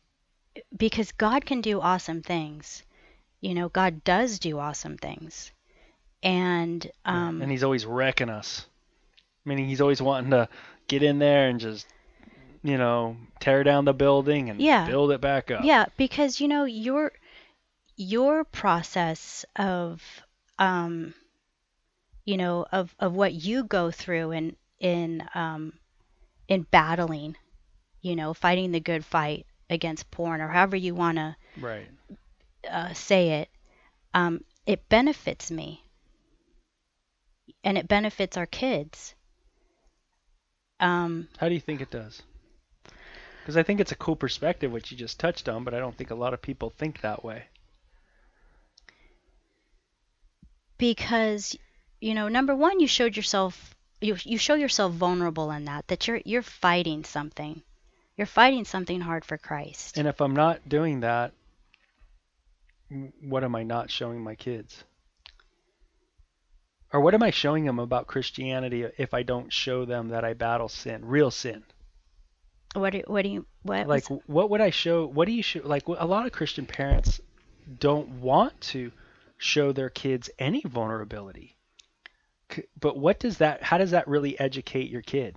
because 0.78 1.12
God 1.12 1.46
can 1.46 1.60
do 1.60 1.82
awesome 1.82 2.22
things. 2.22 2.84
You 3.42 3.54
know? 3.56 3.68
God 3.68 4.06
does 4.06 4.40
do 4.40 4.58
awesome 4.58 4.98
things 4.98 5.52
and 6.24 6.90
um 7.06 7.40
and 7.42 7.52
he's 7.52 7.64
always 7.64 7.86
wrecking 7.86 8.30
us. 8.30 8.66
Meaning 9.46 9.68
he's 9.70 9.82
always 9.82 10.02
wanting 10.02 10.32
to 10.32 10.50
get 10.88 11.04
in 11.04 11.20
there 11.20 11.48
and 11.50 11.60
just 11.60 11.88
you 12.64 12.78
know, 12.78 13.18
tear 13.40 13.64
down 13.64 13.86
the 13.86 13.94
building 13.94 14.50
and 14.50 14.68
Yeah. 14.68 14.86
build 14.86 15.12
it 15.12 15.22
back 15.22 15.52
up. 15.52 15.74
Yeah, 15.74 15.86
because 15.98 16.40
you 16.42 16.48
know 16.48 16.66
your 16.66 17.12
your 17.98 18.44
process 18.46 19.46
of 19.56 20.04
um 20.60 21.14
you 22.26 22.38
know 22.38 22.66
of 22.72 22.96
of 23.00 23.14
what 23.14 23.34
you 23.34 23.64
go 23.64 23.92
through 23.92 24.32
in 24.32 24.56
in 24.80 25.28
um 25.34 25.74
in 26.48 26.64
battling, 26.64 27.36
you 28.02 28.16
know, 28.16 28.34
fighting 28.34 28.72
the 28.72 28.80
good 28.80 29.06
fight 29.06 29.46
against 29.70 30.12
porn 30.12 30.42
or 30.42 30.48
however 30.50 30.76
you 30.78 30.94
want 30.96 31.18
to 31.18 31.36
Right. 31.58 31.90
uh, 32.70 32.94
say 32.94 33.42
it, 33.42 33.50
um, 34.14 34.44
it 34.66 34.90
benefits 34.90 35.52
me, 35.52 35.85
and 37.64 37.78
it 37.78 37.88
benefits 37.88 38.38
our 38.38 38.46
kids. 38.46 39.16
Um, 40.80 41.28
How 41.38 41.48
do 41.48 41.54
you 41.54 41.62
think 41.62 41.82
it 41.82 41.90
does? 41.92 42.22
Because 43.42 43.58
I 43.58 43.64
think 43.64 43.80
it's 43.80 43.92
a 43.92 43.96
cool 43.96 44.16
perspective, 44.16 44.72
which 44.72 44.92
you 44.92 44.98
just 44.98 45.20
touched 45.20 45.48
on, 45.48 45.64
but 45.64 45.74
I 45.74 45.80
don't 45.80 45.96
think 45.96 46.12
a 46.12 46.16
lot 46.16 46.34
of 46.34 46.42
people 46.42 46.70
think 46.70 47.02
that 47.02 47.24
way. 47.24 47.46
because 50.78 51.56
you 52.02 52.14
know 52.14 52.28
number 52.28 52.56
one 52.56 52.80
you 52.80 52.88
showed 52.88 53.16
yourself 53.16 53.76
you, 54.02 54.18
you 54.24 54.38
show 54.38 54.56
yourself 54.56 54.92
vulnerable 54.94 55.52
in 55.52 55.66
that 55.66 55.88
that 55.88 56.08
you're 56.08 56.22
you're 56.26 56.42
fighting 56.42 57.04
something 57.04 57.62
you're 58.18 58.28
fighting 58.28 58.66
something 58.66 59.00
hard 59.02 59.24
for 59.24 59.38
christ 59.38 59.98
And 59.98 60.08
if 60.08 60.20
I'm 60.22 60.36
not 60.36 60.68
doing 60.68 61.00
that, 61.02 61.32
what 63.22 63.44
am 63.44 63.56
I 63.56 63.64
not 63.64 63.90
showing 63.90 64.22
my 64.22 64.36
kids? 64.36 64.84
Or 66.96 67.02
what 67.02 67.14
am 67.14 67.24
I 67.24 67.30
showing 67.32 67.66
them 67.66 67.78
about 67.78 68.08
Christianity 68.08 68.86
if 68.98 69.14
I 69.14 69.22
don't 69.22 69.52
show 69.52 69.84
them 69.84 70.08
that 70.10 70.24
I 70.24 70.34
battle 70.34 70.70
sin, 70.70 71.04
real 71.04 71.30
sin? 71.30 71.66
what 72.74 72.92
do, 72.92 73.04
what 73.08 73.24
do 73.24 73.28
you 73.30 73.46
what 73.64 73.86
Like, 73.86 74.10
was- 74.10 74.22
what 74.28 74.50
would 74.50 74.62
I 74.62 74.70
show? 74.70 75.06
What 75.06 75.26
do 75.26 75.34
you 75.34 75.44
show? 75.44 75.60
Like, 75.66 75.88
a 75.90 76.06
lot 76.06 76.26
of 76.26 76.32
Christian 76.32 76.66
parents 76.66 77.20
don't 77.80 78.22
want 78.22 78.62
to 78.72 78.94
show 79.38 79.74
their 79.74 79.90
kids 79.90 80.30
any 80.40 80.62
vulnerability. 80.62 81.58
But 82.80 82.98
what 82.98 83.20
does 83.20 83.40
that? 83.40 83.62
How 83.62 83.78
does 83.78 83.92
that 83.92 84.08
really 84.08 84.40
educate 84.40 84.90
your 84.90 85.02
kid? 85.02 85.36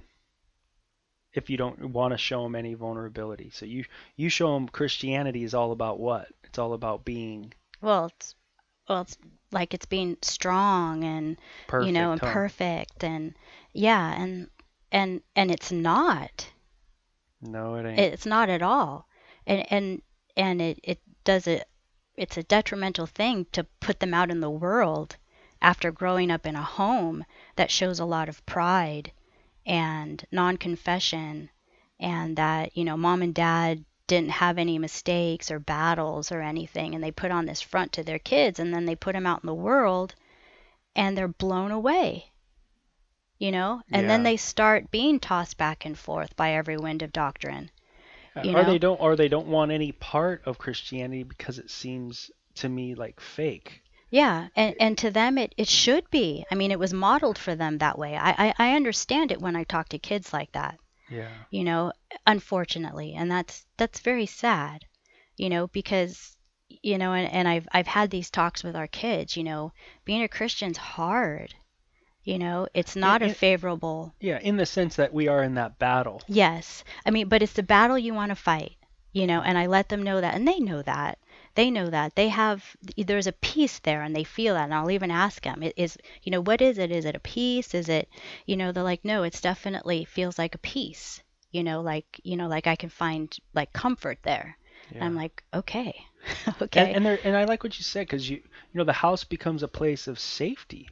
If 1.32 1.50
you 1.50 1.56
don't 1.56 1.90
want 1.90 2.12
to 2.12 2.18
show 2.18 2.44
them 2.44 2.54
any 2.54 2.74
vulnerability, 2.74 3.50
so 3.50 3.66
you 3.66 3.84
you 4.14 4.28
show 4.28 4.54
them 4.54 4.68
Christianity 4.68 5.42
is 5.42 5.54
all 5.54 5.72
about 5.72 5.98
what? 5.98 6.28
It's 6.44 6.59
all 6.59 6.72
about 6.72 7.04
being 7.04 7.52
well 7.80 8.06
it's 8.06 8.36
well 8.88 9.00
it's 9.00 9.18
like 9.51 9.74
it's 9.74 9.86
being 9.86 10.16
strong 10.22 11.05
and 11.05 11.36
perfect. 11.66 11.86
you 11.86 11.92
know 11.92 12.12
and 12.12 12.20
huh? 12.20 12.32
perfect 12.32 13.03
and 13.05 13.34
yeah 13.72 14.20
and 14.20 14.49
and 14.92 15.22
and 15.36 15.51
it's 15.51 15.70
not 15.72 16.49
No, 17.40 17.74
it 17.76 17.86
ain't. 17.86 17.99
it's 17.99 18.26
not 18.26 18.49
at 18.49 18.62
all 18.62 19.07
and 19.46 19.64
and 19.70 20.03
and 20.36 20.61
it 20.62 20.80
it 20.82 21.01
does 21.24 21.46
it 21.46 21.66
it's 22.16 22.36
a 22.36 22.42
detrimental 22.42 23.07
thing 23.07 23.46
to 23.53 23.64
put 23.80 24.01
them 24.01 24.12
out 24.14 24.30
in 24.30 24.40
the 24.40 24.51
world 24.51 25.16
after 25.62 25.90
growing 25.92 26.30
up 26.30 26.46
in 26.46 26.57
a 26.57 26.62
home 26.62 27.24
that 27.57 27.70
shows 27.70 27.99
a 28.01 28.05
lot 28.05 28.28
of 28.28 28.44
pride 28.46 29.12
and 29.66 30.24
non-confession 30.32 31.51
and 32.01 32.36
that 32.36 32.76
you 32.76 32.84
know 32.84 32.96
mom 32.96 33.22
and 33.22 33.34
dad 33.34 33.84
didn't 34.09 34.30
have 34.30 34.59
any 34.59 34.78
mistakes 34.78 35.50
or 35.50 35.61
battles 35.61 36.32
or 36.32 36.40
anything 36.40 36.94
and 36.94 37.04
they 37.04 37.12
put 37.12 37.30
on 37.30 37.46
this 37.46 37.62
front 37.62 37.92
to 37.92 38.02
their 38.02 38.18
kids 38.18 38.59
and 38.59 38.74
then 38.74 38.84
they 38.84 38.96
put 38.96 39.12
them 39.12 39.26
out 39.26 39.42
in 39.42 39.46
the 39.46 39.54
world 39.54 40.14
and 40.96 41.16
they're 41.16 41.28
blown 41.28 41.70
away 41.70 42.32
you 43.38 43.52
know 43.52 43.80
and 43.92 44.11
then 44.11 44.24
they 44.24 44.36
start 44.36 44.90
being 44.90 45.20
tossed 45.20 45.56
back 45.56 45.84
and 45.84 45.96
forth 45.96 46.34
by 46.34 46.52
every 46.52 46.76
wind 46.76 47.02
of 47.02 47.12
doctrine 47.12 47.70
uh, 48.38 48.42
you 48.44 48.50
or 48.50 48.62
know? 48.62 48.70
they 48.70 48.78
don't, 48.78 49.00
or 49.00 49.16
they 49.16 49.28
don't 49.28 49.46
want 49.46 49.70
any 49.70 49.92
part 49.92 50.42
of 50.44 50.59
Christianity 50.59 51.22
because 51.22 51.59
it 51.59 51.70
seems 51.70 52.30
to 52.56 52.68
me 52.68 52.94
like 52.94 53.20
fake. 53.20 53.82
Yeah, 54.11 54.48
and, 54.56 54.74
and 54.80 54.98
to 54.98 55.11
them 55.11 55.38
it, 55.38 55.54
it 55.56 55.68
should 55.68 56.09
be. 56.11 56.44
I 56.50 56.54
mean, 56.54 56.70
it 56.70 56.78
was 56.78 56.94
modeled 56.94 57.38
for 57.38 57.54
them 57.54 57.78
that 57.78 57.98
way. 57.98 58.16
I, 58.16 58.30
I, 58.48 58.54
I 58.59 58.76
understand 58.76 59.32
it 59.32 59.40
when 59.40 59.56
I 59.56 59.64
talk 59.64 59.88
to 59.90 59.98
kids 59.98 60.32
like 60.32 60.52
that, 60.52 60.78
Yeah. 61.11 61.44
you 61.50 61.64
know, 61.64 61.92
unfortunately. 62.26 63.14
And 63.14 63.30
that's 63.30 63.66
that's 63.76 64.00
very 64.00 64.26
sad, 64.26 64.84
you 65.36 65.48
know, 65.48 65.66
because 65.68 66.36
you 66.68 66.98
know, 66.98 67.12
and, 67.12 67.32
and 67.32 67.48
I've 67.48 67.68
I've 67.72 67.86
had 67.86 68.11
these 68.11 68.30
talks 68.30 68.62
with 68.62 68.76
our 68.76 68.86
kids, 68.88 69.36
you 69.36 69.44
know, 69.44 69.72
being 70.04 70.22
a 70.22 70.28
Christian's 70.28 70.78
hard. 70.78 71.54
You 72.22 72.38
know, 72.38 72.68
it's 72.74 72.94
not 72.96 73.22
a 73.22 73.32
favorable 73.34 74.14
Yeah, 74.20 74.38
in 74.40 74.56
the 74.56 74.66
sense 74.66 74.96
that 74.96 75.14
we 75.14 75.28
are 75.28 75.42
in 75.42 75.54
that 75.54 75.78
battle. 75.78 76.22
Yes. 76.28 76.84
I 77.06 77.11
mean, 77.11 77.28
but 77.28 77.42
it's 77.42 77.54
the 77.54 77.62
battle 77.62 77.98
you 77.98 78.12
want 78.14 78.30
to 78.30 78.36
fight, 78.36 78.76
you 79.12 79.26
know, 79.26 79.40
and 79.40 79.56
I 79.56 79.66
let 79.66 79.88
them 79.88 80.02
know 80.02 80.20
that, 80.20 80.34
and 80.34 80.46
they 80.46 80.59
know 80.61 80.82
that. 80.82 81.18
They 81.59 81.72
know 81.72 81.90
that. 81.90 82.14
They 82.14 82.28
have, 82.28 82.76
there's 82.96 83.26
a 83.26 83.32
peace 83.32 83.80
there, 83.80 84.02
and 84.02 84.14
they 84.14 84.22
feel 84.22 84.54
that. 84.54 84.62
And 84.62 84.74
I'll 84.74 84.92
even 84.92 85.11
ask 85.11 85.42
them, 85.42 85.61
it 85.64 85.74
is, 85.76 85.98
you 86.22 86.30
know, 86.30 86.40
what 86.40 86.62
is 86.62 86.78
it? 86.78 86.92
Is 86.92 87.04
it 87.04 87.16
a 87.16 87.18
peace? 87.18 87.74
Is 87.74 87.88
it, 87.88 88.09
you 88.46 88.56
know, 88.56 88.70
they're 88.70 88.84
like, 88.84 89.04
no, 89.04 89.24
it's 89.24 89.40
definitely 89.40 90.04
feels 90.04 90.38
like 90.38 90.54
a 90.54 90.59
peace, 90.59 91.20
you 91.50 91.64
know, 91.64 91.80
like, 91.80 92.20
you 92.22 92.36
know, 92.36 92.46
like 92.46 92.68
I 92.68 92.76
can 92.76 92.90
find 92.90 93.36
like 93.54 93.72
comfort 93.72 94.20
there. 94.22 94.56
And 94.92 95.02
I'm 95.02 95.16
like, 95.16 95.42
okay, 95.52 96.00
okay. 96.62 96.80
And 96.80 96.96
and, 96.98 97.06
there, 97.06 97.18
and 97.24 97.36
I 97.36 97.42
like 97.42 97.64
what 97.64 97.76
you 97.76 97.82
said 97.82 98.06
because 98.06 98.30
you 98.30 98.36
you 98.36 98.78
know 98.78 98.84
the 98.84 98.92
house 98.92 99.24
becomes 99.24 99.64
a 99.64 99.68
place 99.68 100.06
of 100.06 100.20
safety 100.20 100.88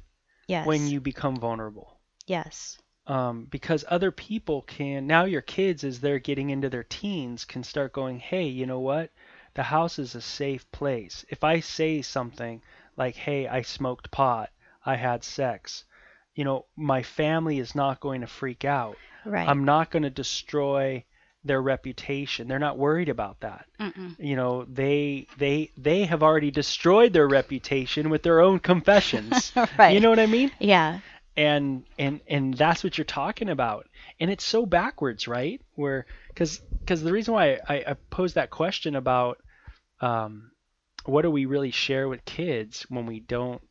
yes. 0.49 0.67
when 0.67 0.89
you 0.89 1.01
become 1.01 1.37
vulnerable. 1.37 2.01
yes. 2.27 2.77
Um, 3.07 3.47
because 3.49 3.85
other 3.87 4.11
people 4.11 4.63
can 4.63 5.07
now 5.07 5.27
your 5.27 5.43
kids 5.43 5.85
as 5.85 6.01
they're 6.01 6.19
getting 6.19 6.51
into 6.51 6.69
their 6.69 6.83
teens 6.83 7.45
can 7.45 7.63
start 7.63 7.93
going, 7.93 8.19
hey, 8.19 8.49
you 8.49 8.67
know 8.67 8.81
what? 8.81 9.13
The 9.57 9.65
house 9.65 9.99
is 9.99 10.15
a 10.15 10.21
safe 10.21 10.71
place. 10.71 11.25
If 11.29 11.43
I 11.43 11.61
say 11.61 12.03
something 12.03 12.63
like, 12.97 13.17
hey, 13.17 13.49
I 13.49 13.63
smoked 13.63 14.11
pot, 14.11 14.51
I 14.85 14.97
had 14.97 15.25
sex, 15.25 15.85
you 16.35 16.45
know, 16.45 16.67
my 16.77 17.03
family 17.03 17.59
is 17.59 17.75
not 17.75 17.99
going 17.99 18.21
to 18.21 18.27
freak 18.27 18.65
out. 18.65 18.97
Right. 19.25 19.49
I'm 19.49 19.65
not 19.65 19.91
going 19.91 20.05
to 20.05 20.11
destroy 20.11 21.05
their 21.43 21.63
reputation. 21.63 22.49
They're 22.49 22.59
not 22.59 22.77
worried 22.77 23.09
about 23.09 23.41
that. 23.41 23.67
Mm-mm. 23.81 24.17
You 24.19 24.37
know, 24.37 24.65
they 24.65 25.27
they 25.39 25.71
they 25.77 26.05
have 26.05 26.23
already 26.23 26.51
destroyed 26.51 27.13
their 27.13 27.27
reputation 27.27 28.11
with 28.11 28.23
their 28.23 28.41
own 28.41 28.59
confessions. 28.59 29.53
right. 29.79 29.95
You 29.95 30.01
know 30.01 30.11
what 30.11 30.21
I 30.21 30.27
mean? 30.27 30.53
yeah. 30.59 31.01
And 31.37 31.85
and 31.99 32.21
and 32.29 32.55
that's 32.55 32.83
what 32.85 32.97
you're 32.97 33.05
talking 33.05 33.49
about. 33.49 33.89
And 34.21 34.31
it's 34.31 34.45
so 34.45 34.65
backwards, 34.65 35.29
right? 35.29 35.61
Where 35.75 36.07
because 36.29 36.59
because 36.81 37.03
the 37.03 37.13
reason 37.13 37.35
why 37.35 37.59
I, 37.69 37.85
I 37.89 37.97
posed 38.11 38.37
that 38.37 38.51
question 38.51 38.97
about 38.97 39.39
um, 40.01 40.51
what 41.05 41.23
do 41.23 41.31
we 41.31 41.47
really 41.47 41.71
share 41.71 42.09
with 42.09 42.25
kids 42.25 42.83
when 42.89 43.07
we 43.07 43.21
don't 43.21 43.63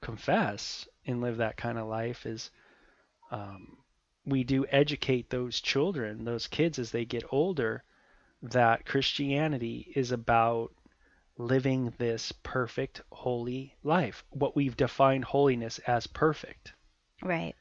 confess 0.00 0.86
and 1.06 1.20
live 1.20 1.38
that 1.38 1.56
kind 1.56 1.78
of 1.78 1.88
life 1.88 2.26
is 2.26 2.50
um, 3.30 3.78
we 4.26 4.44
do 4.44 4.66
educate 4.70 5.28
those 5.30 5.60
children, 5.60 6.24
those 6.24 6.46
kids 6.46 6.78
as 6.78 6.90
they 6.90 7.04
get 7.04 7.24
older, 7.30 7.82
that 8.42 8.86
Christianity 8.86 9.92
is 9.94 10.12
about 10.12 10.72
living 11.36 11.92
this 11.98 12.32
perfect, 12.42 13.02
holy 13.10 13.74
life. 13.82 14.24
What 14.30 14.54
we've 14.54 14.76
defined 14.76 15.24
holiness 15.24 15.78
as 15.80 16.06
perfect. 16.06 16.72
Right. 17.22 17.54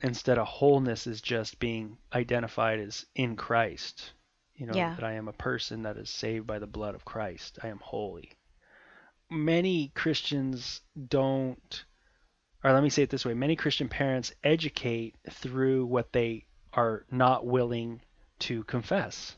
Instead 0.00 0.38
of 0.38 0.46
wholeness 0.46 1.06
is 1.06 1.20
just 1.20 1.58
being 1.58 1.98
identified 2.12 2.78
as 2.78 3.06
in 3.14 3.36
Christ. 3.36 4.12
You 4.56 4.66
know, 4.66 4.74
Yeah. 4.76 4.94
that 4.96 5.04
I 5.04 5.12
am 5.14 5.28
a 5.28 5.32
person 5.32 5.82
that 5.82 5.96
is 5.96 6.10
saved 6.10 6.46
by 6.46 6.58
the 6.58 6.66
blood 6.66 6.94
of 6.94 7.04
Christ. 7.04 7.58
I 7.62 7.68
am 7.68 7.78
holy. 7.80 8.32
Many 9.30 9.88
Christians 9.94 10.80
don't, 11.08 11.84
or 12.64 12.72
let 12.72 12.82
me 12.82 12.90
say 12.90 13.02
it 13.02 13.10
this 13.10 13.24
way 13.24 13.34
many 13.34 13.56
Christian 13.56 13.88
parents 13.88 14.32
educate 14.42 15.16
through 15.30 15.86
what 15.86 16.12
they 16.12 16.46
are 16.72 17.04
not 17.10 17.46
willing 17.46 18.00
to 18.40 18.64
confess. 18.64 19.36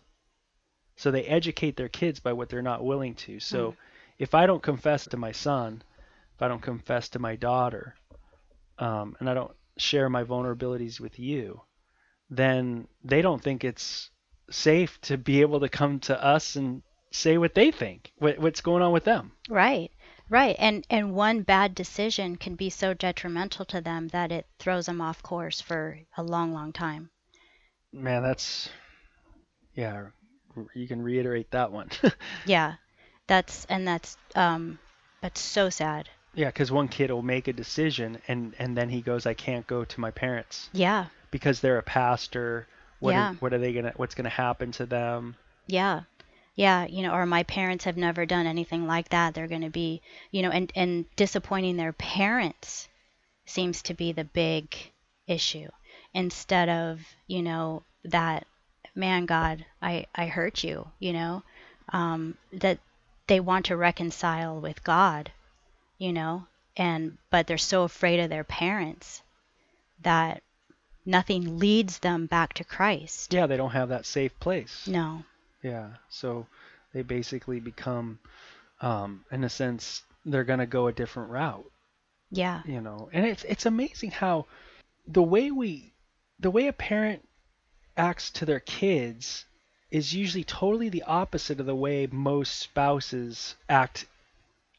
So 0.97 1.11
they 1.11 1.25
educate 1.25 1.77
their 1.77 1.89
kids 1.89 2.21
by 2.21 2.33
what 2.33 2.49
they're 2.49 2.63
not 2.63 2.85
willing 2.85 3.15
to. 3.17 3.41
So 3.41 3.73
Mm. 3.73 3.77
if 4.19 4.35
I 4.35 4.47
don't 4.47 4.63
confess 4.63 5.07
to 5.09 5.17
my 5.17 5.33
son, 5.33 5.83
if 6.35 6.43
I 6.43 6.49
don't 6.49 6.63
confess 6.63 7.09
to 7.11 7.19
my 7.19 7.37
daughter, 7.37 7.97
um, 8.79 9.17
and 9.21 9.29
I 9.29 9.35
don't 9.35 9.55
share 9.77 10.09
my 10.09 10.25
vulnerabilities 10.25 11.01
with 11.01 11.19
you, 11.19 11.61
then 12.31 12.89
they 13.05 13.23
don't 13.23 13.43
think 13.43 13.65
it's 13.65 14.11
safe 14.51 15.01
to 15.03 15.17
be 15.19 15.41
able 15.41 15.61
to 15.61 15.69
come 15.69 15.99
to 16.01 16.25
us 16.25 16.57
and 16.57 16.83
say 17.11 17.39
what 17.39 17.55
they 17.55 17.71
think, 17.71 18.13
what, 18.19 18.39
what's 18.39 18.61
going 18.61 18.83
on 18.83 18.93
with 18.93 19.05
them. 19.05 19.33
Right. 19.49 19.91
Right. 20.29 20.57
And 20.59 20.85
and 20.91 21.15
one 21.15 21.43
bad 21.43 21.75
decision 21.75 22.37
can 22.37 22.57
be 22.57 22.69
so 22.69 22.95
detrimental 22.95 23.65
to 23.67 23.81
them 23.81 24.09
that 24.09 24.33
it 24.33 24.47
throws 24.59 24.87
them 24.87 25.01
off 25.01 25.23
course 25.23 25.61
for 25.61 26.01
a 26.17 26.23
long, 26.23 26.53
long 26.53 26.73
time. 26.73 27.11
Man, 27.93 28.23
that's 28.23 28.69
yeah. 29.75 30.07
You 30.75 30.89
can 30.89 31.03
reiterate 31.03 31.51
that 31.53 31.71
one. 31.71 31.91
Yeah. 32.47 32.75
That's 33.29 33.65
and 33.67 33.87
that's 33.87 34.17
um 34.35 34.79
that's 35.23 35.41
so 35.41 35.71
sad. 35.71 36.09
yeah, 36.35 36.49
because 36.49 36.71
one 36.73 36.89
kid 36.89 37.11
will 37.11 37.23
make 37.23 37.47
a 37.49 37.53
decision 37.53 38.19
and 38.29 38.55
and 38.59 38.77
then 38.77 38.89
he 38.89 39.01
goes, 39.03 39.27
I 39.27 39.35
can't 39.35 39.67
go 39.67 39.85
to 39.85 40.01
my 40.01 40.11
parents 40.11 40.71
Yeah. 40.73 41.07
because 41.31 41.61
they're 41.61 41.79
a 41.79 41.83
pastor. 41.85 42.67
What 43.01 43.17
Yeah. 43.17 43.31
are, 43.31 43.37
what 43.41 43.53
are 43.55 43.59
they 43.59 43.73
gonna? 43.73 43.93
What's 43.97 44.15
gonna 44.15 44.29
happen 44.29 44.73
to 44.73 44.87
them? 44.87 45.37
Yeah. 45.69 46.03
Yeah, 46.57 46.87
you 46.87 47.03
know, 47.03 47.13
or 47.15 47.27
my 47.27 47.43
parents 47.45 47.85
have 47.85 47.97
never 47.97 48.27
done 48.27 48.47
anything 48.47 48.87
like 48.87 49.11
that. 49.11 49.35
They're 49.35 49.47
going 49.49 49.63
to 49.63 49.71
be, 49.71 50.03
you 50.31 50.43
know, 50.43 50.51
and 50.51 50.73
and 50.75 51.05
disappointing 51.17 51.77
their 51.77 51.93
parents 51.93 52.89
seems 53.47 53.83
to 53.83 53.95
be 53.95 54.13
the 54.13 54.25
big 54.25 54.75
issue 55.27 55.69
instead 56.15 56.69
of, 56.69 57.01
you 57.27 57.43
know, 57.43 57.85
that 58.05 58.47
man 58.95 59.27
God, 59.27 59.65
I 59.83 60.07
I 60.15 60.27
hurt 60.27 60.65
you, 60.65 60.91
you 60.99 61.13
know, 61.13 61.43
um 61.91 62.37
that 62.53 62.79
they 63.29 63.41
want 63.41 63.67
to 63.67 63.77
reconcile 63.77 64.61
with 64.61 64.85
God, 64.85 65.31
you 65.99 66.13
know, 66.13 66.47
and 66.77 67.19
but 67.31 67.47
they're 67.47 67.59
so 67.59 67.85
afraid 67.85 68.21
of 68.21 68.31
their 68.31 68.45
parents 68.45 69.23
that 70.03 70.43
nothing 71.07 71.59
leads 71.59 72.01
them 72.01 72.27
back 72.27 72.53
to 72.55 72.65
Christ. 72.65 73.33
Yeah, 73.33 73.47
they 73.47 73.57
don't 73.57 73.71
have 73.71 73.89
that 73.89 74.05
safe 74.05 74.39
place. 74.41 74.87
No. 74.87 75.25
Yeah, 75.63 75.91
so 76.11 76.47
they 76.93 77.03
basically 77.03 77.61
become, 77.61 78.19
um, 78.81 79.25
in 79.31 79.45
a 79.45 79.49
sense, 79.49 80.03
they're 80.25 80.45
gonna 80.45 80.67
go 80.67 80.89
a 80.89 80.93
different 80.93 81.31
route. 81.31 81.71
Yeah. 82.31 82.63
you 82.67 82.81
know 82.81 83.09
and 83.13 83.25
it's 83.25 83.45
it's 83.45 83.67
amazing 83.67 84.11
how 84.11 84.47
the 85.07 85.23
way 85.23 85.53
we 85.53 85.93
the 86.41 86.51
way 86.51 86.67
a 86.67 86.73
parent 86.73 87.27
acts 87.97 88.31
to 88.33 88.45
their 88.45 88.59
kids 88.61 89.45
is 89.93 90.13
usually 90.13 90.43
totally 90.43 90.89
the 90.89 91.05
opposite 91.05 91.61
of 91.61 91.67
the 91.67 91.75
way 91.75 92.09
most 92.11 92.59
spouses 92.59 93.55
act 93.69 94.07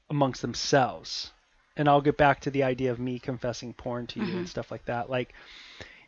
amongst 0.10 0.42
themselves 0.42 1.32
and 1.78 1.88
I'll 1.88 2.02
get 2.02 2.18
back 2.18 2.42
to 2.42 2.52
the 2.52 2.64
idea 2.64 2.92
of 2.92 3.00
me 3.00 3.18
confessing 3.18 3.74
porn 3.74 4.08
to 4.08 4.20
you 4.20 4.38
and 4.40 4.50
stuff 4.50 4.70
like 4.70 4.86
that 4.86 5.10
like 5.10 5.34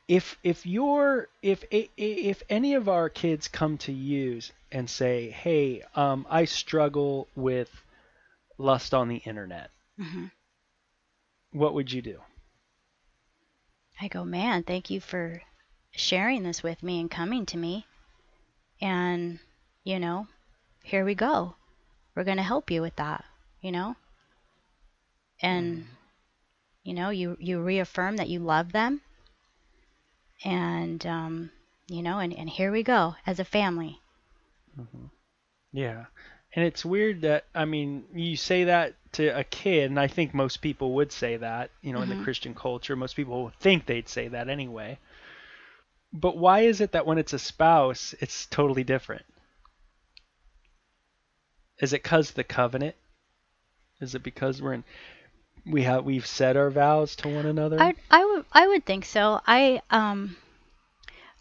if 0.10 0.38
if 0.44 0.66
you're 0.66 1.30
if 1.42 1.64
if 1.72 2.44
any 2.50 2.76
of 2.76 2.90
our 2.90 3.10
kids 3.10 3.48
come 3.48 3.78
to 3.78 3.94
you 3.94 4.42
and 4.74 4.90
say 4.90 5.30
hey 5.32 5.84
um 5.96 6.28
I 6.30 6.46
struggle 6.46 7.30
with 7.36 7.70
lust 8.58 8.94
on 8.94 9.08
the 9.10 9.18
internet 9.18 9.72
hmm 9.98 10.28
what 11.52 11.74
would 11.76 11.92
you 11.92 12.02
do 12.02 12.22
I 14.02 14.08
go, 14.08 14.26
man, 14.26 14.64
thank 14.64 14.90
you 14.90 15.00
for 15.02 15.44
sharing 15.92 16.44
this 16.44 16.64
with 16.64 16.84
me 16.84 17.00
and 17.00 17.10
coming 17.12 17.46
to 17.48 17.58
me. 17.58 17.88
And, 18.82 19.40
you 19.84 20.00
know, 20.00 20.28
here 20.84 21.06
we 21.06 21.16
go. 21.16 21.56
We're 22.16 22.24
going 22.26 22.38
to 22.38 22.44
help 22.44 22.72
you 22.72 22.82
with 22.82 22.96
that, 22.98 23.26
you 23.62 23.72
know? 23.72 23.96
And, 25.42 25.88
you 26.84 26.94
know, 26.94 27.10
you, 27.10 27.38
you 27.40 27.62
reaffirm 27.62 28.18
that 28.18 28.30
you 28.30 28.40
love 28.40 28.72
them. 28.74 29.02
And, 30.44 31.06
um, 31.06 31.52
you 31.88 32.02
know, 32.02 32.20
and, 32.20 32.34
and 32.34 32.50
here 32.50 32.72
we 32.72 32.84
go 32.84 33.16
as 33.26 33.40
a 33.40 33.46
family. 33.46 34.02
Yeah. 35.72 36.06
And 36.56 36.66
it's 36.66 36.86
weird 36.86 37.22
that 37.22 37.46
I 37.54 37.66
mean, 37.66 38.06
you 38.14 38.36
say 38.36 38.66
that 38.66 38.96
to 39.14 39.28
a 39.38 39.44
kid, 39.44 39.90
and 39.90 40.00
I 40.00 40.08
think 40.08 40.34
most 40.34 40.58
people 40.62 40.94
would 40.96 41.12
say 41.12 41.38
that, 41.38 41.72
you 41.82 41.94
know, 41.94 42.02
in 42.02 42.10
the 42.10 42.16
Mhm. 42.16 42.24
Christian 42.24 42.54
culture, 42.56 42.96
most 42.96 43.16
people 43.16 43.52
think 43.60 43.86
they'd 43.86 44.10
say 44.10 44.28
that 44.30 44.50
anyway. 44.50 45.00
But 46.14 46.38
why 46.38 46.62
is 46.62 46.82
it 46.82 46.92
that 46.94 47.06
when 47.06 47.18
it's 47.18 47.34
a 47.34 47.40
spouse, 47.40 48.14
it's 48.20 48.46
totally 48.48 48.84
different? 48.84 49.26
Is 51.80 51.94
it 51.94 52.04
cuz 52.04 52.32
the 52.32 52.44
covenant? 52.44 52.96
Is 54.00 54.16
it 54.16 54.24
because 54.24 54.62
we're 54.62 54.74
in 54.74 54.84
we 55.70 55.84
have 55.84 56.04
we've 56.04 56.26
said 56.26 56.58
our 56.58 56.70
vows 56.70 57.16
to 57.18 57.30
one 57.30 57.46
another? 57.46 57.78
I, 57.80 57.96
I 58.10 58.26
would 58.26 58.46
I 58.52 58.68
would 58.68 58.86
think 58.86 59.06
so. 59.06 59.42
I 59.46 59.82
um 59.90 60.36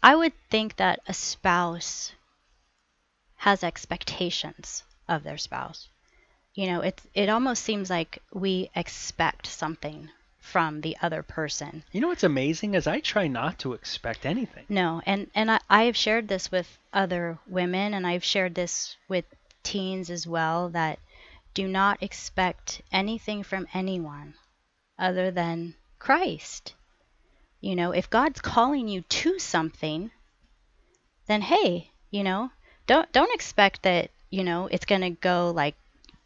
I 0.01 0.15
would 0.15 0.33
think 0.49 0.77
that 0.77 1.01
a 1.07 1.13
spouse 1.13 2.13
has 3.37 3.63
expectations 3.63 4.83
of 5.07 5.23
their 5.23 5.37
spouse. 5.37 5.89
You 6.53 6.67
know, 6.67 6.81
it 6.81 7.01
it 7.13 7.29
almost 7.29 7.63
seems 7.63 7.89
like 7.89 8.21
we 8.33 8.69
expect 8.75 9.47
something 9.47 10.09
from 10.39 10.81
the 10.81 10.97
other 11.01 11.21
person. 11.21 11.83
you 11.91 12.01
know 12.01 12.07
what's 12.07 12.23
amazing 12.23 12.73
is 12.73 12.87
I 12.87 13.01
try 13.01 13.27
not 13.27 13.59
to 13.59 13.73
expect 13.73 14.25
anything. 14.25 14.65
No, 14.69 15.01
and 15.05 15.29
and 15.35 15.51
I, 15.51 15.59
I 15.69 15.83
have 15.83 15.97
shared 15.97 16.27
this 16.27 16.51
with 16.51 16.77
other 16.91 17.37
women, 17.47 17.93
and 17.93 18.07
I've 18.07 18.23
shared 18.23 18.55
this 18.55 18.95
with 19.07 19.25
teens 19.63 20.09
as 20.09 20.25
well. 20.25 20.69
That 20.69 20.99
do 21.53 21.67
not 21.67 22.01
expect 22.01 22.81
anything 22.91 23.43
from 23.43 23.67
anyone 23.73 24.33
other 24.97 25.31
than 25.31 25.75
Christ. 25.97 26.73
You 27.61 27.75
know, 27.75 27.91
if 27.91 28.09
God's 28.09 28.41
calling 28.41 28.87
you 28.87 29.01
to 29.01 29.39
something, 29.39 30.11
then 31.27 31.41
hey, 31.41 31.91
you 32.09 32.23
know, 32.23 32.51
don't 32.87 33.11
don't 33.11 33.33
expect 33.33 33.83
that 33.83 34.11
you 34.29 34.43
know 34.43 34.67
it's 34.71 34.85
gonna 34.85 35.11
go 35.11 35.51
like 35.55 35.75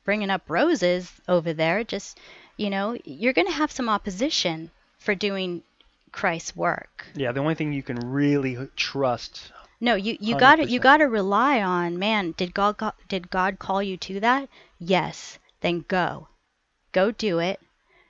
bringing 0.03 0.29
up 0.29 0.43
roses 0.49 1.11
over 1.27 1.53
there. 1.53 1.83
Just 1.83 2.19
you 2.57 2.69
know, 2.69 2.97
you're 3.03 3.33
gonna 3.33 3.51
have 3.51 3.71
some 3.71 3.89
opposition 3.89 4.69
for 4.99 5.15
doing 5.15 5.63
Christ's 6.11 6.55
work. 6.55 7.05
Yeah, 7.15 7.31
the 7.31 7.39
only 7.39 7.55
thing 7.55 7.73
you 7.73 7.83
can 7.83 8.11
really 8.11 8.69
trust 8.75 9.51
No, 9.83 9.95
you 9.95 10.15
you 10.21 10.37
got 10.37 10.55
to 10.55 10.65
you 10.65 10.79
got 10.79 10.99
to 10.99 11.09
rely 11.09 11.61
on, 11.61 11.99
man, 11.99 12.31
did 12.37 12.53
God 12.53 12.77
go- 12.77 12.93
did 13.09 13.29
God 13.29 13.59
call 13.59 13.83
you 13.83 13.97
to 13.97 14.21
that? 14.21 14.47
Yes. 14.79 15.37
Then 15.59 15.83
go. 15.89 16.29
Go 16.93 17.11
do 17.11 17.39
it. 17.39 17.59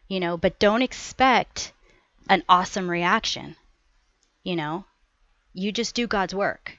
You 0.07 0.19
know, 0.19 0.38
but 0.38 0.59
don't 0.59 0.84
expect 0.84 1.74
an 2.30 2.43
awesome 2.47 2.88
reaction. 2.88 3.55
You 4.43 4.55
know? 4.55 4.86
You 5.51 5.71
just 5.71 5.95
do 5.95 6.05
God's 6.05 6.36
work. 6.36 6.78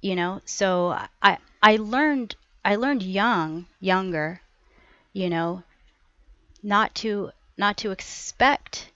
You 0.00 0.16
know? 0.16 0.40
So 0.44 0.98
I 1.22 1.38
I 1.62 1.76
learned 1.76 2.34
I 2.64 2.74
learned 2.74 3.04
young, 3.04 3.66
younger, 3.78 4.40
you 5.12 5.30
know, 5.30 5.62
not 6.64 6.96
to 6.96 7.30
not 7.56 7.76
to 7.76 7.92
expect 7.92 8.90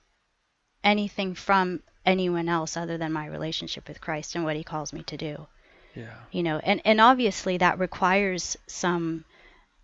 anything 0.83 1.37
from 1.37 1.85
anyone 2.09 2.49
else 2.49 2.77
other 2.77 2.97
than 2.97 3.13
my 3.13 3.27
relationship 3.27 3.87
with 3.87 4.01
Christ 4.01 4.35
and 4.35 4.43
what 4.43 4.57
he 4.57 4.65
calls 4.65 4.93
me 4.93 5.03
to 5.05 5.17
do. 5.17 5.47
Yeah. 5.95 6.15
You 6.33 6.43
know, 6.43 6.59
and 6.59 6.81
and 6.85 7.01
obviously 7.01 7.59
that 7.59 7.79
requires 7.79 8.57
some 8.67 9.25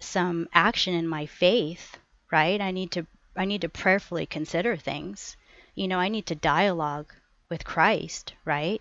some 0.00 0.48
action 0.52 0.94
in 0.94 1.06
my 1.06 1.26
faith, 1.26 1.98
right? 2.32 2.60
I 2.60 2.70
need 2.70 2.90
to 2.92 3.06
I 3.36 3.44
need 3.44 3.60
to 3.60 3.68
prayerfully 3.68 4.26
consider 4.26 4.76
things. 4.76 5.36
You 5.74 5.86
know, 5.88 5.98
I 5.98 6.08
need 6.08 6.26
to 6.26 6.34
dialogue 6.34 7.12
with 7.50 7.64
Christ, 7.64 8.32
right? 8.44 8.80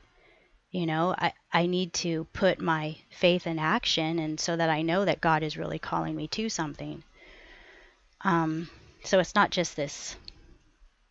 You 0.72 0.86
know, 0.86 1.14
I, 1.18 1.34
I 1.52 1.66
need 1.66 1.94
to 1.94 2.26
put 2.34 2.60
my 2.60 2.98
faith 3.10 3.46
in 3.46 3.60
action 3.60 4.20
and 4.20 4.40
so 4.40 4.56
that 4.56 4.70
I 4.70 4.82
know 4.82 5.06
that 5.06 5.22
God 5.22 5.44
is 5.44 5.58
really 5.58 5.80
calling 5.80 6.16
me 6.16 6.28
to 6.30 6.50
something. 6.50 7.04
Um, 8.22 8.70
so 9.04 9.20
it's 9.20 9.36
not 9.36 9.52
just 9.52 9.76
this 9.76 10.16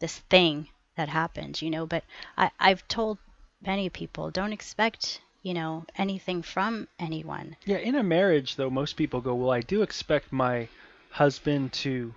this 0.01 0.19
thing 0.31 0.69
that 0.97 1.09
happens, 1.09 1.63
you 1.63 1.71
know. 1.71 1.87
But 1.87 2.05
I, 2.37 2.51
I've 2.59 2.87
told 2.89 3.19
many 3.65 3.89
people 3.89 4.31
don't 4.31 4.53
expect, 4.53 5.21
you 5.43 5.55
know, 5.55 5.85
anything 5.97 6.43
from 6.43 6.89
anyone. 6.99 7.57
Yeah, 7.65 7.79
in 7.79 7.95
a 7.95 8.03
marriage 8.03 8.57
though, 8.57 8.71
most 8.71 8.97
people 8.97 9.21
go, 9.21 9.35
"Well, 9.35 9.51
I 9.51 9.61
do 9.61 9.83
expect 9.83 10.33
my 10.33 10.69
husband 11.11 11.73
to 11.75 12.15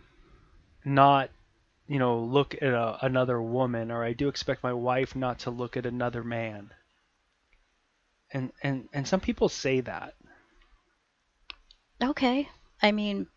not, 0.83 1.29
you 1.87 1.99
know, 1.99 2.19
look 2.19 2.55
at 2.55 2.73
a, 2.73 3.05
another 3.05 3.41
woman 3.41 3.91
or 3.91 4.03
I 4.03 4.13
do 4.13 4.27
expect 4.27 4.63
my 4.63 4.73
wife 4.73 5.15
not 5.15 5.39
to 5.39 5.51
look 5.51 5.77
at 5.77 5.85
another 5.85 6.23
man." 6.23 6.71
And 8.31 8.51
and 8.63 8.89
and 8.93 9.07
some 9.07 9.19
people 9.19 9.49
say 9.49 9.81
that. 9.81 10.15
Okay. 12.01 12.49
I 12.81 12.91
mean, 12.91 13.27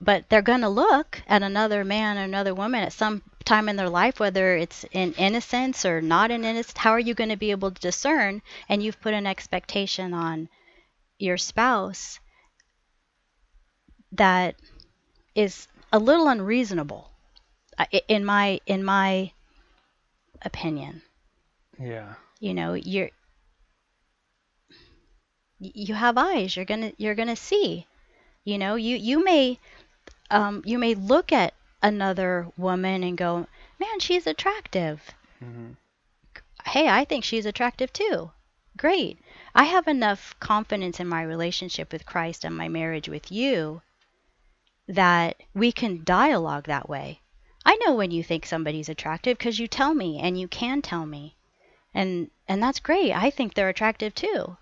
but 0.00 0.28
they're 0.28 0.42
going 0.42 0.62
to 0.62 0.68
look 0.68 1.22
at 1.28 1.42
another 1.42 1.84
man 1.84 2.16
or 2.18 2.22
another 2.22 2.54
woman 2.54 2.82
at 2.82 2.92
some 2.92 3.22
time 3.46 3.68
in 3.70 3.76
their 3.76 3.88
life, 3.88 4.20
whether 4.20 4.56
it's 4.56 4.84
in 4.92 5.14
innocence 5.14 5.86
or 5.86 6.02
not 6.02 6.30
in 6.30 6.44
innocence. 6.44 6.76
How 6.76 6.90
are 6.92 7.00
you 7.00 7.14
going 7.14 7.30
to 7.30 7.36
be 7.36 7.52
able 7.52 7.70
to 7.70 7.80
discern? 7.80 8.42
And 8.68 8.82
you've 8.82 9.00
put 9.00 9.14
an 9.14 9.26
expectation 9.26 10.12
on 10.12 10.48
your 11.18 11.38
spouse 11.38 12.20
that 14.12 14.56
is 15.34 15.68
a 15.92 15.98
little 15.98 16.28
unreasonable, 16.28 17.10
uh, 17.78 17.86
in 18.08 18.24
my 18.24 18.60
in 18.66 18.84
my 18.84 19.32
opinion. 20.42 21.02
Yeah. 21.78 22.14
You 22.40 22.54
know, 22.54 22.74
you're 22.74 23.10
you 25.58 25.94
have 25.94 26.18
eyes. 26.18 26.56
You're 26.56 26.64
gonna 26.66 26.92
you're 26.98 27.14
gonna 27.14 27.36
see. 27.36 27.86
You 28.44 28.58
know, 28.58 28.76
you 28.76 28.96
you 28.96 29.24
may 29.24 29.58
um, 30.30 30.62
you 30.66 30.78
may 30.78 30.94
look 30.94 31.32
at 31.32 31.54
another 31.86 32.48
woman 32.56 33.04
and 33.04 33.16
go, 33.16 33.46
man, 33.78 34.00
she's 34.00 34.26
attractive. 34.26 35.14
hmm 35.38 35.72
Hey, 36.64 36.88
I 36.88 37.04
think 37.04 37.24
she's 37.24 37.46
attractive 37.46 37.92
too. 37.92 38.32
Great. 38.76 39.18
I 39.54 39.64
have 39.64 39.86
enough 39.86 40.34
confidence 40.40 40.98
in 40.98 41.06
my 41.06 41.22
relationship 41.22 41.92
with 41.92 42.04
Christ 42.04 42.44
and 42.44 42.56
my 42.56 42.68
marriage 42.68 43.08
with 43.08 43.30
you 43.30 43.82
that 44.88 45.36
we 45.54 45.70
can 45.70 46.02
dialogue 46.04 46.66
that 46.66 46.88
way. 46.88 47.20
I 47.64 47.76
know 47.76 47.94
when 47.94 48.10
you 48.10 48.22
think 48.24 48.46
somebody's 48.46 48.88
attractive 48.88 49.38
because 49.38 49.58
you 49.58 49.68
tell 49.68 49.94
me 49.94 50.18
and 50.18 50.38
you 50.38 50.48
can 50.48 50.82
tell 50.82 51.06
me. 51.06 51.36
And 51.94 52.30
and 52.48 52.62
that's 52.62 52.80
great. 52.80 53.12
I 53.12 53.30
think 53.30 53.54
they're 53.54 53.68
attractive 53.68 54.14
too. 54.14 54.56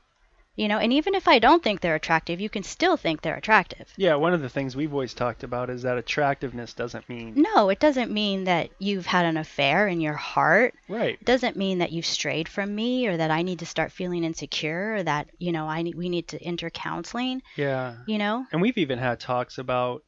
You 0.56 0.68
know, 0.68 0.78
and 0.78 0.92
even 0.92 1.16
if 1.16 1.26
I 1.26 1.40
don't 1.40 1.62
think 1.64 1.80
they're 1.80 1.96
attractive, 1.96 2.40
you 2.40 2.48
can 2.48 2.62
still 2.62 2.96
think 2.96 3.22
they're 3.22 3.34
attractive. 3.36 3.92
Yeah, 3.96 4.14
one 4.14 4.32
of 4.34 4.40
the 4.40 4.48
things 4.48 4.76
we've 4.76 4.92
always 4.92 5.12
talked 5.12 5.42
about 5.42 5.68
is 5.68 5.82
that 5.82 5.98
attractiveness 5.98 6.74
doesn't 6.74 7.08
mean 7.08 7.34
No, 7.36 7.70
it 7.70 7.80
doesn't 7.80 8.12
mean 8.12 8.44
that 8.44 8.70
you've 8.78 9.06
had 9.06 9.26
an 9.26 9.36
affair 9.36 9.88
in 9.88 10.00
your 10.00 10.14
heart. 10.14 10.74
right. 10.88 11.14
It 11.20 11.24
doesn't 11.24 11.56
mean 11.56 11.78
that 11.78 11.90
you've 11.90 12.06
strayed 12.06 12.48
from 12.48 12.72
me 12.72 13.08
or 13.08 13.16
that 13.16 13.32
I 13.32 13.42
need 13.42 13.58
to 13.60 13.66
start 13.66 13.90
feeling 13.90 14.22
insecure 14.22 14.94
or 14.94 15.02
that, 15.02 15.28
you 15.38 15.50
know, 15.50 15.66
I 15.66 15.82
need, 15.82 15.96
we 15.96 16.08
need 16.08 16.28
to 16.28 16.40
enter 16.42 16.70
counseling, 16.70 17.42
Yeah. 17.56 17.96
you 18.06 18.18
know? 18.18 18.46
And 18.52 18.62
we've 18.62 18.78
even 18.78 18.98
had 18.98 19.18
talks 19.18 19.58
about, 19.58 20.02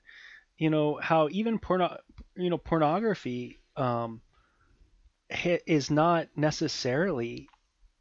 you 0.59 0.71
know, 0.71 0.99
how 1.03 1.29
even 1.33 1.59
porno, 1.59 1.97
you 2.37 2.51
know, 2.51 2.59
pornography 2.59 3.59
um, 3.77 4.21
is 5.67 5.91
not 5.91 6.29
necessarily 6.37 7.49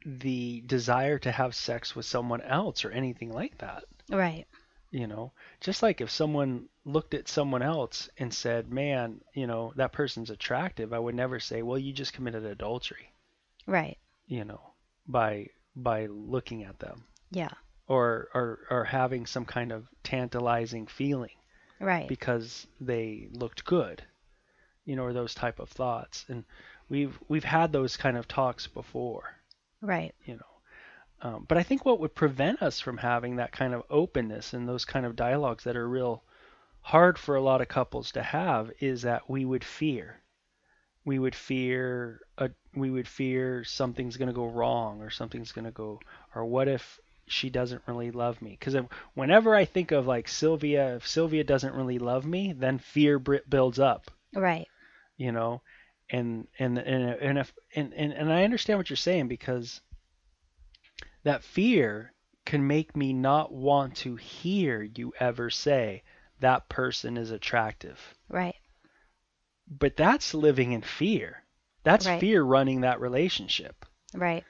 the 0.08 0.62
desire 0.66 1.18
to 1.18 1.32
have 1.32 1.54
sex 1.54 1.96
with 1.96 2.06
someone 2.06 2.40
else 2.42 2.84
or 2.84 2.90
anything 2.92 3.32
like 3.32 3.58
that. 3.58 3.84
Right. 4.08 4.46
You 4.92 5.08
know, 5.08 5.32
just 5.60 5.82
like 5.82 6.00
if 6.00 6.10
someone 6.10 6.68
looked 6.84 7.12
at 7.12 7.26
someone 7.28 7.60
else 7.62 8.08
and 8.16 8.32
said, 8.32 8.70
"Man, 8.72 9.20
you 9.34 9.46
know, 9.48 9.72
that 9.76 9.92
person's 9.92 10.30
attractive," 10.30 10.92
I 10.92 10.98
would 11.00 11.16
never 11.16 11.40
say, 11.40 11.62
"Well, 11.62 11.76
you 11.78 11.92
just 11.92 12.12
committed 12.12 12.44
adultery," 12.44 13.12
Right. 13.66 13.98
you 14.26 14.44
know, 14.44 14.60
by 15.08 15.48
by 15.74 16.06
looking 16.06 16.62
at 16.62 16.78
them 16.78 17.04
Yeah. 17.30 17.50
or 17.88 18.28
or 18.32 18.60
or 18.70 18.84
having 18.84 19.26
some 19.26 19.44
kind 19.44 19.72
of 19.72 19.88
tantalizing 20.04 20.86
feeling. 20.86 21.36
Right. 21.80 22.08
because 22.08 22.66
they 22.80 23.28
looked 23.32 23.64
good, 23.66 24.02
you 24.86 24.96
know, 24.96 25.02
or 25.02 25.12
those 25.12 25.34
type 25.34 25.58
of 25.58 25.68
thoughts. 25.68 26.24
And 26.28 26.44
we've 26.88 27.18
we've 27.28 27.44
had 27.44 27.72
those 27.72 27.96
kind 27.98 28.16
of 28.16 28.26
talks 28.28 28.66
before, 28.66 29.35
Right. 29.80 30.14
you 30.24 30.34
know. 30.34 30.40
Um, 31.22 31.44
but 31.48 31.58
I 31.58 31.62
think 31.62 31.84
what 31.84 32.00
would 32.00 32.14
prevent 32.14 32.62
us 32.62 32.80
from 32.80 32.98
having 32.98 33.36
that 33.36 33.52
kind 33.52 33.74
of 33.74 33.84
openness 33.90 34.52
and 34.54 34.68
those 34.68 34.84
kind 34.84 35.06
of 35.06 35.16
dialogues 35.16 35.64
that 35.64 35.76
are 35.76 35.88
real 35.88 36.22
hard 36.82 37.18
for 37.18 37.36
a 37.36 37.42
lot 37.42 37.60
of 37.62 37.68
couples 37.68 38.12
to 38.12 38.22
have 38.22 38.72
is 38.80 39.02
that 39.02 39.28
we 39.30 39.44
would 39.44 39.64
fear. 39.64 40.22
We 41.04 41.18
would 41.18 41.34
fear 41.34 42.20
a, 42.38 42.50
we 42.74 42.90
would 42.90 43.08
fear 43.08 43.64
something's 43.64 44.16
going 44.16 44.28
to 44.28 44.34
go 44.34 44.46
wrong 44.46 45.00
or 45.02 45.10
something's 45.10 45.52
going 45.52 45.64
to 45.66 45.70
go 45.72 46.00
or 46.34 46.44
what 46.44 46.68
if 46.68 47.00
she 47.26 47.50
doesn't 47.50 47.82
really 47.86 48.10
love 48.12 48.40
me 48.42 48.50
because 48.52 48.76
whenever 49.14 49.54
I 49.54 49.64
think 49.64 49.92
of 49.92 50.06
like 50.06 50.28
Sylvia, 50.28 50.96
if 50.96 51.06
Sylvia 51.08 51.44
doesn't 51.44 51.74
really 51.74 51.98
love 51.98 52.26
me, 52.26 52.52
then 52.52 52.78
fear 52.78 53.18
builds 53.18 53.78
up, 53.78 54.10
Right. 54.34 54.68
you 55.16 55.32
know, 55.32 55.62
and 56.10 56.46
and 56.58 56.78
and 56.78 57.10
and 57.20 57.38
if 57.38 57.52
and, 57.74 57.92
and 57.94 58.12
and 58.12 58.32
I 58.32 58.44
understand 58.44 58.78
what 58.78 58.88
you're 58.90 58.96
saying 58.96 59.28
because 59.28 59.80
that 61.24 61.42
fear 61.42 62.12
can 62.44 62.66
make 62.66 62.96
me 62.96 63.12
not 63.12 63.52
want 63.52 63.96
to 63.96 64.14
hear 64.16 64.82
you 64.82 65.12
ever 65.18 65.50
say 65.50 66.02
that 66.40 66.68
person 66.68 67.16
is 67.16 67.30
attractive. 67.30 67.98
Right. 68.28 68.54
But 69.68 69.96
that's 69.96 70.32
living 70.34 70.72
in 70.72 70.82
fear. 70.82 71.42
That's 71.82 72.06
Right. 72.06 72.20
fear 72.20 72.42
running 72.42 72.82
that 72.82 73.00
relationship. 73.00 73.84
Right. 74.14 74.44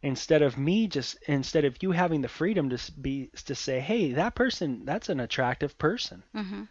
instead 0.00 0.42
of 0.42 0.56
me 0.56 0.86
just 0.86 1.16
instead 1.26 1.64
of 1.64 1.82
you 1.82 1.90
having 1.90 2.20
the 2.20 2.28
freedom 2.28 2.70
to 2.70 2.92
be 3.00 3.28
to 3.34 3.52
say 3.52 3.80
hey 3.80 4.12
that 4.12 4.32
person 4.36 4.84
that's 4.84 5.08
an 5.08 5.18
attractive 5.18 5.76
person 5.76 6.22
Mhm. 6.32 6.68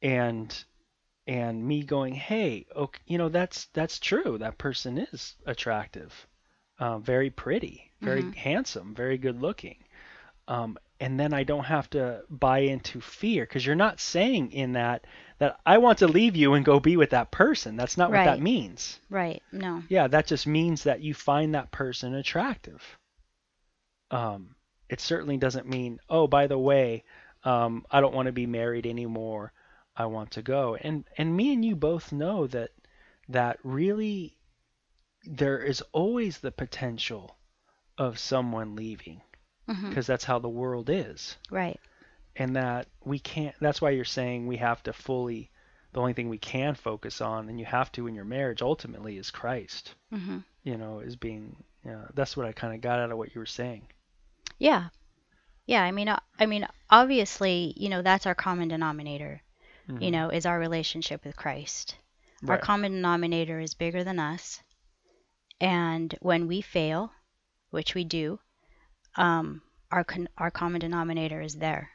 and 0.00 0.64
and 1.26 1.66
me 1.66 1.82
going 1.82 2.14
hey 2.14 2.66
okay 2.76 3.00
you 3.06 3.18
know 3.18 3.28
that's 3.28 3.66
that's 3.74 3.98
true 4.00 4.38
that 4.38 4.58
person 4.58 4.98
is 4.98 5.34
attractive 5.46 6.26
um, 6.78 7.02
very 7.02 7.30
pretty 7.30 7.90
very 8.02 8.24
Mhm. 8.24 8.34
handsome 8.34 8.94
very 8.94 9.18
good 9.18 9.40
looking 9.40 9.84
um, 10.48 10.76
and 11.00 11.18
then 11.20 11.32
i 11.34 11.42
don't 11.44 11.64
have 11.64 11.88
to 11.90 12.22
buy 12.30 12.58
into 12.60 13.00
fear 13.00 13.44
because 13.44 13.64
you're 13.66 13.74
not 13.76 14.00
saying 14.00 14.52
in 14.52 14.72
that 14.72 15.06
that 15.38 15.58
i 15.66 15.78
want 15.78 15.98
to 15.98 16.08
leave 16.08 16.36
you 16.36 16.54
and 16.54 16.64
go 16.64 16.80
be 16.80 16.96
with 16.96 17.10
that 17.10 17.30
person 17.30 17.76
that's 17.76 17.96
not 17.98 18.12
what 18.12 18.24
that 18.24 18.40
means 18.40 19.00
Right. 19.10 19.42
No. 19.52 19.82
yeah, 19.88 20.06
that 20.08 20.26
just 20.26 20.46
means 20.46 20.84
that 20.84 21.00
you 21.00 21.14
find 21.14 21.54
that 21.54 21.70
person 21.70 22.14
attractive. 22.14 22.82
Um, 24.10 24.54
it 24.88 25.00
certainly 25.00 25.36
doesn't 25.38 25.66
mean, 25.68 25.98
oh, 26.08 26.26
by 26.26 26.46
the 26.46 26.58
way, 26.58 27.04
um, 27.44 27.84
I 27.90 28.00
don't 28.00 28.14
want 28.14 28.26
to 28.26 28.32
be 28.32 28.46
married 28.46 28.86
anymore. 28.86 29.52
I 29.96 30.06
want 30.06 30.32
to 30.32 30.42
go. 30.42 30.76
And 30.76 31.04
and 31.18 31.36
me 31.36 31.52
and 31.52 31.64
you 31.64 31.76
both 31.76 32.12
know 32.12 32.46
that 32.48 32.70
that 33.28 33.58
really 33.62 34.36
there 35.24 35.58
is 35.58 35.82
always 35.92 36.38
the 36.38 36.50
potential 36.50 37.36
of 37.98 38.18
someone 38.18 38.74
leaving 38.76 39.20
because 39.88 40.06
that's 40.06 40.24
how 40.24 40.38
the 40.38 40.48
world 40.48 40.90
is. 40.90 41.36
Right. 41.50 41.78
And 42.36 42.56
that 42.56 42.88
we 43.04 43.18
can't 43.18 43.54
that's 43.60 43.80
why 43.80 43.90
you're 43.90 44.04
saying 44.04 44.46
we 44.46 44.56
have 44.56 44.82
to 44.84 44.92
fully 44.92 45.50
the 45.92 46.00
only 46.00 46.14
thing 46.14 46.28
we 46.28 46.38
can 46.38 46.74
focus 46.74 47.20
on 47.20 47.48
and 47.48 47.58
you 47.60 47.66
have 47.66 47.92
to 47.92 48.06
in 48.06 48.14
your 48.14 48.24
marriage 48.24 48.62
ultimately 48.62 49.18
is 49.18 49.30
Christ 49.30 49.94
Mhm. 50.12 50.42
you 50.62 50.76
know, 50.78 51.00
is 51.00 51.16
being, 51.16 51.62
you 51.84 51.90
know, 51.90 52.06
that's 52.14 52.36
what 52.36 52.46
I 52.46 52.52
kind 52.52 52.74
of 52.74 52.80
got 52.80 52.98
out 52.98 53.10
of 53.10 53.18
what 53.18 53.34
you 53.34 53.40
were 53.40 53.46
saying. 53.46 53.86
Yeah. 54.58 54.88
Yeah, 55.66 55.82
I 55.82 55.90
mean 55.92 56.08
I 56.38 56.46
mean 56.46 56.66
obviously, 56.90 57.74
you 57.76 57.88
know, 57.88 58.02
that's 58.02 58.26
our 58.26 58.34
common 58.34 58.68
denominator, 58.68 59.42
you 59.98 60.10
know, 60.10 60.28
is 60.30 60.46
our 60.46 60.58
relationship 60.58 61.24
with 61.24 61.36
Christ. 61.36 61.96
Our 62.48 62.58
common 62.58 62.92
denominator 62.92 63.60
is 63.60 63.74
bigger 63.74 64.04
than 64.04 64.18
us. 64.18 64.62
And 65.60 66.14
when 66.20 66.46
we 66.48 66.60
fail, 66.60 67.12
which 67.70 67.94
we 67.94 68.04
do, 68.04 68.38
um, 69.16 69.62
our 69.90 70.04
con- 70.04 70.28
our 70.38 70.50
common 70.50 70.80
denominator 70.80 71.40
is 71.40 71.54
there. 71.56 71.90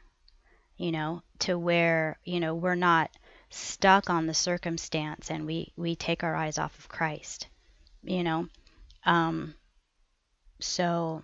You 0.76 0.92
know, 0.92 1.22
to 1.40 1.58
where 1.58 2.18
you 2.24 2.40
know 2.40 2.54
we're 2.54 2.74
not 2.76 3.10
stuck 3.50 4.10
on 4.10 4.26
the 4.26 4.34
circumstance, 4.34 5.30
and 5.30 5.46
we 5.46 5.72
we 5.76 5.96
take 5.96 6.22
our 6.24 6.34
eyes 6.34 6.58
off 6.58 6.78
of 6.78 6.88
Christ. 6.88 7.48
You 8.02 8.22
know, 8.22 8.48
um, 9.04 9.54
so 10.60 11.22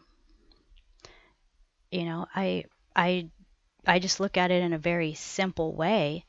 you 1.90 2.04
know, 2.04 2.26
I 2.34 2.64
I 2.96 3.30
I 3.86 3.98
just 3.98 4.20
look 4.20 4.36
at 4.36 4.50
it 4.50 4.62
in 4.62 4.72
a 4.72 4.78
very 4.78 5.14
simple 5.14 5.74
way. 5.74 6.24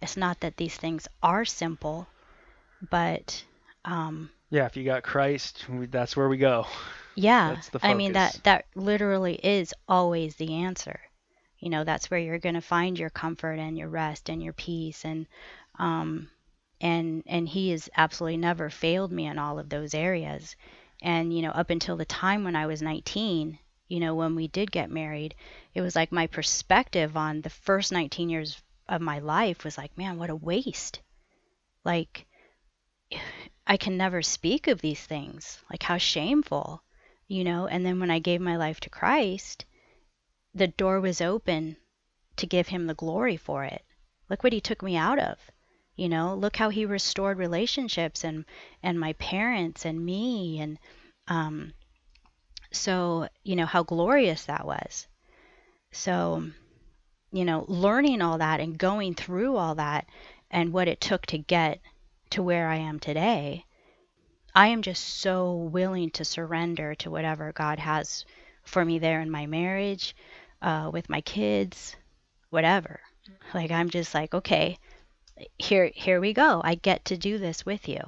It's 0.00 0.16
not 0.16 0.40
that 0.40 0.56
these 0.56 0.76
things 0.76 1.08
are 1.22 1.44
simple, 1.44 2.08
but 2.90 3.44
um, 3.84 4.30
Yeah, 4.50 4.66
if 4.66 4.76
you 4.76 4.84
got 4.84 5.02
Christ, 5.02 5.66
that's 5.90 6.16
where 6.16 6.28
we 6.28 6.36
go. 6.36 6.66
yeah, 7.14 7.54
That's 7.54 7.68
the 7.68 7.80
I 7.82 7.94
mean 7.94 8.12
that 8.12 8.40
that 8.44 8.66
literally 8.74 9.34
is 9.34 9.74
always 9.88 10.36
the 10.36 10.54
answer. 10.54 11.00
You 11.58 11.70
know, 11.70 11.84
that's 11.84 12.10
where 12.10 12.20
you're 12.20 12.38
going 12.38 12.54
to 12.54 12.60
find 12.60 12.98
your 12.98 13.10
comfort 13.10 13.58
and 13.58 13.76
your 13.78 13.88
rest 13.88 14.28
and 14.28 14.42
your 14.42 14.52
peace 14.52 15.04
and 15.04 15.26
um 15.78 16.30
and 16.80 17.22
and 17.26 17.48
he 17.48 17.70
has 17.70 17.88
absolutely 17.96 18.36
never 18.38 18.70
failed 18.70 19.12
me 19.12 19.26
in 19.26 19.38
all 19.38 19.58
of 19.58 19.68
those 19.68 19.94
areas 19.94 20.56
and 21.02 21.34
you 21.34 21.42
know 21.42 21.50
up 21.50 21.70
until 21.70 21.96
the 21.96 22.04
time 22.04 22.44
when 22.44 22.56
i 22.56 22.66
was 22.66 22.82
19 22.82 23.58
you 23.88 24.00
know 24.00 24.14
when 24.14 24.34
we 24.34 24.48
did 24.48 24.70
get 24.70 24.90
married 24.90 25.34
it 25.74 25.80
was 25.80 25.94
like 25.96 26.12
my 26.12 26.26
perspective 26.26 27.16
on 27.16 27.40
the 27.42 27.50
first 27.50 27.92
19 27.92 28.28
years 28.30 28.60
of 28.90 29.00
my 29.00 29.18
life 29.20 29.64
was 29.64 29.78
like 29.78 29.96
man 29.96 30.18
what 30.18 30.28
a 30.28 30.36
waste. 30.36 31.00
Like 31.84 32.26
i 33.66 33.76
can 33.76 33.96
never 33.96 34.20
speak 34.20 34.66
of 34.66 34.82
these 34.82 35.00
things. 35.00 35.62
Like 35.70 35.82
how 35.82 35.96
shameful 35.96 36.82
you 37.26 37.44
know? 37.44 37.66
And 37.66 37.86
then 37.86 38.00
when 38.00 38.10
i 38.10 38.18
gave 38.18 38.42
my 38.42 38.56
life 38.56 38.80
to 38.80 38.90
christ 38.90 39.64
the 40.52 40.66
door 40.66 41.00
was 41.00 41.20
open 41.20 41.76
to 42.36 42.46
give 42.46 42.68
him 42.68 42.86
the 42.86 42.94
glory 42.94 43.36
for 43.36 43.64
it. 43.64 43.84
Look 44.28 44.42
what 44.42 44.52
he 44.52 44.60
took 44.60 44.82
me 44.82 44.96
out 44.96 45.18
of 45.18 45.38
you 45.96 46.08
know, 46.08 46.34
look 46.34 46.56
how 46.56 46.70
he 46.70 46.84
restored 46.86 47.38
relationships 47.38 48.24
and 48.24 48.44
and 48.82 48.98
my 48.98 49.12
parents 49.14 49.84
and 49.84 50.04
me 50.04 50.60
and 50.60 50.78
um 51.28 51.72
so, 52.72 53.28
you 53.42 53.56
know, 53.56 53.66
how 53.66 53.82
glorious 53.82 54.44
that 54.44 54.64
was. 54.64 55.08
So, 55.92 56.50
you 57.32 57.44
know, 57.44 57.64
learning 57.68 58.22
all 58.22 58.38
that 58.38 58.60
and 58.60 58.78
going 58.78 59.14
through 59.14 59.56
all 59.56 59.74
that 59.76 60.06
and 60.50 60.72
what 60.72 60.88
it 60.88 61.00
took 61.00 61.26
to 61.26 61.38
get 61.38 61.80
to 62.30 62.42
where 62.42 62.68
I 62.68 62.76
am 62.76 62.98
today, 62.98 63.64
I 64.54 64.68
am 64.68 64.82
just 64.82 65.20
so 65.20 65.54
willing 65.54 66.10
to 66.10 66.24
surrender 66.24 66.94
to 66.96 67.10
whatever 67.10 67.52
God 67.52 67.78
has 67.78 68.24
for 68.64 68.84
me 68.84 68.98
there 68.98 69.20
in 69.20 69.30
my 69.30 69.46
marriage, 69.46 70.14
uh, 70.62 70.90
with 70.92 71.08
my 71.08 71.20
kids, 71.20 71.96
whatever. 72.50 73.00
Like 73.54 73.70
I'm 73.70 73.90
just 73.90 74.14
like, 74.14 74.34
okay, 74.34 74.78
here 75.58 75.90
here 75.94 76.20
we 76.20 76.32
go. 76.32 76.60
I 76.64 76.74
get 76.74 77.04
to 77.06 77.16
do 77.16 77.38
this 77.38 77.64
with 77.64 77.88
you. 77.88 78.00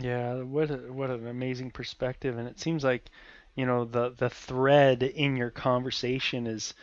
Yeah, 0.00 0.42
what 0.42 0.70
a, 0.70 0.76
what 0.92 1.10
an 1.10 1.26
amazing 1.26 1.70
perspective, 1.70 2.36
and 2.38 2.48
it 2.48 2.58
seems 2.58 2.84
like, 2.84 3.04
you 3.54 3.66
know, 3.66 3.84
the 3.84 4.10
the 4.10 4.30
thread 4.30 5.02
in 5.02 5.36
your 5.36 5.50
conversation 5.50 6.46
is 6.46 6.74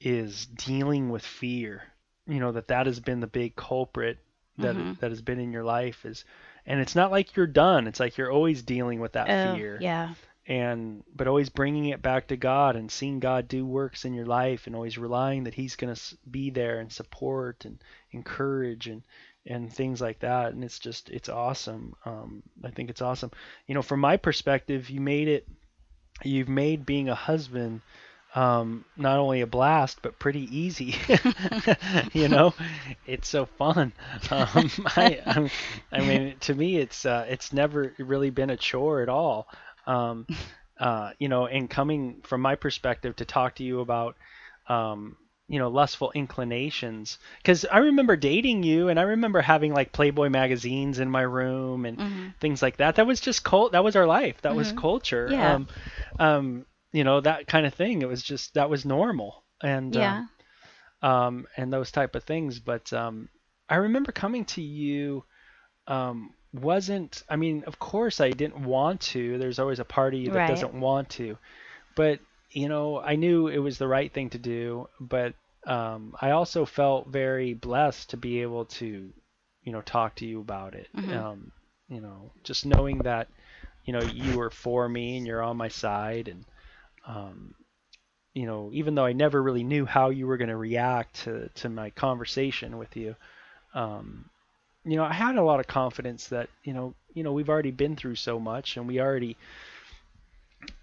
is 0.00 0.46
dealing 0.46 1.10
with 1.10 1.24
fear. 1.24 1.82
You 2.26 2.40
know 2.40 2.52
that 2.52 2.68
that 2.68 2.86
has 2.86 3.00
been 3.00 3.20
the 3.20 3.26
big 3.26 3.56
culprit 3.56 4.18
that 4.58 4.74
Mm-hmm. 4.74 4.92
that 5.00 5.10
has 5.10 5.22
been 5.22 5.38
in 5.40 5.52
your 5.52 5.64
life 5.64 6.04
is, 6.04 6.24
and 6.66 6.80
it's 6.80 6.94
not 6.96 7.10
like 7.10 7.36
you're 7.36 7.46
done. 7.46 7.86
It's 7.86 8.00
like 8.00 8.16
you're 8.16 8.32
always 8.32 8.62
dealing 8.62 9.00
with 9.00 9.12
that 9.12 9.28
Oh, 9.28 9.54
fear, 9.54 9.78
yeah. 9.80 10.14
and 10.46 11.02
but 11.14 11.28
always 11.28 11.50
bringing 11.50 11.86
it 11.86 12.02
back 12.02 12.28
to 12.28 12.36
God 12.36 12.76
and 12.76 12.90
seeing 12.90 13.20
God 13.20 13.48
do 13.48 13.64
works 13.66 14.04
in 14.04 14.14
your 14.14 14.26
life, 14.26 14.66
and 14.66 14.74
always 14.74 14.98
relying 14.98 15.44
that 15.44 15.54
He's 15.54 15.76
going 15.76 15.94
to 15.94 16.16
be 16.30 16.50
there 16.50 16.80
and 16.80 16.90
support 16.92 17.64
and 17.64 17.78
encourage 18.12 18.86
and 18.88 19.02
and 19.48 19.72
things 19.72 20.00
like 20.00 20.18
that 20.20 20.54
and 20.54 20.64
it's 20.64 20.80
just 20.80 21.08
it's 21.10 21.28
awesome 21.28 21.94
um, 22.04 22.42
i 22.64 22.70
think 22.70 22.90
it's 22.90 23.00
awesome 23.00 23.30
you 23.68 23.74
know 23.76 23.82
from 23.82 24.00
my 24.00 24.16
perspective 24.16 24.90
you 24.90 25.00
made 25.00 25.28
it 25.28 25.46
you've 26.24 26.48
made 26.48 26.84
being 26.84 27.08
a 27.08 27.14
husband 27.14 27.80
um, 28.36 28.84
not 28.96 29.18
only 29.18 29.42
a 29.42 29.46
blast 29.46 30.02
but 30.02 30.20
pretty 30.20 30.56
easy 30.56 30.94
you 32.12 32.28
know? 32.28 32.54
It's 33.06 33.28
so 33.28 33.46
fun. 33.46 33.92
Um, 34.30 34.70
I, 34.86 35.50
I 35.92 36.02
mean 36.02 36.38
to 36.40 36.54
me 36.54 36.78
it's 36.78 37.06
uh, 37.06 37.26
it's 37.28 37.52
never 37.52 37.94
really 37.98 38.30
been 38.30 38.50
a 38.50 38.56
chore 38.58 39.02
at 39.02 39.08
all. 39.10 39.48
Um, 39.86 40.26
uh, 40.80 41.12
you 41.18 41.28
know 41.28 41.46
and 41.46 41.70
coming 41.70 42.22
from 42.24 42.42
my 42.42 42.56
perspective 42.56 43.16
to 43.16 43.26
talk 43.26 43.56
to 43.56 43.64
you 43.64 43.80
about 43.80 44.16
um, 44.68 45.16
you 45.48 45.58
know 45.58 45.68
lustful 45.68 46.12
inclinations 46.14 47.18
because 47.38 47.64
i 47.70 47.78
remember 47.78 48.16
dating 48.16 48.62
you 48.64 48.88
and 48.88 48.98
i 48.98 49.02
remember 49.02 49.40
having 49.40 49.72
like 49.74 49.92
playboy 49.92 50.28
magazines 50.28 50.98
in 50.98 51.10
my 51.10 51.22
room 51.22 51.84
and 51.86 51.98
Mhm. 51.98 52.34
things 52.40 52.62
like 52.62 52.78
that. 52.78 52.96
That 52.96 53.06
was 53.06 53.20
just 53.20 53.44
cult 53.44 53.72
that 53.72 53.84
was 53.84 53.96
our 53.96 54.06
life. 54.06 54.42
That 54.42 54.56
was 54.56 54.72
culture. 54.72 55.36
Yeah. 55.38 55.58
Um, 56.94 56.98
um, 56.98 56.98
you 56.98 57.04
know 57.04 57.20
that 57.20 57.46
kind 57.46 57.66
of 57.66 57.74
thing. 57.74 58.02
It 58.02 58.08
was 58.08 58.22
just 58.22 58.54
that 58.54 58.70
was 58.70 58.84
normal. 58.84 59.44
And 59.62 59.96
Yeah. 59.96 59.96
um, 59.96 60.28
um, 61.02 61.46
and 61.56 61.72
those 61.72 61.90
type 61.90 62.14
of 62.14 62.24
things. 62.24 62.60
But 62.60 62.92
um, 62.92 63.28
i 63.68 63.76
remember 63.76 64.12
coming 64.12 64.44
to 64.46 64.62
you 64.62 65.24
um, 65.86 66.34
wasn't 66.52 67.22
i 67.28 67.36
mean 67.36 67.62
of 67.66 67.78
course 67.78 68.20
i 68.20 68.32
didn't 68.32 68.64
want 68.64 69.00
to. 69.00 69.38
There's 69.38 69.58
always 69.58 69.80
a 69.80 69.84
party 69.84 70.30
that 70.30 70.44
Right. 70.44 70.46
doesn't 70.46 70.74
want 70.74 71.10
to. 71.10 71.38
But 71.94 72.20
you 72.50 72.68
know 72.68 73.00
i 73.00 73.16
knew 73.16 73.48
it 73.48 73.58
was 73.58 73.78
the 73.78 73.88
right 73.88 74.12
thing 74.12 74.30
to 74.30 74.38
do. 74.38 74.88
But 75.00 75.34
um, 75.66 76.14
i 76.20 76.30
also 76.30 76.64
felt 76.66 77.08
very 77.08 77.54
blessed 77.54 78.10
to 78.10 78.16
be 78.16 78.42
able 78.42 78.66
to 78.66 79.12
you 79.62 79.72
know 79.72 79.82
talk 79.82 80.16
to 80.16 80.26
you 80.26 80.40
about 80.40 80.74
it. 80.74 80.88
Mhm. 80.94 81.24
um, 81.24 81.52
you 81.88 82.00
know 82.00 82.32
just 82.44 82.66
knowing 82.66 83.02
that 83.04 83.28
you 83.84 83.92
know 83.92 84.02
you 84.02 84.34
were 84.34 84.50
for 84.50 84.88
me 84.88 85.16
and 85.16 85.26
you're 85.26 85.42
on 85.42 85.56
my 85.56 85.68
side 85.68 86.28
and 86.28 86.44
um, 87.06 87.54
you 88.34 88.46
know 88.46 88.70
even 88.72 88.94
though 88.94 89.04
i 89.04 89.12
never 89.12 89.42
really 89.42 89.64
knew 89.64 89.84
how 89.86 90.10
you 90.10 90.26
were 90.26 90.36
going 90.36 90.48
to 90.50 90.56
react 90.56 91.24
to, 91.24 91.48
to 91.54 91.68
my 91.68 91.90
conversation 91.90 92.78
with 92.78 92.96
you 92.96 93.14
um, 93.74 94.28
you 94.84 94.96
know 94.96 95.04
i 95.04 95.12
had 95.12 95.36
a 95.36 95.42
lot 95.42 95.60
of 95.60 95.66
confidence 95.66 96.28
that 96.28 96.48
you 96.64 96.72
know 96.72 96.94
you 97.14 97.22
know 97.22 97.32
we've 97.32 97.48
already 97.50 97.70
been 97.70 97.96
through 97.96 98.16
so 98.16 98.38
much 98.38 98.76
and 98.76 98.86
we 98.86 99.00
already 99.00 99.36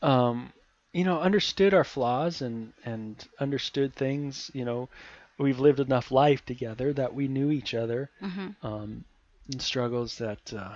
um, 0.02 0.52
you 0.94 1.04
know 1.04 1.20
understood 1.20 1.74
our 1.74 1.84
flaws 1.84 2.42
and 2.42 2.74
and 2.86 3.28
understood 3.40 3.94
things 3.96 4.50
you 4.54 4.66
know 4.66 4.90
we've 5.38 5.60
lived 5.60 5.80
enough 5.80 6.12
life 6.12 6.46
together 6.46 6.94
that 6.94 7.14
we 7.14 7.28
knew 7.28 7.52
each 7.52 7.74
other 7.74 8.10
hmm 8.20 8.50
um, 8.64 9.04
and 9.52 9.62
struggles 9.62 10.18
that 10.20 10.54
uh, 10.54 10.76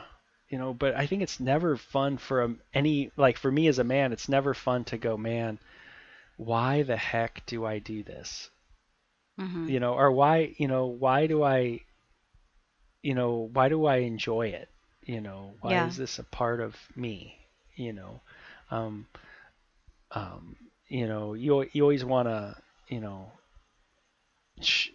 you 0.50 0.58
know 0.58 0.74
but 0.74 0.96
i 0.96 1.06
think 1.08 1.22
it's 1.22 1.40
never 1.40 1.76
fun 1.78 2.18
for 2.18 2.42
um, 2.44 2.60
any 2.74 3.12
like 3.18 3.38
for 3.38 3.52
me 3.52 3.68
as 3.68 3.80
a 3.80 3.84
man 3.84 4.12
it's 4.14 4.30
never 4.30 4.54
fun 4.54 4.84
to 4.84 4.98
go 4.98 5.18
man 5.18 5.60
why 6.38 6.84
the 6.84 6.98
heck 6.98 7.46
do 7.46 7.66
i 7.66 7.80
do 7.80 8.04
this? 8.04 8.50
Hmm 9.38 9.68
you 9.68 9.80
know 9.80 9.94
or 9.94 10.12
why 10.12 10.54
you 10.58 10.68
know 10.68 10.86
why 10.88 11.28
do 11.28 11.44
i 11.44 11.80
you 13.02 13.14
know 13.14 13.50
why 13.54 13.70
do 13.70 13.86
i 13.86 13.98
enjoy 13.98 14.48
it? 14.48 14.70
You 15.04 15.22
know 15.22 15.56
why 15.62 15.78
Yeah. 15.78 15.82
is 15.82 15.96
this 15.98 16.20
a 16.20 16.24
part 16.24 16.60
of 16.62 16.76
me? 16.96 17.38
You 17.76 17.94
know 17.94 18.22
um 18.72 19.08
um 20.12 20.56
you 20.88 21.08
know 21.08 21.34
you 21.34 21.68
you 21.74 21.82
always 21.84 22.06
want 22.06 22.28
to 22.28 22.56
you 22.88 23.00
know 23.00 23.32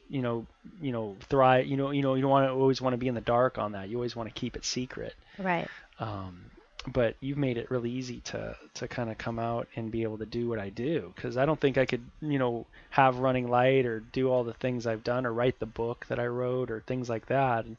you 0.09 0.23
know 0.23 0.47
you 0.81 0.93
know 0.93 1.17
thrive 1.29 1.67
you 1.67 1.77
know 1.77 1.91
you 1.91 2.03
know 2.03 2.15
you 2.15 2.23
don't 2.23 2.31
want 2.31 2.47
to 2.47 2.53
always 2.53 2.81
want 2.81 2.93
to 2.95 2.99
be 2.99 3.09
in 3.09 3.15
the 3.15 3.21
dark 3.21 3.59
on 3.59 3.73
that 3.73 3.89
you 3.89 3.97
always 3.97 4.17
want 4.17 4.29
to 4.29 4.41
keep 4.41 4.57
it 4.57 4.65
secret 4.65 5.15
Right. 5.39 5.71
um, 5.99 6.51
but 6.93 7.17
you've 7.21 7.39
made 7.39 7.57
it 7.59 7.71
really 7.71 7.91
easy 7.91 8.21
to 8.21 8.57
to 8.75 8.89
kind 8.89 9.11
of 9.11 9.19
come 9.19 9.39
out 9.39 9.69
and 9.77 9.91
be 9.91 10.03
able 10.03 10.19
to 10.19 10.27
do 10.27 10.49
what 10.49 10.59
I 10.59 10.69
do 10.71 11.13
because 11.15 11.37
I 11.37 11.45
don't 11.47 11.61
think 11.61 11.79
I 11.79 11.87
could 11.87 12.03
you 12.21 12.39
know 12.39 12.67
have 12.91 13.19
running 13.19 13.49
light 13.49 13.87
or 13.87 14.01
do 14.01 14.31
all 14.31 14.45
the 14.45 14.55
things 14.55 14.87
I've 14.87 15.05
done 15.05 15.27
or 15.27 15.33
write 15.33 15.59
the 15.61 15.67
book 15.67 16.07
that 16.09 16.19
I 16.19 16.27
wrote 16.27 16.71
or 16.71 16.81
things 16.87 17.09
like 17.09 17.27
that 17.27 17.65
and, 17.65 17.77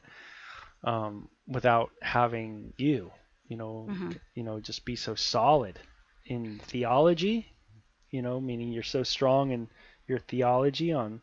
um, 0.83 1.27
without 1.47 1.91
having 2.01 2.73
you 2.77 3.11
you 3.47 3.57
know 3.57 3.91
Mhm. 3.91 4.19
you 4.35 4.43
know 4.43 4.59
just 4.59 4.85
be 4.85 4.95
so 4.95 5.15
solid 5.15 5.79
in 6.25 6.59
theology 6.59 7.47
you 8.11 8.21
know 8.21 8.39
meaning 8.39 8.71
you're 8.71 8.83
so 8.83 9.03
strong 9.03 9.51
in 9.51 9.67
your 10.07 10.19
theology 10.19 10.91
on 10.93 11.21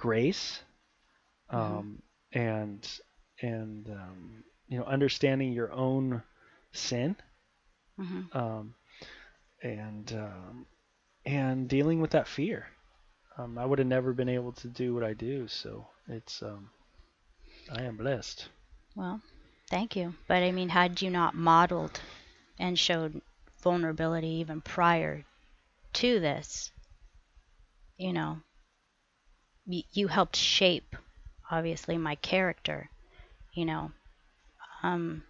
grace 0.00 0.62
um, 1.50 2.02
and 2.32 2.88
and 3.42 3.88
um, 3.90 4.44
you 4.68 4.78
know 4.78 4.84
understanding 4.84 5.52
your 5.52 5.72
own 5.72 6.22
sin 6.72 7.16
hmm 7.98 8.22
um, 8.32 8.74
and 9.62 10.12
um, 10.12 10.66
and 11.26 11.68
dealing 11.68 12.00
with 12.00 12.10
that 12.12 12.28
fear. 12.28 12.66
Um, 13.38 13.58
I 13.58 13.66
would 13.66 13.78
have 13.78 13.88
never 13.88 14.12
been 14.12 14.28
able 14.28 14.52
to 14.52 14.68
do 14.68 14.94
what 14.94 15.04
I 15.04 15.14
do, 15.14 15.48
so 15.48 15.88
it's 16.08 16.42
um, 16.42 16.70
I 17.70 17.82
am 17.82 17.96
blessed. 17.96 18.48
Well, 18.94 19.22
thank 19.70 19.96
you. 19.96 20.14
But 20.26 20.42
I 20.42 20.52
mean, 20.52 20.70
had 20.70 21.02
you 21.02 21.10
not 21.10 21.34
modeled 21.34 22.00
and 22.58 22.78
showed 22.78 23.22
vulnerability 23.62 24.28
even 24.28 24.60
prior 24.62 25.24
to 25.94 26.20
this, 26.20 26.72
you 27.98 28.12
know, 28.12 28.40
you 29.66 30.08
helped 30.08 30.36
shape, 30.36 30.96
obviously, 31.50 31.96
my 31.98 32.14
character, 32.16 32.90
you 33.54 33.64
know, 33.64 33.92
um, 34.82 35.22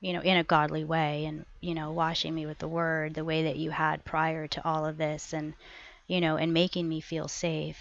you 0.00 0.12
know, 0.12 0.20
in 0.20 0.36
a 0.38 0.44
godly 0.44 0.84
way, 0.84 1.26
and 1.26 1.44
you 1.60 1.74
know, 1.74 1.92
washing 1.92 2.34
me 2.34 2.46
with 2.46 2.58
the 2.58 2.68
Word, 2.68 3.14
the 3.14 3.24
way 3.24 3.44
that 3.44 3.56
you 3.56 3.70
had 3.70 4.04
prior 4.04 4.46
to 4.48 4.64
all 4.64 4.86
of 4.86 4.96
this, 4.98 5.32
and 5.32 5.54
you 6.06 6.20
know, 6.20 6.36
and 6.36 6.52
making 6.54 6.88
me 6.88 7.00
feel 7.00 7.28
safe, 7.28 7.78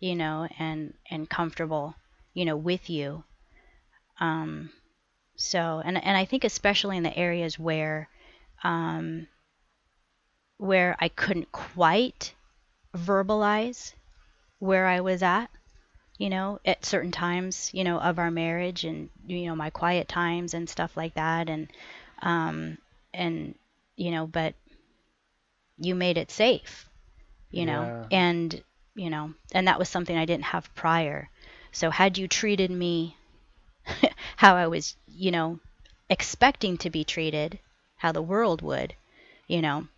you 0.00 0.16
know, 0.16 0.48
and 0.58 0.94
and 1.10 1.30
comfortable, 1.30 1.94
you 2.34 2.44
know, 2.44 2.56
with 2.56 2.90
you. 2.90 3.24
Um, 4.20 4.70
so, 5.36 5.82
and 5.84 6.02
and 6.02 6.16
I 6.16 6.24
think 6.24 6.44
especially 6.44 6.96
in 6.96 7.02
the 7.04 7.16
areas 7.16 7.58
where, 7.58 8.08
um, 8.64 9.28
where 10.58 10.96
I 11.00 11.08
couldn't 11.08 11.52
quite 11.52 12.34
verbalize 12.96 13.92
where 14.58 14.86
I 14.86 15.00
was 15.00 15.22
at, 15.22 15.50
you 16.18 16.30
know, 16.30 16.60
at 16.64 16.84
certain 16.84 17.12
times, 17.12 17.70
you 17.74 17.84
know, 17.84 17.98
of 17.98 18.18
our 18.18 18.30
marriage 18.30 18.84
and 18.84 19.10
you 19.26 19.46
know, 19.46 19.56
my 19.56 19.70
quiet 19.70 20.08
times 20.08 20.54
and 20.54 20.68
stuff 20.68 20.96
like 20.96 21.14
that 21.14 21.48
and 21.48 21.68
um 22.22 22.78
and 23.14 23.54
you 23.96 24.10
know, 24.10 24.26
but 24.26 24.54
you 25.78 25.94
made 25.94 26.16
it 26.18 26.30
safe, 26.30 26.88
you 27.50 27.66
know. 27.66 27.92
Yeah. 27.92 28.06
And 28.10 28.62
you 28.94 29.10
know, 29.10 29.34
and 29.52 29.66
that 29.68 29.78
was 29.78 29.88
something 29.88 30.16
I 30.16 30.24
didn't 30.26 30.44
have 30.44 30.74
prior. 30.74 31.30
So 31.72 31.90
had 31.90 32.18
you 32.18 32.28
treated 32.28 32.70
me 32.70 33.16
how 34.36 34.56
I 34.56 34.66
was, 34.68 34.96
you 35.08 35.30
know, 35.30 35.60
expecting 36.10 36.78
to 36.78 36.90
be 36.90 37.04
treated, 37.04 37.58
how 37.96 38.12
the 38.12 38.22
world 38.22 38.62
would, 38.62 38.94
you 39.48 39.60
know, 39.62 39.88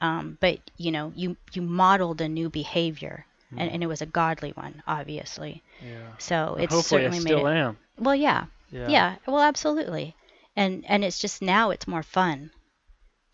um, 0.00 0.38
but 0.40 0.58
you 0.76 0.90
know, 0.92 1.12
you 1.16 1.36
you 1.52 1.62
modeled 1.62 2.20
a 2.20 2.28
new 2.28 2.48
behavior, 2.50 3.26
and, 3.56 3.70
and 3.70 3.82
it 3.82 3.86
was 3.86 4.02
a 4.02 4.06
godly 4.06 4.50
one, 4.50 4.82
obviously. 4.86 5.62
Yeah. 5.82 5.98
So 6.18 6.56
it's 6.58 6.74
Hopefully, 6.74 7.02
I 7.06 7.10
certainly 7.10 7.24
made 7.24 7.38
still 7.38 7.46
it. 7.46 7.56
am. 7.56 7.78
Well, 7.98 8.14
yeah, 8.14 8.46
Yeah. 8.70 8.88
yeah, 8.88 9.16
well, 9.26 9.40
absolutely. 9.40 10.14
And 10.56 10.84
and 10.88 11.04
it's 11.04 11.18
just 11.18 11.42
now 11.42 11.70
it's 11.70 11.86
more 11.86 12.02
fun. 12.02 12.50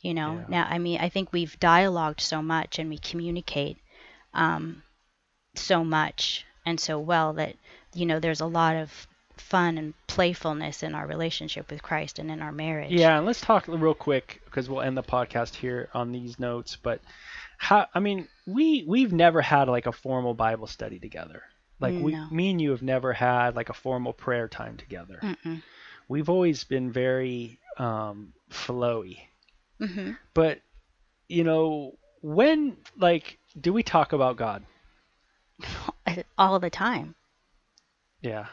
You 0.02 0.14
know, 0.14 0.38
Yeah. 0.40 0.44
now 0.48 0.66
I 0.68 0.78
mean, 0.78 1.00
I 1.00 1.08
think 1.08 1.32
we've 1.32 1.58
dialogued 1.60 2.20
so 2.20 2.42
much 2.42 2.78
and 2.78 2.90
we 2.90 2.98
communicate 2.98 3.78
um, 4.34 4.82
so 5.54 5.84
much 5.84 6.44
and 6.66 6.78
so 6.80 6.98
well 6.98 7.32
that 7.34 7.54
you 7.94 8.06
know 8.06 8.18
there's 8.18 8.40
a 8.40 8.46
lot 8.46 8.76
of 8.76 9.06
fun 9.36 9.78
and 9.78 9.94
playfulness 10.06 10.82
in 10.82 10.94
our 10.94 11.06
relationship 11.06 11.70
with 11.70 11.82
Christ 11.82 12.18
and 12.18 12.30
in 12.30 12.40
our 12.42 12.52
marriage. 12.52 12.92
Yeah, 12.92 13.16
and 13.18 13.26
let's 13.26 13.40
talk 13.40 13.66
real 13.68 13.94
quick 13.94 14.40
because 14.44 14.68
we'll 14.68 14.82
end 14.82 14.96
the 14.96 15.02
podcast 15.02 15.54
here 15.54 15.88
on 15.94 16.12
these 16.12 16.38
notes. 16.38 16.76
But 16.82 17.00
how? 17.62 17.86
I 17.94 18.00
mean, 18.00 18.26
we 18.44 18.84
we've 18.88 19.12
never 19.12 19.40
had 19.40 19.68
like 19.68 19.86
a 19.86 19.92
formal 19.92 20.34
Bible 20.34 20.66
study 20.66 20.98
together. 20.98 21.44
Like 21.78 21.94
we, 21.94 22.12
No. 22.12 22.26
me 22.30 22.50
and 22.50 22.60
you 22.60 22.70
have 22.72 22.82
never 22.82 23.12
had 23.12 23.54
like 23.54 23.68
a 23.68 23.74
formal 23.74 24.12
prayer 24.12 24.48
time 24.48 24.76
together. 24.76 25.20
Mm-mm. 25.22 25.62
We've 26.08 26.28
always 26.28 26.64
been 26.64 26.90
very 26.90 27.60
um, 27.78 28.32
flowy. 28.50 29.18
hmm 29.78 30.12
But 30.34 30.60
you 31.28 31.44
know, 31.44 31.92
when 32.20 32.76
like 32.98 33.38
do 33.60 33.72
we 33.72 33.84
talk 33.84 34.12
about 34.12 34.36
God? 34.36 34.64
All 36.38 36.58
the 36.58 36.70
time. 36.70 37.14
Yeah. 38.22 38.46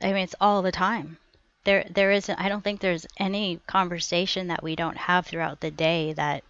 I 0.00 0.06
mean, 0.12 0.22
it's 0.24 0.34
all 0.40 0.62
the 0.62 0.72
time. 0.72 1.18
There, 1.64 1.84
there 1.90 2.12
isn't. 2.12 2.38
I 2.38 2.48
don't 2.48 2.62
think 2.62 2.80
there's 2.80 3.06
any 3.18 3.60
conversation 3.66 4.48
that 4.48 4.62
we 4.62 4.76
don't 4.76 4.96
have 4.96 5.26
throughout 5.26 5.60
the 5.60 5.70
day 5.70 6.12
that 6.12 6.44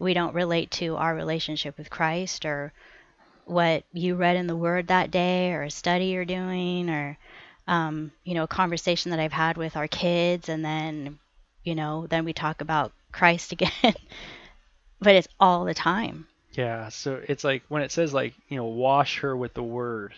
we 0.00 0.14
don't 0.14 0.34
relate 0.34 0.70
to 0.72 0.96
our 0.96 1.14
relationship 1.14 1.78
with 1.78 1.90
Christ 1.90 2.44
or 2.44 2.72
what 3.44 3.84
you 3.92 4.16
read 4.16 4.36
in 4.36 4.46
the 4.46 4.56
Word 4.56 4.88
that 4.88 5.10
day 5.10 5.52
or 5.52 5.62
a 5.62 5.70
study 5.70 6.06
you're 6.06 6.24
doing 6.24 6.90
or 6.90 7.18
um, 7.68 8.10
you 8.24 8.34
know 8.34 8.44
a 8.44 8.48
conversation 8.48 9.10
that 9.10 9.20
I've 9.20 9.32
had 9.32 9.56
with 9.56 9.76
our 9.76 9.86
kids 9.86 10.48
and 10.48 10.64
then 10.64 11.18
you 11.62 11.74
know 11.74 12.06
then 12.08 12.24
we 12.24 12.32
talk 12.32 12.60
about 12.60 12.92
Christ 13.12 13.52
again. 13.52 13.94
but 15.00 15.14
it's 15.14 15.28
all 15.38 15.64
the 15.64 15.74
time. 15.74 16.26
Yeah. 16.52 16.88
So 16.88 17.20
it's 17.28 17.44
like 17.44 17.62
when 17.68 17.82
it 17.82 17.92
says 17.92 18.12
like 18.12 18.34
you 18.48 18.56
know 18.56 18.64
wash 18.64 19.20
her 19.20 19.36
with 19.36 19.54
the 19.54 19.62
word. 19.62 20.14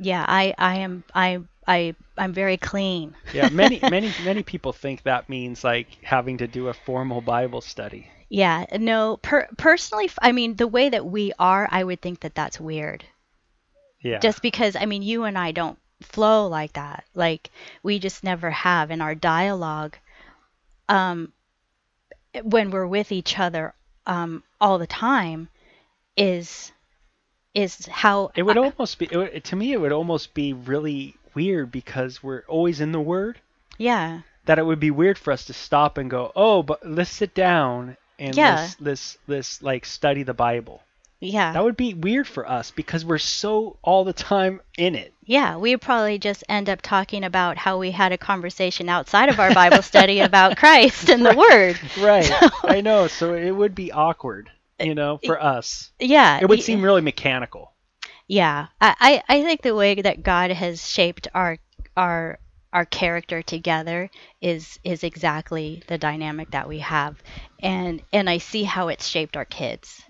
Yeah, 0.00 0.24
I, 0.26 0.54
I 0.56 0.76
am, 0.76 1.02
I, 1.12 1.40
I, 1.66 1.96
I'm 2.16 2.32
very 2.32 2.56
clean. 2.56 3.16
Yeah. 3.34 3.48
Many 3.48 3.80
many 3.90 4.12
many 4.24 4.44
people 4.44 4.72
think 4.72 5.02
that 5.02 5.28
means 5.28 5.64
like 5.64 5.88
having 6.02 6.38
to 6.38 6.46
do 6.46 6.68
a 6.68 6.74
formal 6.74 7.20
Bible 7.20 7.60
study. 7.60 8.08
Yeah, 8.30 8.66
no, 8.78 9.16
per- 9.16 9.48
personally, 9.56 10.10
I 10.20 10.32
mean, 10.32 10.56
the 10.56 10.66
way 10.68 10.88
that 10.90 11.06
we 11.06 11.32
are, 11.38 11.66
I 11.70 11.82
would 11.84 12.02
think 12.02 12.20
that 12.20 12.34
that's 12.34 12.60
weird. 12.60 13.04
Yeah. 14.02 14.18
Just 14.18 14.42
because, 14.42 14.76
I 14.76 14.84
mean, 14.86 15.02
you 15.02 15.24
and 15.24 15.36
I 15.38 15.52
don't 15.52 15.78
flow 16.02 16.46
like 16.46 16.74
that. 16.74 17.04
Like, 17.14 17.50
we 17.82 17.98
just 17.98 18.22
never 18.22 18.50
have 18.50 18.90
in 18.90 19.00
our 19.00 19.14
dialogue 19.14 19.96
um, 20.88 21.32
when 22.42 22.70
we're 22.70 22.86
with 22.86 23.12
each 23.12 23.38
other 23.38 23.74
um, 24.06 24.42
all 24.60 24.78
the 24.78 24.86
time 24.86 25.48
is 26.16 26.72
is 27.54 27.86
how 27.86 28.30
It 28.36 28.42
would 28.42 28.58
I- 28.58 28.60
almost 28.70 28.98
be 28.98 29.08
it 29.10 29.16
would, 29.16 29.44
to 29.44 29.56
me. 29.56 29.72
It 29.72 29.80
would 29.80 29.92
almost 29.92 30.34
be 30.34 30.52
really 30.52 31.16
weird 31.34 31.72
because 31.72 32.22
we're 32.22 32.42
always 32.46 32.80
in 32.80 32.92
the 32.92 33.00
Word. 33.00 33.40
yeah 33.78 34.20
That 34.44 34.58
it 34.58 34.66
would 34.66 34.80
be 34.80 34.90
weird 34.90 35.18
for 35.18 35.32
us 35.32 35.44
to 35.46 35.52
stop 35.54 35.96
and 35.98 36.10
go, 36.10 36.30
oh, 36.36 36.62
but 36.62 36.86
let's 36.86 37.10
sit 37.10 37.34
down 37.34 37.96
and 38.18 38.34
Yeah. 38.36 38.56
let's, 38.56 38.80
let's 38.80 39.18
let's 39.26 39.62
like 39.62 39.84
study 39.86 40.22
the 40.22 40.34
Bible. 40.34 40.82
yeah 41.20 41.52
That 41.52 41.64
would 41.64 41.76
be 41.76 41.94
weird 41.94 42.26
for 42.26 42.48
us 42.48 42.70
because 42.70 43.04
we're 43.04 43.18
so 43.18 43.76
all 43.82 44.04
the 44.04 44.12
time 44.12 44.60
in 44.76 44.94
it. 44.94 45.12
Yeah, 45.24 45.56
we 45.58 45.76
probably 45.76 46.18
just 46.18 46.42
end 46.48 46.68
up 46.70 46.80
talking 46.80 47.22
about 47.24 47.58
how 47.58 47.78
we 47.78 47.90
had 47.90 48.12
a 48.12 48.18
conversation 48.18 48.88
outside 48.88 49.28
of 49.28 49.38
our 49.38 49.52
Bible 49.52 49.82
study 49.82 50.20
about 50.28 50.56
Christ 50.56 51.10
and 51.10 51.24
the 51.24 51.34
Word. 51.36 51.78
Right. 52.00 52.24
So- 52.40 52.48
I 52.64 52.80
know. 52.80 53.08
So 53.08 53.34
it 53.34 53.50
would 53.50 53.74
be 53.74 53.92
awkward, 53.92 54.50
you 54.80 54.94
know, 54.94 55.18
for 55.26 55.42
us. 55.42 55.90
Yeah, 55.98 56.38
It 56.40 56.48
would 56.48 56.62
seem 56.62 56.82
really 56.82 57.02
mechanical. 57.02 57.72
Yeah, 58.26 58.66
I, 58.80 59.22
I 59.28 59.38
I 59.38 59.42
think 59.42 59.62
the 59.62 59.74
way 59.74 59.94
that 60.02 60.22
God 60.22 60.50
has 60.50 60.86
shaped 60.86 61.28
our 61.34 61.58
our 61.96 62.38
our 62.72 62.84
character 62.84 63.42
together 63.42 64.10
is 64.40 64.78
is 64.84 65.04
exactly 65.04 65.82
the 65.88 65.98
dynamic 65.98 66.50
that 66.50 66.68
we 66.68 66.78
have, 66.80 67.22
and 67.60 68.02
and 68.12 68.28
I 68.30 68.38
see 68.38 68.64
how 68.64 68.88
it's 68.88 69.06
shaped 69.08 69.36
our 69.36 69.44
kids. 69.44 70.02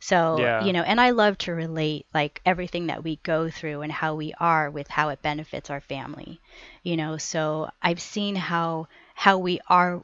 So 0.00 0.50
Yeah. 0.50 0.58
you 0.58 0.72
know, 0.72 0.82
and 0.82 1.00
I 1.00 1.10
love 1.10 1.38
to 1.38 1.52
relate 1.54 2.06
like 2.14 2.40
everything 2.44 2.86
that 2.86 3.02
we 3.04 3.16
go 3.22 3.50
through 3.50 3.82
and 3.82 3.92
how 3.92 4.14
we 4.14 4.34
are 4.40 4.70
with 4.70 4.88
how 4.88 5.08
it 5.10 5.22
benefits 5.22 5.70
our 5.70 5.80
family. 5.80 6.40
You 6.82 6.96
know, 6.96 7.16
so 7.18 7.70
I've 7.82 8.00
seen 8.00 8.34
how 8.36 8.88
how 9.14 9.38
we 9.38 9.60
are 9.68 10.02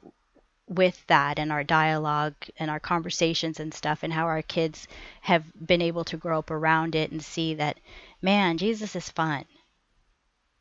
with 0.68 1.04
that 1.08 1.38
and 1.38 1.52
our 1.52 1.64
dialogue 1.64 2.34
and 2.58 2.70
our 2.70 2.80
conversations 2.80 3.60
and 3.60 3.72
stuff 3.74 4.02
and 4.02 4.12
how 4.12 4.26
our 4.26 4.42
kids 4.42 4.86
have 5.20 5.44
been 5.66 5.82
able 5.82 6.04
to 6.04 6.16
grow 6.16 6.38
up 6.40 6.50
around 6.50 6.94
it 6.94 7.10
and 7.12 7.22
see 7.24 7.54
that 7.54 7.78
man 8.22 8.58
Jesus 8.58 8.94
is 8.96 9.08
fun 9.10 9.44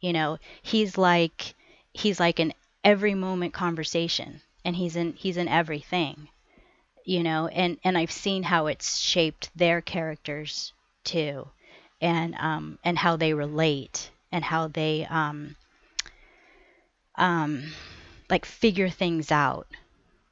you 0.06 0.14
know 0.14 0.38
he's 0.62 0.98
like 0.98 1.56
he's 1.94 2.20
like 2.20 2.40
an 2.40 2.54
every 2.84 3.16
moment 3.16 3.54
conversation 3.54 4.42
and 4.64 4.76
he's 4.76 4.96
in 4.96 5.14
he's 5.14 5.38
in 5.38 5.48
everything 5.48 6.28
you 7.06 7.24
know 7.24 7.48
and 7.48 7.78
and 7.84 7.98
I've 7.98 8.12
seen 8.12 8.44
how 8.44 8.68
it's 8.68 8.98
shaped 9.00 9.50
their 9.56 9.82
characters 9.82 10.74
too 11.04 11.48
and 12.02 12.36
um 12.36 12.78
and 12.84 12.98
how 12.98 13.16
they 13.16 13.34
relate 13.34 14.12
and 14.32 14.44
how 14.44 14.68
they 14.68 15.08
um 15.10 15.56
um 17.16 17.64
like 18.30 18.46
figure 18.46 18.90
things 18.90 19.32
out 19.32 19.68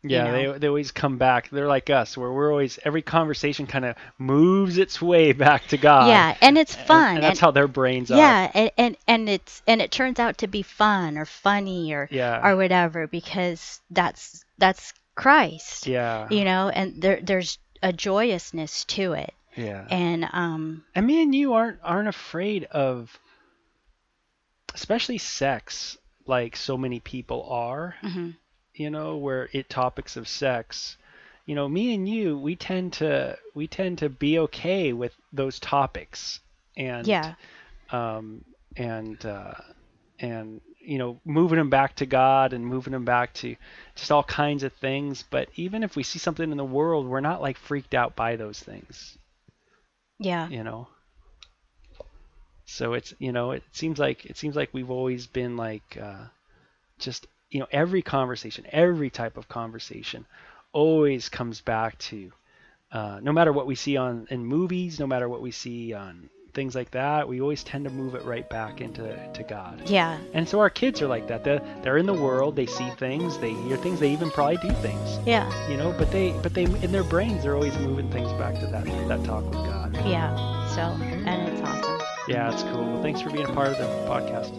Yeah, 0.05 0.23
know? 0.25 0.53
they 0.53 0.59
they 0.59 0.67
always 0.67 0.91
come 0.91 1.17
back. 1.17 1.49
They're 1.49 1.67
like 1.67 1.89
us, 1.89 2.17
where 2.17 2.31
we're 2.31 2.51
always 2.51 2.77
every 2.83 3.01
conversation 3.01 3.67
kind 3.67 3.85
of 3.85 3.95
moves 4.17 4.77
its 4.77 5.01
way 5.01 5.31
back 5.45 5.67
to 5.67 5.77
God. 5.77 6.07
yeah 6.09 6.35
and 6.41 6.57
it's 6.57 6.75
fun 6.75 7.15
And, 7.15 7.23
that's 7.23 7.39
how 7.39 7.51
their 7.51 7.67
brains 7.67 8.11
are. 8.11 8.17
yeah 8.17 8.51
and, 8.53 8.71
and 8.77 8.97
and 9.07 9.29
it's 9.29 9.61
and 9.65 9.81
it 9.81 9.91
turns 9.91 10.19
out 10.19 10.39
to 10.39 10.47
be 10.47 10.61
fun 10.61 11.17
or 11.17 11.25
funny 11.25 11.93
or 11.93 12.07
Yeah. 12.11 12.41
or 12.45 12.55
whatever 12.57 13.07
because 13.07 13.79
that's 13.89 14.43
that's 14.57 14.93
christ 15.15 15.87
Yeah. 15.87 16.27
you 16.29 16.43
know 16.43 16.69
and 16.69 17.01
there 17.01 17.19
there's 17.21 17.57
a 17.81 17.93
joyousness 17.93 18.83
to 18.85 19.13
it 19.13 19.33
Yeah. 19.55 19.85
and 19.89 20.27
um 20.33 20.83
And 20.95 21.05
me 21.07 21.21
and 21.23 21.33
you 21.33 21.53
aren't 21.53 21.79
aren't 21.83 22.07
afraid 22.09 22.65
of, 22.65 23.17
especially 24.73 25.17
sex, 25.17 25.97
like 26.25 26.55
so 26.55 26.77
many 26.77 26.99
people 26.99 27.43
are. 27.49 27.95
mhm. 28.03 28.35
You 28.75 28.89
know, 28.89 29.17
where 29.17 29.49
it 29.51 29.69
topics 29.69 30.17
of 30.17 30.27
sex. 30.27 30.97
You 31.45 31.55
know, 31.55 31.67
me 31.67 31.93
and 31.93 32.07
you, 32.07 32.37
we 32.37 32.55
tend 32.55 32.93
to 32.93 33.37
we 33.53 33.67
tend 33.67 33.99
to 33.99 34.09
be 34.09 34.39
okay 34.39 34.93
with 34.93 35.13
those 35.31 35.59
topics, 35.59 36.39
and 36.77 37.05
yeah 37.05 37.35
um, 37.93 38.43
and 38.75 39.23
uh, 39.25 39.53
and 40.19 40.59
you 40.79 40.97
know 40.97 41.19
moving 41.23 41.57
them 41.57 41.69
back 41.69 41.95
to 41.97 42.05
God 42.05 42.51
and 42.51 42.65
moving 42.65 42.91
them 42.91 43.05
back 43.05 43.33
to 43.35 43.55
just 43.95 44.11
all 44.11 44.23
kinds 44.23 44.63
of 44.63 44.73
things. 44.73 45.23
But 45.29 45.49
even 45.55 45.83
if 45.83 45.95
we 45.95 46.03
see 46.03 46.19
something 46.19 46.51
in 46.51 46.57
the 46.57 46.65
world, 46.65 47.07
we're 47.07 47.21
not 47.21 47.41
like 47.41 47.57
freaked 47.57 47.93
out 47.93 48.15
by 48.15 48.35
those 48.35 48.59
things. 48.59 49.17
yeah 50.19 50.49
You 50.49 50.63
know. 50.63 50.87
So 52.65 52.93
it's 52.93 53.13
you 53.19 53.31
know 53.31 53.51
it 53.51 53.63
seems 53.71 53.99
like 53.99 54.25
it 54.25 54.37
seems 54.37 54.55
like 54.55 54.69
we've 54.73 54.91
always 54.91 55.27
been 55.27 55.55
like 55.55 55.97
uh, 56.01 56.25
just 56.97 57.27
you 57.53 57.59
know 57.61 57.67
every 57.71 58.01
conversation, 58.01 58.65
every 58.71 59.09
type 59.09 59.37
of 59.37 59.47
conversation, 59.47 60.25
always 60.73 61.29
comes 61.29 61.61
back 61.61 61.97
to 61.99 62.31
uh, 62.91 63.19
no 63.21 63.31
matter 63.31 63.51
what 63.53 63.65
we 63.67 63.75
see 63.75 63.95
on 63.97 64.27
in 64.29 64.45
movies, 64.45 64.99
no 64.99 65.07
matter 65.07 65.27
what 65.29 65.41
we 65.41 65.51
see 65.51 65.93
on 65.93 66.29
things 66.53 66.75
like 66.75 66.91
that, 66.91 67.27
we 67.27 67.41
always 67.41 67.63
tend 67.63 67.83
to 67.85 67.89
move 67.89 68.13
it 68.13 68.23
right 68.25 68.47
back 68.47 68.79
into 68.81 69.01
to 69.33 69.43
God. 69.43 69.89
yeah 69.89 70.19
And 70.35 70.47
so 70.47 70.59
our 70.59 70.69
kids 70.69 71.01
are 71.01 71.07
like 71.07 71.27
that. 71.27 71.43
They're, 71.43 71.61
they're 71.81 71.97
in 71.97 72.05
the 72.05 72.13
world. 72.13 72.55
They 72.55 72.67
see 72.67 72.87
things. 72.99 73.39
They 73.39 73.53
hear 73.65 73.75
things. 73.77 73.99
They 73.99 74.11
even 74.11 74.29
probably 74.29 74.57
do 74.57 74.71
things. 74.87 75.17
yeah 75.25 75.49
You 75.69 75.77
know, 75.77 75.91
but 75.97 76.11
they 76.11 76.31
but 76.43 76.53
they 76.53 76.65
in 76.85 76.91
their 76.91 77.03
brains 77.03 77.41
they're 77.43 77.55
always 77.55 77.75
moving 77.79 78.09
things 78.11 78.31
back 78.33 78.53
to 78.59 78.67
that 78.67 78.85
that 79.07 79.23
talk 79.25 79.43
with 79.45 79.53
God. 79.71 79.95
yeah 80.05 80.29
so 80.75 80.81
and 80.81 81.49
it's 81.49 81.61
awesome 81.61 81.99
Yeah, 82.27 82.53
it's 82.53 82.61
cool. 82.63 82.85
Well, 82.85 83.01
thanks 83.01 83.19
for 83.21 83.31
being 83.31 83.45
a 83.49 83.53
part 83.53 83.69
of 83.69 83.77
the 83.79 83.89
podcast. 84.07 84.53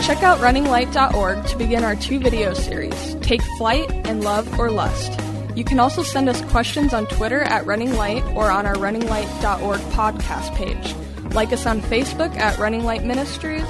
Check 0.00 0.22
out 0.22 0.38
runninglight.org 0.38 1.46
to 1.46 1.56
begin 1.56 1.84
our 1.84 1.96
two 1.96 2.18
video 2.18 2.54
series, 2.54 3.16
Take 3.16 3.42
Flight 3.58 3.90
and 4.06 4.24
Love 4.24 4.58
or 4.58 4.70
Lust. 4.70 5.20
You 5.54 5.64
can 5.64 5.80
also 5.80 6.02
send 6.02 6.28
us 6.28 6.40
questions 6.50 6.94
on 6.94 7.06
Twitter 7.06 7.42
at 7.42 7.66
Running 7.66 7.94
Light 7.94 8.24
or 8.34 8.50
on 8.50 8.64
our 8.64 8.76
runninglight.org 8.76 9.80
podcast 9.92 10.54
page. 10.54 10.94
Like 11.34 11.52
us 11.52 11.66
on 11.66 11.82
Facebook 11.82 12.34
at 12.36 12.58
Running 12.58 12.84
Light 12.84 13.04
Ministries, 13.04 13.68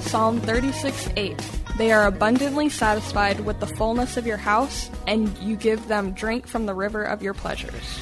Psalm 0.00 0.40
36 0.40 1.08
8. 1.16 1.42
They 1.78 1.92
are 1.92 2.06
abundantly 2.06 2.68
satisfied 2.68 3.40
with 3.40 3.60
the 3.60 3.66
fullness 3.66 4.16
of 4.16 4.26
your 4.26 4.36
house, 4.36 4.90
and 5.06 5.36
you 5.38 5.54
give 5.54 5.86
them 5.86 6.12
drink 6.12 6.46
from 6.46 6.66
the 6.66 6.74
river 6.74 7.04
of 7.04 7.22
your 7.22 7.34
pleasures. 7.34 8.00